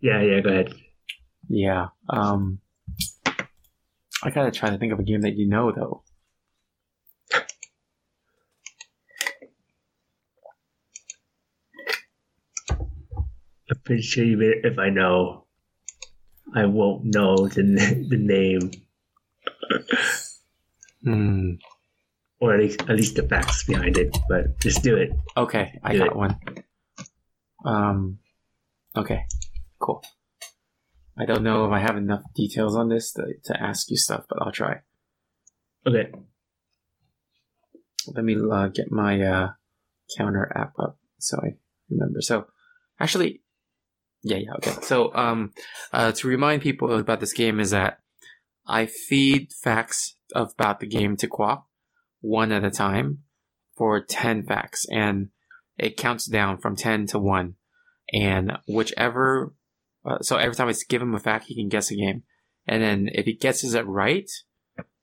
Yeah, 0.00 0.20
yeah. 0.22 0.40
Go 0.40 0.50
ahead. 0.50 0.74
Yeah. 1.48 1.88
Um, 2.08 2.60
I 4.22 4.30
gotta 4.30 4.50
try 4.50 4.70
to 4.70 4.78
think 4.78 4.92
of 4.92 4.98
a 4.98 5.02
game 5.04 5.22
that 5.22 5.36
you 5.36 5.48
know, 5.48 5.72
though. 5.72 6.02
I'm 13.70 13.78
pretty 13.84 14.02
sure 14.02 14.24
even 14.24 14.62
if 14.64 14.78
I 14.78 14.88
know, 14.88 15.44
I 16.54 16.64
won't 16.66 17.04
know 17.04 17.48
the 17.48 17.62
the 18.08 18.16
name. 18.16 18.70
hmm. 21.02 21.52
Or 22.40 22.54
at 22.54 22.60
least, 22.60 22.80
at 22.82 22.90
least 22.96 23.16
the 23.16 23.24
facts 23.24 23.64
behind 23.64 23.98
it. 23.98 24.16
But 24.28 24.60
just 24.60 24.82
do 24.82 24.96
it. 24.96 25.10
Okay, 25.36 25.78
I 25.82 25.92
do 25.92 25.98
got 25.98 26.06
it. 26.08 26.16
one. 26.16 26.38
Um. 27.64 28.18
Okay. 28.96 29.24
Cool. 29.78 30.02
I 31.16 31.24
don't 31.24 31.42
know 31.42 31.66
if 31.66 31.72
I 31.72 31.80
have 31.80 31.96
enough 31.96 32.22
details 32.34 32.76
on 32.76 32.88
this 32.88 33.12
to, 33.12 33.34
to 33.44 33.60
ask 33.60 33.90
you 33.90 33.96
stuff, 33.96 34.24
but 34.28 34.40
I'll 34.40 34.52
try. 34.52 34.80
Okay. 35.86 36.12
Let 38.14 38.24
me 38.24 38.36
uh, 38.36 38.68
get 38.68 38.90
my 38.90 39.20
uh, 39.20 39.50
counter 40.16 40.50
app 40.54 40.74
up 40.78 40.98
so 41.18 41.38
I 41.42 41.56
remember. 41.90 42.20
So, 42.20 42.46
actually, 42.98 43.42
yeah, 44.22 44.38
yeah, 44.38 44.52
okay. 44.54 44.74
So, 44.82 45.14
um, 45.14 45.52
uh, 45.92 46.12
to 46.12 46.28
remind 46.28 46.62
people 46.62 46.92
about 46.98 47.20
this 47.20 47.32
game 47.32 47.60
is 47.60 47.70
that 47.70 47.98
I 48.66 48.86
feed 48.86 49.52
facts 49.52 50.16
about 50.34 50.80
the 50.80 50.86
game 50.86 51.16
to 51.18 51.26
Quap 51.26 51.66
one 52.20 52.52
at 52.52 52.64
a 52.64 52.70
time 52.70 53.18
for 53.76 54.00
10 54.00 54.44
facts 54.44 54.86
and 54.90 55.28
it 55.78 55.96
counts 55.96 56.26
down 56.26 56.58
from 56.58 56.76
10 56.76 57.06
to 57.08 57.18
1 57.18 57.54
and 58.12 58.58
whichever 58.66 59.52
uh, 60.04 60.18
so 60.20 60.36
every 60.36 60.54
time 60.54 60.68
I 60.68 60.74
give 60.88 61.02
him 61.02 61.14
a 61.14 61.18
fact, 61.18 61.46
he 61.46 61.54
can 61.54 61.68
guess 61.68 61.90
a 61.90 61.96
game. 61.96 62.22
And 62.66 62.82
then 62.82 63.10
if 63.12 63.26
he 63.26 63.34
guesses 63.34 63.74
it 63.74 63.86
right, 63.86 64.30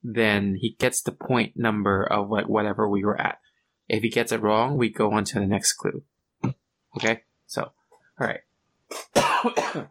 then 0.04 0.56
he 0.56 0.76
gets 0.80 1.02
the 1.02 1.12
point 1.12 1.54
number 1.56 2.04
of 2.04 2.30
like 2.30 2.48
whatever 2.48 2.88
we 2.88 3.04
were 3.04 3.20
at. 3.20 3.40
If 3.88 4.02
he 4.04 4.10
gets 4.10 4.32
it 4.32 4.42
wrong, 4.42 4.78
we 4.78 4.90
go 4.90 5.12
on 5.12 5.24
to 5.26 5.40
the 5.40 5.46
next 5.46 5.74
clue. 5.74 6.04
Okay? 6.98 7.22
So, 7.46 7.72
alright. 8.20 8.42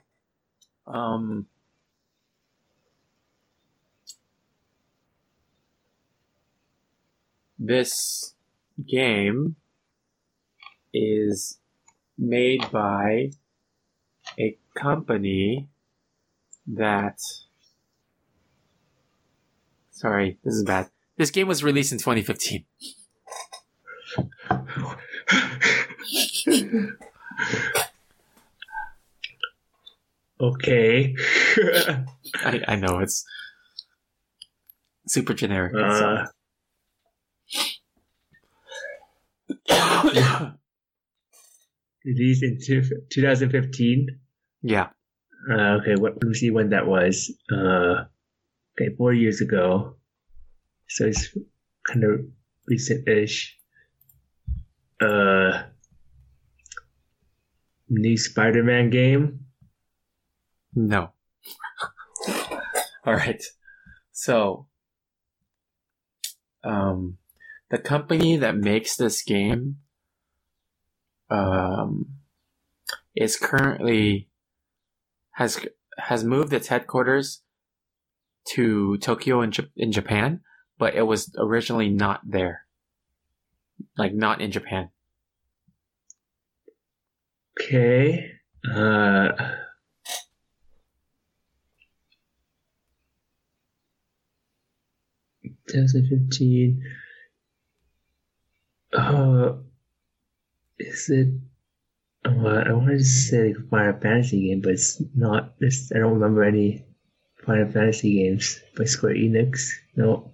um, 0.86 1.46
this 7.58 8.34
game 8.84 9.56
is 10.94 11.58
made 12.16 12.70
by 12.70 13.30
a 14.38 14.56
company 14.74 15.68
that 16.66 17.18
sorry 19.90 20.38
this 20.44 20.54
is 20.54 20.64
bad. 20.64 20.88
This 21.16 21.30
game 21.30 21.46
was 21.46 21.62
released 21.62 21.92
in 21.92 21.98
2015 21.98 22.64
okay. 30.40 31.14
I, 32.44 32.62
I 32.68 32.76
know 32.76 32.98
it's 33.00 33.24
super 35.06 35.34
generic 35.34 35.74
uh, 35.76 36.26
released 42.04 42.42
in 42.42 42.58
2015 43.10 44.20
yeah. 44.64 44.88
Uh, 45.48 45.76
okay, 45.76 45.94
what, 45.94 46.14
let 46.14 46.24
me 46.24 46.34
see 46.34 46.50
when 46.50 46.70
that 46.70 46.86
was. 46.86 47.30
Uh, 47.52 48.04
okay, 48.74 48.96
four 48.96 49.12
years 49.12 49.42
ago. 49.42 49.96
So 50.88 51.04
it's 51.04 51.36
kind 51.86 52.02
of 52.02 52.20
recent-ish. 52.66 53.58
Uh, 54.98 55.64
new 57.90 58.16
Spider-Man 58.16 58.88
game. 58.88 59.40
No. 60.74 61.10
All 63.06 63.12
right. 63.12 63.44
So, 64.12 64.66
um, 66.64 67.18
the 67.70 67.78
company 67.78 68.38
that 68.38 68.56
makes 68.56 68.96
this 68.96 69.22
game, 69.22 69.76
um, 71.30 72.06
is 73.14 73.36
currently 73.36 74.28
has 75.32 75.58
has 75.98 76.24
moved 76.24 76.52
its 76.52 76.68
headquarters 76.68 77.42
to 78.48 78.96
Tokyo 78.98 79.40
in 79.40 79.50
Jap- 79.50 79.70
in 79.76 79.92
Japan, 79.92 80.40
but 80.78 80.94
it 80.94 81.02
was 81.02 81.34
originally 81.38 81.88
not 81.88 82.20
there. 82.24 82.66
Like 83.96 84.14
not 84.14 84.40
in 84.40 84.50
Japan. 84.50 84.90
Okay. 87.60 88.30
Uh, 88.72 89.28
Thousand 95.70 96.08
fifteen. 96.08 96.82
Uh, 98.92 99.54
is 100.78 101.08
it? 101.10 101.28
Oh, 102.24 102.46
I 102.46 102.72
wanted 102.72 102.98
to 102.98 103.04
say 103.04 103.52
like 103.52 103.68
Final 103.68 104.00
Fantasy 104.00 104.48
game, 104.48 104.60
but 104.60 104.72
it's 104.72 105.02
not. 105.14 105.54
It's, 105.60 105.92
I 105.94 105.98
don't 105.98 106.14
remember 106.14 106.42
any 106.42 106.84
Final 107.44 107.70
Fantasy 107.70 108.14
games 108.14 108.60
by 108.76 108.84
Square 108.84 109.14
Enix. 109.14 109.70
No. 109.96 110.32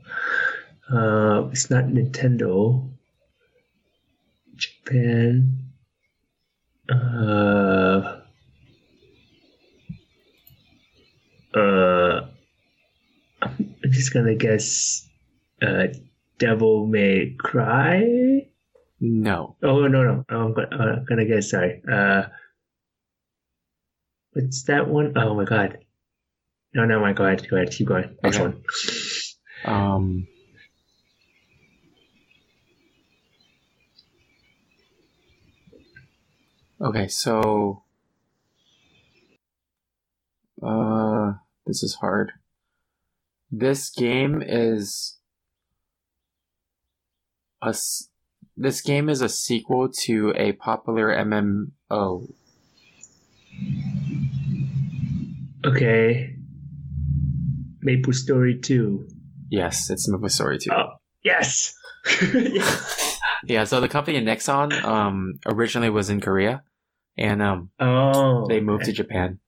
Uh, 0.92 1.48
it's 1.52 1.70
not 1.70 1.84
Nintendo. 1.84 2.88
Japan. 4.56 5.72
Uh, 6.88 8.20
uh, 11.54 12.26
I'm 13.42 13.90
just 13.90 14.12
gonna 14.12 14.34
guess. 14.34 15.08
Uh, 15.60 15.88
Devil 16.38 16.86
May 16.86 17.34
Cry. 17.38 18.29
No. 19.00 19.56
Oh 19.62 19.86
no 19.86 20.02
no! 20.02 20.24
I'm 20.28 20.52
gonna, 20.52 20.68
uh, 20.70 20.96
I'm 20.98 21.04
gonna 21.06 21.24
guess. 21.24 21.50
Sorry. 21.50 21.82
Uh, 21.90 22.24
what's 24.32 24.64
that 24.64 24.88
one? 24.88 25.16
Oh 25.16 25.34
my 25.34 25.44
god! 25.44 25.78
No, 26.74 26.84
no, 26.84 27.00
my. 27.00 27.14
Go 27.14 27.24
ahead. 27.24 27.48
Go 27.48 27.56
ahead. 27.56 27.70
Keep 27.72 27.88
going. 27.88 28.16
Next 28.22 28.38
Okay. 28.38 28.44
one. 28.44 28.62
Um. 29.64 30.26
Okay, 36.80 37.08
so. 37.08 37.84
Uh, 40.62 41.32
this 41.66 41.82
is 41.82 41.94
hard. 41.94 42.32
This 43.50 43.88
game 43.88 44.42
is 44.46 45.18
a. 47.62 47.68
s- 47.70 48.09
This 48.60 48.82
game 48.82 49.08
is 49.08 49.22
a 49.22 49.28
sequel 49.30 49.88
to 50.04 50.34
a 50.36 50.52
popular 50.52 51.08
MMO. 51.08 52.30
Okay. 55.64 56.36
MapleStory 57.82 58.62
Two. 58.62 59.08
Yes, 59.50 59.88
it's 59.88 60.06
MapleStory 60.10 60.60
2. 60.60 60.70
Oh 60.72 60.90
yes. 61.24 61.74
yes. 62.20 62.96
Yeah, 63.46 63.64
so 63.64 63.80
the 63.80 63.88
company 63.88 64.20
Nexon 64.20 64.70
um 64.84 65.38
originally 65.46 65.88
was 65.88 66.10
in 66.10 66.20
Korea 66.20 66.62
and 67.16 67.40
um 67.40 67.70
Oh. 67.80 68.46
they 68.46 68.60
moved 68.60 68.84
to. 68.84 68.92
Japan. 68.92 69.38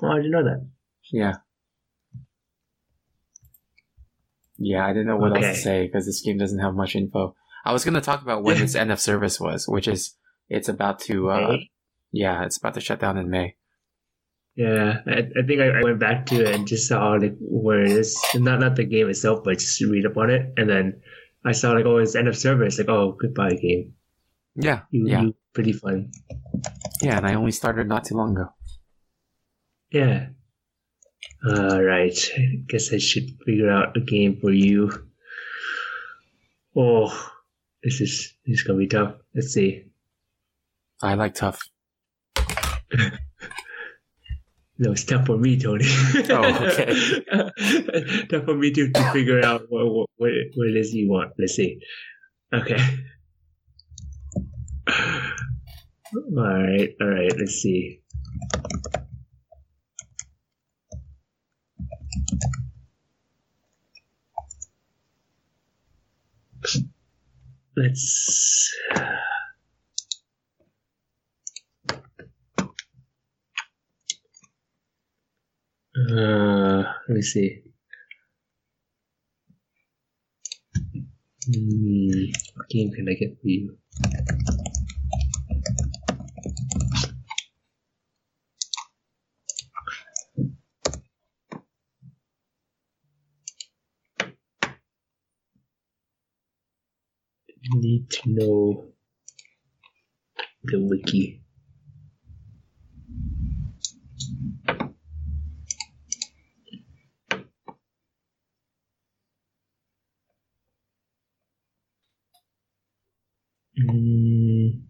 Oh, 0.00 0.06
I 0.06 0.16
didn't 0.18 0.30
know 0.30 0.44
that. 0.44 0.64
Yeah. 1.10 1.32
Yeah, 4.56 4.86
I 4.86 4.92
didn't 4.92 5.08
know 5.08 5.16
what 5.16 5.36
else 5.36 5.56
to 5.56 5.60
say 5.60 5.86
because 5.86 6.06
this 6.06 6.22
game 6.22 6.38
doesn't 6.38 6.60
have 6.60 6.74
much 6.74 6.94
info. 6.94 7.34
I 7.64 7.72
was 7.72 7.84
going 7.84 7.94
to 7.94 8.00
talk 8.00 8.22
about 8.22 8.42
when 8.42 8.60
its 8.60 8.74
end 8.82 8.92
of 8.92 9.00
service 9.00 9.40
was, 9.40 9.66
which 9.66 9.88
is 9.88 10.16
it's 10.48 10.68
about 10.68 11.00
to 11.00 11.30
uh 11.30 11.56
yeah, 12.12 12.44
it's 12.44 12.58
about 12.58 12.74
to 12.74 12.80
shut 12.80 13.00
down 13.00 13.16
in 13.16 13.30
May. 13.30 13.56
Yeah, 14.54 14.98
I, 15.06 15.20
I 15.38 15.46
think 15.46 15.60
I, 15.60 15.78
I 15.78 15.82
went 15.82 15.98
back 15.98 16.26
to 16.26 16.44
it 16.44 16.54
and 16.54 16.66
just 16.66 16.86
saw 16.86 17.12
like 17.12 17.36
where 17.40 17.80
it 17.82 17.92
is. 17.92 18.20
Not 18.34 18.60
not 18.60 18.76
the 18.76 18.84
game 18.84 19.08
itself, 19.08 19.44
but 19.44 19.58
just 19.58 19.80
read 19.80 20.04
up 20.04 20.16
on 20.18 20.28
it, 20.28 20.52
and 20.58 20.68
then 20.68 21.00
I 21.44 21.52
saw 21.52 21.72
like 21.72 21.86
oh 21.86 21.96
it's 21.96 22.14
end 22.14 22.28
of 22.28 22.36
service. 22.36 22.78
Like 22.78 22.90
oh 22.90 23.16
goodbye 23.18 23.54
game. 23.54 23.94
Yeah. 24.54 24.82
You, 24.90 25.08
yeah. 25.08 25.22
you 25.22 25.34
pretty 25.54 25.72
fun. 25.72 26.10
Yeah, 27.00 27.16
and 27.16 27.26
I 27.26 27.34
only 27.34 27.52
started 27.52 27.88
not 27.88 28.04
too 28.04 28.14
long 28.14 28.32
ago. 28.32 28.48
Yeah. 29.90 30.26
All 31.46 31.82
right. 31.82 32.16
I 32.36 32.62
guess 32.66 32.92
I 32.92 32.98
should 32.98 33.38
figure 33.44 33.70
out 33.70 33.96
a 33.96 34.00
game 34.00 34.38
for 34.40 34.52
you. 34.52 34.90
Oh, 36.76 37.30
this 37.82 38.00
is 38.00 38.34
this 38.46 38.60
is 38.60 38.62
gonna 38.62 38.78
be 38.78 38.86
tough. 38.86 39.14
Let's 39.34 39.52
see. 39.52 39.84
I 41.02 41.14
like 41.14 41.34
tough. 41.34 41.60
No, 44.78 44.90
it's 44.90 45.04
tough 45.04 45.26
for 45.26 45.38
me, 45.38 45.56
Tony. 45.56 45.84
Oh, 46.28 46.66
okay. 46.66 47.22
tough 48.28 48.44
for 48.44 48.56
me 48.56 48.72
to, 48.72 48.90
to 48.90 49.12
figure 49.12 49.44
out 49.44 49.66
what, 49.68 49.86
what, 49.86 50.08
what 50.16 50.30
it 50.30 50.48
what 50.56 50.68
it 50.68 50.76
is 50.76 50.92
you 50.92 51.08
want. 51.08 51.30
Let's 51.38 51.54
see. 51.54 51.78
Okay. 52.52 52.82
All 54.88 56.34
right, 56.36 56.90
all 57.00 57.08
right. 57.08 57.32
Let's 57.38 57.62
see. 57.62 58.02
Let's. 67.76 68.70
Uh, 75.96 76.82
let 77.08 77.16
me 77.16 77.22
see. 77.22 77.62
Hmm, 81.46 82.24
what 82.54 82.68
game 82.68 82.90
can 82.92 83.08
I 83.08 83.14
get 83.14 83.36
for? 83.40 83.48
You 83.48 83.74
need 97.80 98.10
to 98.10 98.30
know 98.30 98.84
the 100.64 100.78
wiki. 100.80 101.42
Mm. 113.78 114.82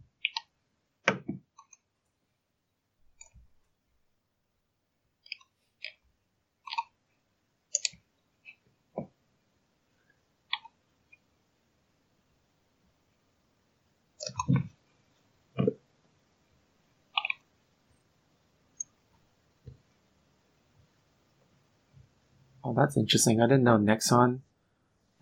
Oh, 22.65 22.73
that's 22.93 22.99
interesting. 22.99 23.41
I 23.41 23.47
didn't 23.47 23.65
know 23.65 23.79
Nexon 23.79 24.41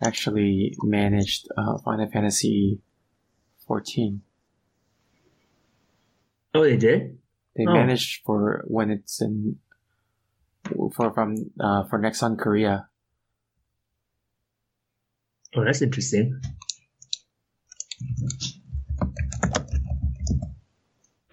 actually 0.01 0.75
managed 0.83 1.47
uh, 1.57 1.77
Final 1.79 2.09
Fantasy 2.09 2.81
14. 3.67 4.21
Oh, 6.53 6.63
they 6.63 6.75
did? 6.77 7.17
They 7.55 7.65
Oh. 7.67 7.73
managed 7.73 8.23
for 8.25 8.63
when 8.67 8.89
it's 8.91 9.21
in 9.21 9.59
for 10.95 11.13
from 11.13 11.35
uh, 11.59 11.83
for 11.87 11.99
Nexon 11.99 12.37
Korea. 12.37 12.89
Oh, 15.55 15.63
that's 15.63 15.81
interesting. 15.81 16.39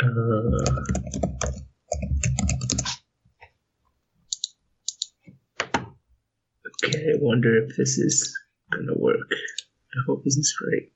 Uh, 0.01 0.07
okay, 6.85 7.13
I 7.15 7.19
wonder 7.39 7.57
if 7.65 7.77
this 7.77 7.99
is 7.99 8.37
gonna 8.73 8.95
work. 8.97 9.31
I 9.95 9.99
hope 10.07 10.25
this 10.25 10.37
is 10.37 10.53
right. 10.67 10.91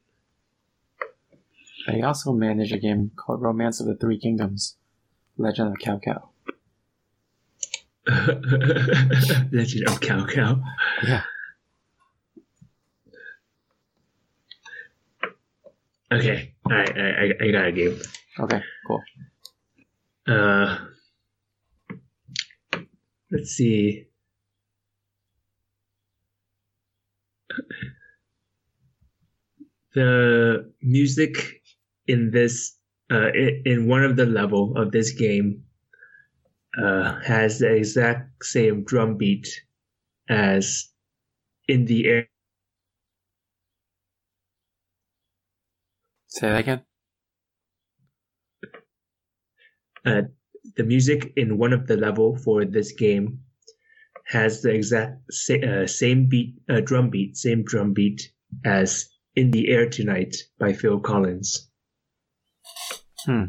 I 1.86 2.04
also 2.04 2.32
manage 2.32 2.72
a 2.72 2.78
game 2.78 3.12
called 3.14 3.42
Romance 3.42 3.80
of 3.80 3.86
the 3.86 3.94
Three 3.94 4.18
Kingdoms, 4.18 4.76
Legend 5.36 5.68
of 5.68 5.74
Cao 5.78 6.00
Cao. 6.02 6.30
Legend 9.52 9.88
of 9.88 10.00
Cow 10.00 10.26
Cow. 10.26 10.60
Yeah. 11.06 11.22
Okay, 16.12 16.54
all 16.66 16.72
right, 16.76 16.98
I, 16.98 17.02
I, 17.02 17.32
I 17.40 17.50
got 17.52 17.66
a 17.68 17.72
game. 17.72 18.00
Okay, 18.40 18.62
cool. 18.86 19.02
Uh, 20.26 20.78
let's 23.30 23.50
see. 23.50 24.08
The 29.94 30.72
music 30.80 31.62
in 32.06 32.30
this, 32.30 32.78
uh, 33.10 33.30
in, 33.32 33.86
one 33.86 34.04
of 34.04 34.16
the 34.16 34.26
level 34.26 34.76
of 34.76 34.90
this 34.90 35.12
game, 35.12 35.64
uh, 36.82 37.20
has 37.20 37.58
the 37.58 37.74
exact 37.74 38.44
same 38.44 38.84
drum 38.84 39.16
beat 39.18 39.48
as 40.28 40.90
in 41.68 41.84
the 41.84 42.06
air. 42.08 42.28
Say 46.28 46.48
that 46.48 46.60
again. 46.60 46.82
Uh, 50.04 50.22
the 50.76 50.84
music 50.84 51.32
in 51.36 51.58
one 51.58 51.72
of 51.72 51.86
the 51.86 51.96
level 51.96 52.36
for 52.36 52.64
this 52.64 52.92
game 52.92 53.40
has 54.26 54.62
the 54.62 54.70
exact 54.70 55.20
sa- 55.30 55.54
uh, 55.54 55.86
same 55.86 56.26
beat, 56.26 56.54
uh, 56.70 56.80
drum 56.80 57.10
beat, 57.10 57.36
same 57.36 57.62
drum 57.62 57.92
beat 57.92 58.32
as 58.64 59.11
"In 59.34 59.50
the 59.50 59.68
Air 59.68 59.88
Tonight" 59.88 60.36
by 60.58 60.72
Phil 60.72 61.00
Collins. 61.00 61.68
Hmm. 63.24 63.44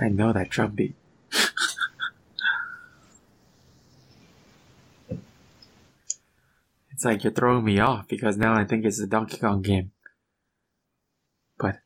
I 0.00 0.08
know 0.08 0.32
that 0.32 0.50
drum 0.50 0.72
beat. 0.72 0.96
it's 6.90 7.04
like 7.04 7.22
you're 7.22 7.32
throwing 7.32 7.64
me 7.64 7.78
off 7.78 8.08
because 8.08 8.36
now 8.36 8.54
I 8.54 8.64
think 8.64 8.84
it's 8.84 9.00
a 9.00 9.06
Donkey 9.06 9.36
Kong 9.36 9.62
game. 9.62 9.92
But 11.58 11.76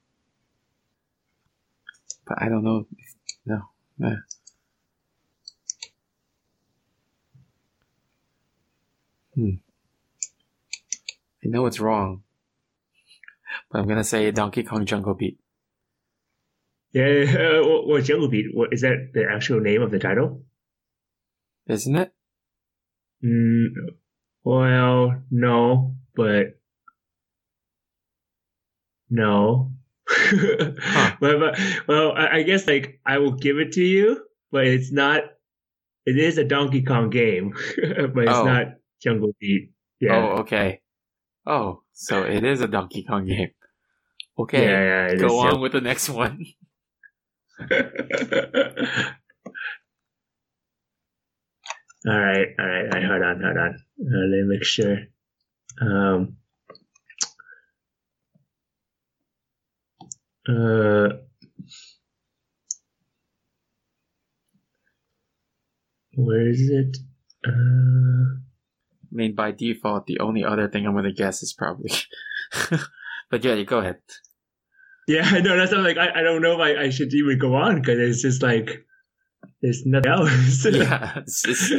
but 2.27 2.41
I 2.41 2.49
don't 2.49 2.65
know. 2.65 2.87
If, 2.97 3.15
no. 3.45 3.63
no. 3.99 4.17
Hmm. 9.39 9.51
I 11.45 11.49
know 11.49 11.67
it's 11.67 11.79
wrong. 11.79 12.25
But 13.71 13.79
I'm 13.79 13.87
gonna 13.87 14.03
say 14.03 14.31
Donkey 14.33 14.65
Kong 14.65 14.85
Jungle 14.85 15.15
Beat. 15.15 15.39
Yeah, 16.93 17.05
uh, 17.05 17.63
what, 17.87 18.03
Jungle 18.03 18.29
Beat? 18.29 18.47
What 18.53 18.73
is 18.73 18.81
that? 18.81 19.11
The 19.15 19.25
actual 19.31 19.61
name 19.61 19.81
of 19.83 19.93
the 19.93 20.01
title? 20.01 20.43
Isn't 21.69 21.95
it? 21.95 22.13
Mm, 23.25 23.67
well, 24.43 25.23
no, 25.31 25.95
but 26.17 26.59
no. 29.09 29.71
but, 30.33 31.21
but 31.21 31.59
well, 31.87 32.13
I, 32.13 32.39
I 32.39 32.43
guess 32.43 32.67
like 32.67 33.01
I 33.07 33.19
will 33.19 33.33
give 33.33 33.59
it 33.59 33.73
to 33.73 33.85
you, 33.85 34.25
but 34.51 34.67
it's 34.67 34.91
not. 34.91 35.23
It 36.07 36.19
is 36.19 36.39
a 36.39 36.45
Donkey 36.45 36.83
Kong 36.83 37.11
game, 37.11 37.53
but 37.77 38.25
it's 38.25 38.33
Oh. 38.33 38.45
not 38.45 38.78
Jungle 39.03 39.33
Beat. 39.41 39.73
Yeah, 40.01 40.17
Oh, 40.17 40.41
okay. 40.43 40.81
Oh, 41.47 41.83
so 41.93 42.23
it 42.23 42.45
is 42.45 42.61
a 42.61 42.69
Donkey 42.69 43.05
Kong 43.05 43.25
game. 43.27 43.51
Okay. 44.39 44.65
yeah, 44.65 44.83
yeah. 44.83 45.07
it 45.07 45.15
is 45.15 45.23
Go 45.23 45.39
on 45.41 45.47
Jungle- 45.47 45.63
with 45.63 45.73
the 45.73 45.81
next 45.81 46.09
one. 46.09 46.45
all 47.61 47.69
right, 52.07 52.47
all 52.59 52.67
right, 52.67 52.85
all 52.85 53.01
right. 53.01 53.05
Hold 53.05 53.23
on, 53.23 53.43
hold 53.43 53.57
on. 53.57 53.75
Uh, 54.01 54.27
let 54.31 54.43
me 54.43 54.43
make 54.47 54.65
sure. 54.65 54.97
Um. 55.81 56.37
Uh. 60.49 61.09
Where 66.15 66.49
is 66.49 66.69
it? 66.71 66.97
Uh. 67.47 68.41
I 69.11 69.15
mean, 69.15 69.35
by 69.35 69.53
default, 69.53 70.07
the 70.07 70.21
only 70.21 70.45
other 70.45 70.69
thing 70.69 70.87
I'm 70.87 70.95
gonna 70.95 71.13
guess 71.13 71.43
is 71.43 71.53
probably. 71.53 71.91
but 73.31 73.45
yeah, 73.45 73.55
you 73.55 73.65
go 73.65 73.79
ahead. 73.79 73.97
Yeah, 75.07 75.23
I 75.25 75.41
know. 75.41 75.57
That's 75.57 75.73
I'm 75.73 75.83
like, 75.83 75.97
I, 75.97 76.21
I 76.21 76.23
don't 76.23 76.43
know 76.43 76.53
if 76.53 76.61
I, 76.61 76.83
I 76.85 76.91
should 76.91 77.13
even 77.15 77.39
go 77.39 77.55
on 77.55 77.77
because 77.81 77.99
it's 77.99 78.21
just 78.23 78.43
like 78.43 78.85
there's 79.63 79.85
nothing 79.87 80.11
else. 80.11 80.67
yeah, 80.71 81.13
it's 81.21 81.43
just 81.43 81.71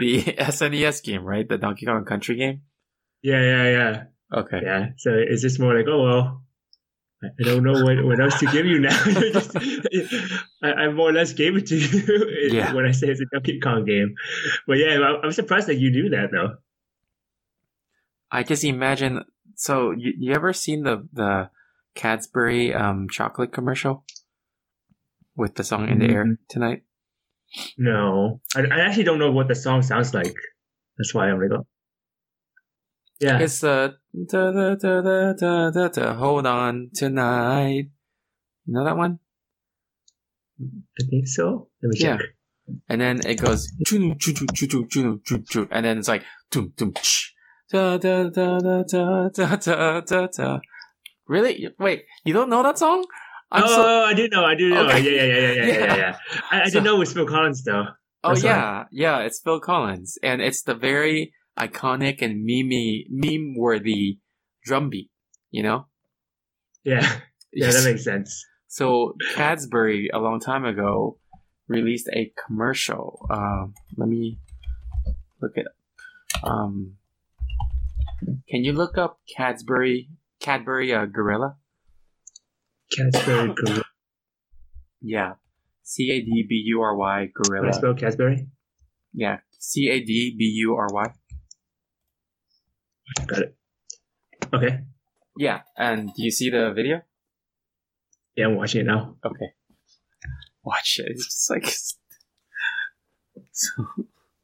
the 0.00 0.22
SNES 0.38 1.02
game, 1.02 1.24
right? 1.24 1.48
The 1.48 1.58
Donkey 1.58 1.86
Kong 1.86 2.04
Country 2.04 2.36
game. 2.36 2.62
yeah, 3.22 3.40
yeah, 3.42 3.70
yeah, 3.70 4.02
Okay. 4.32 4.60
yeah. 4.62 4.86
So 4.98 5.10
it's 5.12 5.42
just 5.42 5.58
more 5.58 5.76
like, 5.76 5.86
oh 5.88 6.02
well, 6.04 6.42
I 7.24 7.26
I 7.40 7.42
don't 7.44 7.64
know 7.64 7.82
what, 7.82 8.04
what 8.04 8.20
else 8.20 8.38
to 8.40 8.46
give 8.46 8.66
you 8.66 8.78
now. 8.78 8.96
Just- 9.04 9.56
I, 10.62 10.72
I 10.72 10.88
more 10.90 11.10
or 11.10 11.12
less 11.12 11.32
gave 11.32 11.56
it 11.56 11.66
to 11.66 11.76
you 11.76 12.50
Yeah. 12.56 12.72
when 12.72 12.84
I 12.86 12.92
say 12.92 13.08
it's 13.08 13.20
a 13.20 13.24
Donkey 13.32 13.58
Kong 13.60 13.84
game. 13.84 14.14
But 14.66 14.78
yeah, 14.78 14.98
I'm, 15.00 15.24
I'm 15.24 15.32
surprised 15.32 15.66
that 15.68 15.76
you 15.78 15.90
knew 15.90 16.10
that 16.10 16.28
though. 16.30 16.54
I 18.30 18.42
just 18.42 18.64
imagine. 18.64 19.24
So 19.54 19.92
you, 19.92 20.12
you 20.18 20.34
ever 20.34 20.52
seen 20.52 20.82
the 20.82 21.08
the 21.12 21.50
Cadbury 21.94 22.74
um, 22.74 23.08
chocolate 23.10 23.52
commercial 23.52 24.04
with 25.36 25.54
the 25.54 25.64
song 25.64 25.88
"In 25.88 25.98
the 25.98 26.06
Air 26.06 26.24
mm-hmm. 26.24 26.42
Tonight"? 26.48 26.82
No, 27.78 28.40
I, 28.54 28.62
I 28.62 28.80
actually 28.80 29.04
don't 29.04 29.18
know 29.18 29.30
what 29.30 29.48
the 29.48 29.54
song 29.54 29.82
sounds 29.82 30.12
like. 30.12 30.34
That's 30.98 31.14
why 31.14 31.30
I'm 31.30 31.40
like, 31.40 31.50
oh. 31.52 31.66
yeah, 33.20 33.38
it's 33.38 33.60
the 33.60 33.96
da, 34.28 34.50
da, 34.50 34.74
da, 34.74 35.00
da, 35.00 35.32
da, 35.32 35.70
da, 35.70 35.88
da, 35.88 36.14
hold 36.14 36.46
on 36.46 36.90
tonight. 36.94 37.88
You 38.66 38.74
know 38.74 38.84
that 38.84 38.96
one? 38.96 39.20
I 40.60 41.04
think 41.08 41.28
so. 41.28 41.68
Let 41.82 41.90
me 41.90 41.98
yeah. 42.00 42.18
And 42.88 43.00
then 43.00 43.20
it 43.24 43.36
goes, 43.36 43.70
and 43.90 44.18
then 45.84 45.98
it's 45.98 46.08
like, 46.08 46.24
da 47.70 47.98
da 47.98 48.28
da 48.28 48.58
da 48.58 48.82
da 48.82 49.28
da 49.28 49.56
da 49.56 50.00
da 50.00 50.26
da. 50.26 50.58
Really? 51.26 51.68
Wait, 51.78 52.04
you 52.24 52.32
don't 52.32 52.48
know 52.50 52.62
that 52.62 52.78
song? 52.78 53.04
I'm 53.50 53.64
oh, 53.64 53.66
so- 53.66 54.04
I 54.04 54.14
do 54.14 54.28
know. 54.28 54.44
I 54.44 54.54
do 54.54 54.70
know. 54.70 54.86
Okay. 54.86 55.00
Yeah, 55.00 55.22
yeah, 55.22 55.24
yeah, 55.24 55.52
yeah, 55.52 55.64
yeah, 55.66 55.84
yeah, 55.84 55.96
Yeah. 55.96 56.18
I, 56.50 56.60
I 56.60 56.64
So- 56.64 56.70
didn't 56.70 56.84
know 56.84 56.96
it 56.96 56.98
was 57.00 57.12
Phil 57.12 57.26
Collins 57.26 57.64
though. 57.64 57.84
oh 58.24 58.28
that's 58.30 58.44
yeah, 58.44 58.84
yeah. 58.90 59.18
It's 59.20 59.40
Phil 59.40 59.60
Collins, 59.60 60.18
and 60.22 60.40
it's 60.40 60.62
the 60.62 60.74
very 60.74 61.32
iconic 61.58 62.22
and 62.22 62.44
meme 62.44 63.04
meme 63.10 63.54
worthy 63.56 64.18
drum 64.64 64.90
beat. 64.90 65.10
You 65.50 65.62
know? 65.62 65.86
Yeah, 66.84 67.00
yeah, 67.52 67.70
that 67.70 67.84
makes 67.84 68.04
sense. 68.04 68.44
So 68.68 69.14
Cadbury 69.34 70.10
a 70.12 70.18
long 70.18 70.38
time 70.40 70.64
ago 70.64 71.18
released 71.68 72.08
a 72.12 72.32
commercial. 72.46 73.26
Um, 73.30 73.74
let 73.96 74.08
me 74.08 74.38
look 75.40 75.52
it 75.56 75.66
up. 75.66 76.44
Um, 76.48 76.95
can 78.48 78.64
you 78.64 78.72
look 78.72 78.96
up 78.98 79.20
Cadbury 79.36 80.08
Cadbury 80.40 80.92
uh, 80.94 81.06
Gorilla? 81.06 81.56
Casbury 82.96 83.54
Gorilla. 83.56 83.84
Yeah, 85.00 85.34
C 85.82 86.10
A 86.10 86.20
D 86.20 86.46
B 86.48 86.62
U 86.66 86.82
R 86.82 86.96
Y 86.96 87.28
Can 87.34 87.54
I 87.54 87.58
Gorilla. 87.58 87.72
spell 87.72 87.94
Casbury? 87.94 88.48
Yeah, 89.12 89.38
C 89.58 89.88
A 89.88 90.00
D 90.00 90.34
B 90.38 90.44
U 90.44 90.74
R 90.76 90.88
Y. 90.92 91.04
Got 93.26 93.38
it. 93.40 93.56
Okay. 94.52 94.80
Yeah, 95.38 95.60
and 95.76 96.08
do 96.14 96.22
you 96.22 96.30
see 96.30 96.50
the 96.50 96.72
video? 96.74 97.02
Yeah, 98.36 98.46
I'm 98.46 98.56
watching 98.56 98.82
it 98.82 98.84
now. 98.86 99.16
Okay, 99.24 99.52
watch 100.64 100.98
it. 100.98 101.06
It's 101.10 101.26
just 101.26 101.50
like 101.50 101.66
so. 103.52 103.84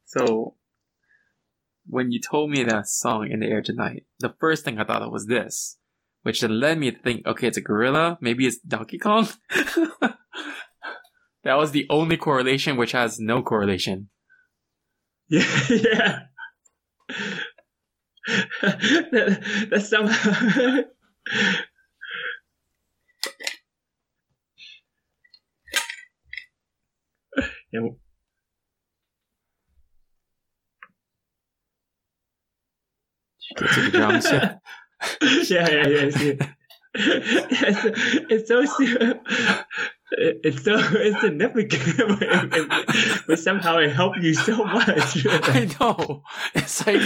So 0.05 0.55
when 1.85 2.11
you 2.11 2.19
told 2.19 2.49
me 2.49 2.63
that 2.63 2.87
song 2.87 3.29
in 3.29 3.39
the 3.39 3.47
air 3.47 3.61
tonight, 3.61 4.05
the 4.19 4.33
first 4.39 4.63
thing 4.65 4.79
I 4.79 4.83
thought 4.83 5.01
of 5.01 5.11
was 5.11 5.25
this, 5.27 5.77
which 6.23 6.41
then 6.41 6.59
led 6.59 6.79
me 6.79 6.91
to 6.91 6.99
think, 6.99 7.25
okay, 7.25 7.47
it's 7.47 7.57
a 7.57 7.61
gorilla. 7.61 8.17
Maybe 8.21 8.47
it's 8.47 8.59
Donkey 8.59 8.97
Kong. 8.97 9.27
that 11.43 11.57
was 11.57 11.71
the 11.71 11.85
only 11.89 12.17
correlation, 12.17 12.77
which 12.77 12.93
has 12.93 13.19
no 13.19 13.41
correlation. 13.41 14.09
Yeah, 15.29 15.47
yeah. 15.69 16.19
that, 18.61 19.67
that's 19.69 19.89
somehow. 19.89 20.81
Yeah. 27.73 27.89
To 33.73 33.81
the 33.81 33.91
drums. 33.91 34.31
yeah, 35.51 35.69
yeah, 35.69 35.87
yeah. 35.87 36.09
See. 36.09 36.37
it's, 36.95 37.81
it's 38.29 38.47
so 38.47 38.61
it's 40.11 40.63
so 40.63 40.75
insignificant, 41.01 41.97
but, 42.19 42.21
it- 42.21 43.21
but 43.27 43.39
somehow 43.39 43.77
it 43.79 43.91
helped 43.91 44.19
you 44.19 44.33
so 44.33 44.63
much. 44.63 45.25
I 45.29 45.67
know. 45.79 46.21
It's 46.53 46.85
like 46.85 47.01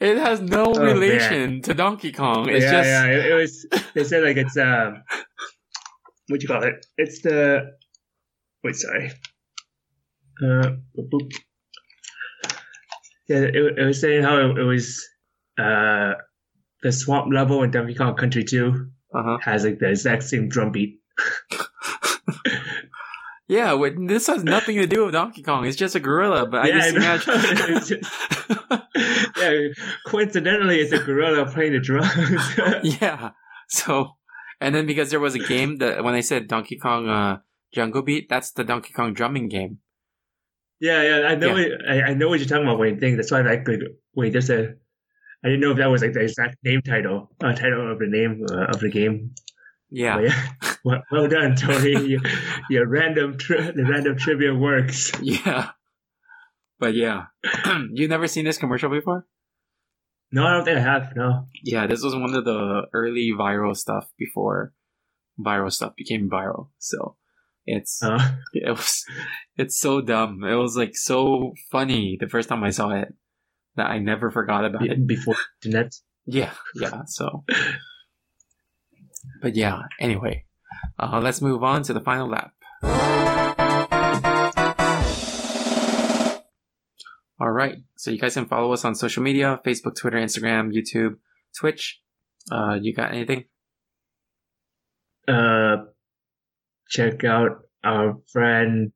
it 0.00 0.18
has 0.18 0.40
no 0.42 0.66
Oh, 0.66 0.74
man. 0.74 0.84
relation 0.98 1.62
to 1.62 1.72
Donkey 1.74 2.12
Kong. 2.12 2.48
It's 2.48 2.64
yeah, 2.64 2.70
just 2.72 2.88
yeah. 2.88 3.06
It, 3.06 3.26
it 3.26 3.34
was. 3.34 3.66
They 3.94 4.04
said 4.04 4.22
like 4.22 4.36
it's 4.36 4.56
um, 4.58 5.02
what 6.28 6.40
do 6.40 6.44
you 6.44 6.48
call 6.48 6.62
it? 6.64 6.84
It's 6.98 7.22
the. 7.22 7.72
Wait, 8.62 8.76
sorry. 8.76 9.10
Uh, 10.42 10.76
boop, 10.96 11.08
boop. 11.10 11.32
Yeah, 13.28 13.38
it, 13.38 13.54
it 13.78 13.84
was 13.84 14.00
saying 14.00 14.22
how 14.24 14.36
it, 14.38 14.58
it 14.58 14.62
was 14.64 15.08
uh, 15.58 16.14
the 16.82 16.92
swamp 16.92 17.32
level 17.32 17.62
in 17.62 17.70
Donkey 17.70 17.94
Kong 17.94 18.16
Country 18.16 18.44
2 18.44 18.90
uh-huh. 19.14 19.38
has 19.42 19.64
like 19.64 19.78
the 19.78 19.90
exact 19.90 20.24
same 20.24 20.48
drum 20.48 20.72
beat. 20.72 21.00
Yeah, 23.52 23.74
wait, 23.74 23.94
this 24.08 24.28
has 24.28 24.44
nothing 24.44 24.76
to 24.76 24.86
do 24.86 25.04
with 25.04 25.12
Donkey 25.12 25.42
Kong. 25.42 25.66
It's 25.66 25.76
just 25.76 25.94
a 25.94 26.00
gorilla, 26.00 26.46
but 26.46 26.62
I 26.62 26.70
just 26.70 26.94
I 26.94 26.96
imagine. 26.96 27.74
Just- 27.84 28.02
yeah, 29.36 29.68
coincidentally, 30.06 30.80
it's 30.80 30.92
a 30.92 30.98
gorilla 30.98 31.44
playing 31.44 31.74
the 31.74 31.80
drums. 31.80 32.98
yeah. 33.00 33.32
So, 33.68 34.12
and 34.58 34.74
then 34.74 34.86
because 34.86 35.10
there 35.10 35.20
was 35.20 35.34
a 35.34 35.38
game 35.38 35.76
that 35.78 36.02
when 36.02 36.14
I 36.14 36.20
said 36.20 36.48
Donkey 36.48 36.78
Kong 36.78 37.10
uh, 37.10 37.38
Jungle 37.74 38.00
Beat, 38.00 38.30
that's 38.30 38.52
the 38.52 38.64
Donkey 38.64 38.94
Kong 38.94 39.12
drumming 39.12 39.48
game. 39.48 39.80
Yeah, 40.80 41.02
yeah, 41.02 41.26
I 41.28 41.34
know. 41.34 41.54
Yeah. 41.54 41.66
It, 41.66 41.72
I, 41.86 42.02
I 42.02 42.14
know 42.14 42.28
what 42.28 42.38
you're 42.38 42.48
talking 42.48 42.64
about. 42.64 42.78
Wait, 42.78 43.00
thing. 43.00 43.16
That's 43.16 43.30
why 43.30 43.42
like, 43.42 43.68
like, 43.68 43.80
wait, 44.14 44.32
there's 44.32 44.48
a. 44.48 44.74
I 45.44 45.48
didn't 45.48 45.60
know 45.60 45.72
if 45.72 45.78
that 45.78 45.90
was 45.90 46.02
like 46.02 46.12
the 46.12 46.20
exact 46.20 46.56
name 46.62 46.82
title, 46.82 47.30
uh, 47.42 47.52
title 47.52 47.90
of 47.90 47.98
the 47.98 48.06
name 48.06 48.46
uh, 48.50 48.66
of 48.66 48.80
the 48.80 48.90
game. 48.90 49.34
Yeah. 49.90 50.20
Yeah. 50.20 50.74
well, 50.84 51.02
well 51.10 51.28
done, 51.28 51.56
Tony. 51.56 51.90
your, 52.08 52.20
your 52.70 52.86
random, 52.88 53.38
tri- 53.38 53.72
the 53.72 53.84
random 53.84 54.16
trivia 54.16 54.54
works. 54.54 55.12
Yeah. 55.20 55.70
But 56.78 56.94
yeah. 56.94 57.26
You've 57.92 58.10
never 58.10 58.26
seen 58.26 58.44
this 58.44 58.58
commercial 58.58 58.90
before? 58.90 59.26
No, 60.30 60.46
I 60.46 60.52
don't 60.54 60.64
think 60.64 60.78
I 60.78 60.80
have. 60.80 61.14
No. 61.14 61.46
Yeah, 61.62 61.86
this 61.86 62.02
was 62.02 62.14
one 62.14 62.34
of 62.34 62.44
the 62.44 62.86
early 62.94 63.32
viral 63.38 63.76
stuff 63.76 64.06
before 64.18 64.72
viral 65.38 65.72
stuff 65.72 65.94
became 65.96 66.30
viral. 66.30 66.68
So 66.78 67.16
it's 67.66 68.02
Uh, 68.02 68.36
it 68.54 68.70
was 68.70 69.04
it's 69.56 69.78
so 69.78 70.00
dumb. 70.00 70.42
It 70.42 70.54
was 70.54 70.76
like 70.76 70.96
so 70.96 71.52
funny 71.70 72.16
the 72.18 72.28
first 72.28 72.48
time 72.48 72.64
I 72.64 72.70
saw 72.70 72.90
it 72.90 73.08
that 73.76 73.86
I 73.90 73.98
never 73.98 74.30
forgot 74.30 74.64
about 74.64 74.82
it. 74.86 75.06
be- 75.06 75.14
before 75.16 75.34
internet. 75.64 75.94
Yeah, 76.26 76.52
yeah. 76.80 77.02
So, 77.06 77.44
but 79.40 79.54
yeah. 79.56 79.82
Anyway, 79.98 80.44
uh, 80.98 81.20
let's 81.22 81.40
move 81.40 81.62
on 81.64 81.82
to 81.84 81.92
the 81.92 82.00
final 82.00 82.28
lap. 82.28 82.52
All 87.40 87.50
right. 87.50 87.78
So 87.96 88.10
you 88.12 88.18
guys 88.18 88.34
can 88.34 88.46
follow 88.46 88.72
us 88.72 88.84
on 88.84 88.94
social 88.94 89.22
media: 89.22 89.60
Facebook, 89.66 89.96
Twitter, 89.96 90.18
Instagram, 90.18 90.72
YouTube, 90.72 91.16
Twitch. 91.58 92.00
Uh, 92.50 92.78
you 92.80 92.94
got 92.94 93.12
anything? 93.12 93.44
Uh, 95.26 95.76
check 96.88 97.24
out 97.24 97.62
our 97.84 98.18
friend 98.32 98.92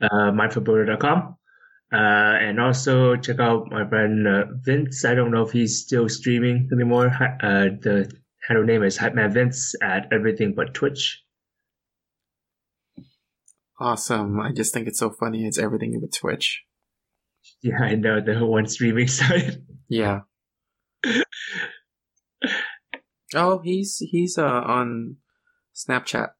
uh, 0.00 0.30
mindfulbuilder.com. 0.32 1.36
Uh, 1.94 2.36
and 2.40 2.60
also 2.60 3.14
check 3.14 3.38
out 3.38 3.70
my 3.70 3.88
friend 3.88 4.26
uh, 4.26 4.46
Vince. 4.62 5.04
I 5.04 5.14
don't 5.14 5.30
know 5.30 5.42
if 5.42 5.52
he's 5.52 5.80
still 5.80 6.08
streaming 6.08 6.68
anymore. 6.72 7.06
Uh, 7.06 7.68
the 7.80 8.10
handle 8.48 8.64
name 8.64 8.82
is 8.82 8.96
Hype 8.96 9.14
Man 9.14 9.32
Vince 9.32 9.76
at 9.80 10.08
everything 10.12 10.54
but 10.56 10.74
Twitch. 10.74 11.22
Awesome. 13.78 14.40
I 14.40 14.50
just 14.52 14.74
think 14.74 14.88
it's 14.88 14.98
so 14.98 15.10
funny. 15.10 15.46
It's 15.46 15.58
everything 15.58 16.00
with 16.00 16.12
Twitch. 16.12 16.64
Yeah, 17.62 17.80
I 17.80 17.94
know 17.94 18.20
the 18.20 18.44
one 18.44 18.66
streaming 18.66 19.06
site. 19.08 19.58
Yeah. 19.88 20.22
oh, 23.36 23.60
he's 23.60 23.98
he's 23.98 24.36
uh 24.36 24.42
on 24.42 25.18
Snapchat. 25.76 26.30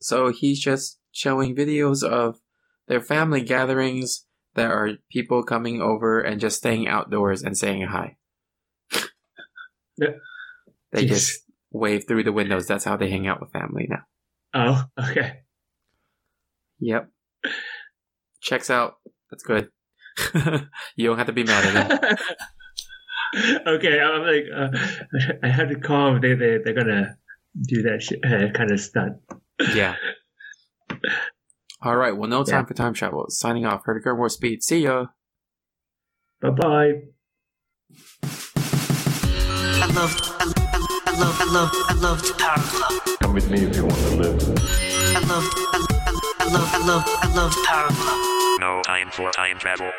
So 0.00 0.32
he's 0.32 0.58
just 0.58 0.98
showing 1.12 1.54
videos 1.54 2.02
of 2.02 2.40
their 2.88 3.00
family 3.00 3.42
gatherings 3.42 4.25
that 4.56 4.70
are 4.70 4.90
people 5.10 5.42
coming 5.42 5.80
over 5.80 6.20
and 6.20 6.40
just 6.40 6.56
staying 6.56 6.88
outdoors 6.88 7.42
and 7.42 7.56
saying 7.56 7.86
hi. 7.86 8.16
Yeah. 9.98 10.08
They 10.92 11.04
Jeez. 11.04 11.08
just 11.08 11.40
wave 11.70 12.04
through 12.06 12.24
the 12.24 12.32
windows. 12.32 12.66
That's 12.66 12.84
how 12.84 12.98
they 12.98 13.08
hang 13.08 13.26
out 13.26 13.40
with 13.40 13.50
family 13.50 13.88
now. 13.88 14.02
Oh, 14.52 14.84
okay. 15.10 15.38
Yep. 16.80 17.08
Checks 18.42 18.68
out. 18.68 18.96
That's 19.30 19.42
good. 19.42 19.70
you 20.96 21.06
don't 21.08 21.18
have 21.18 21.28
to 21.28 21.32
be 21.32 21.44
mad 21.44 21.64
at 21.64 22.02
him. 22.02 22.16
okay, 23.66 24.00
I'm 24.00 24.22
like, 24.22 24.44
uh, 24.54 24.68
I 25.42 25.48
had 25.48 25.70
to 25.70 25.80
call. 25.80 26.12
them. 26.12 26.20
They 26.20 26.34
they 26.34 26.58
they're 26.64 26.74
gonna 26.74 27.16
do 27.66 27.82
that 27.82 28.02
shit, 28.02 28.20
uh, 28.24 28.50
kind 28.52 28.70
of 28.70 28.80
stunt. 28.80 29.14
Yeah. 29.74 29.96
All 31.82 31.96
right. 31.96 32.16
Well, 32.16 32.28
no 32.28 32.42
time 32.44 32.62
Yeah. 32.62 32.66
for 32.66 32.74
time 32.74 32.94
travel. 32.94 33.26
Signing 33.28 33.64
off. 33.66 33.84
Herdiger 33.84 34.16
more 34.16 34.28
speed. 34.28 34.62
See 34.62 34.80
ya. 34.84 35.06
Bye 36.40 36.50
bye. 36.50 36.92
I 39.78 39.86
loved, 39.94 40.20
I, 40.40 40.52
I, 40.56 41.00
I 41.06 41.18
loved, 41.18 41.40
I 41.40 41.52
loved, 41.52 41.74
I 41.88 41.94
loved 42.00 42.38
Power 42.38 42.58
Club. 42.58 43.18
Come 43.20 43.34
with 43.34 43.50
me 43.50 43.58
if 43.64 43.76
you 43.76 43.82
want 43.84 43.94
to 43.96 44.16
live. 44.16 44.42
I 44.42 45.20
loved, 45.20 45.52
I, 45.56 45.86
I, 46.04 46.16
I 46.40 46.52
loved, 46.52 46.74
I 46.74 46.86
loved, 46.86 47.08
I 47.08 47.34
loved 47.34 47.56
Power 47.66 47.88
Club. 47.88 48.60
No 48.60 48.82
time 48.84 49.10
for 49.10 49.30
time 49.32 49.58
travel. 49.58 49.90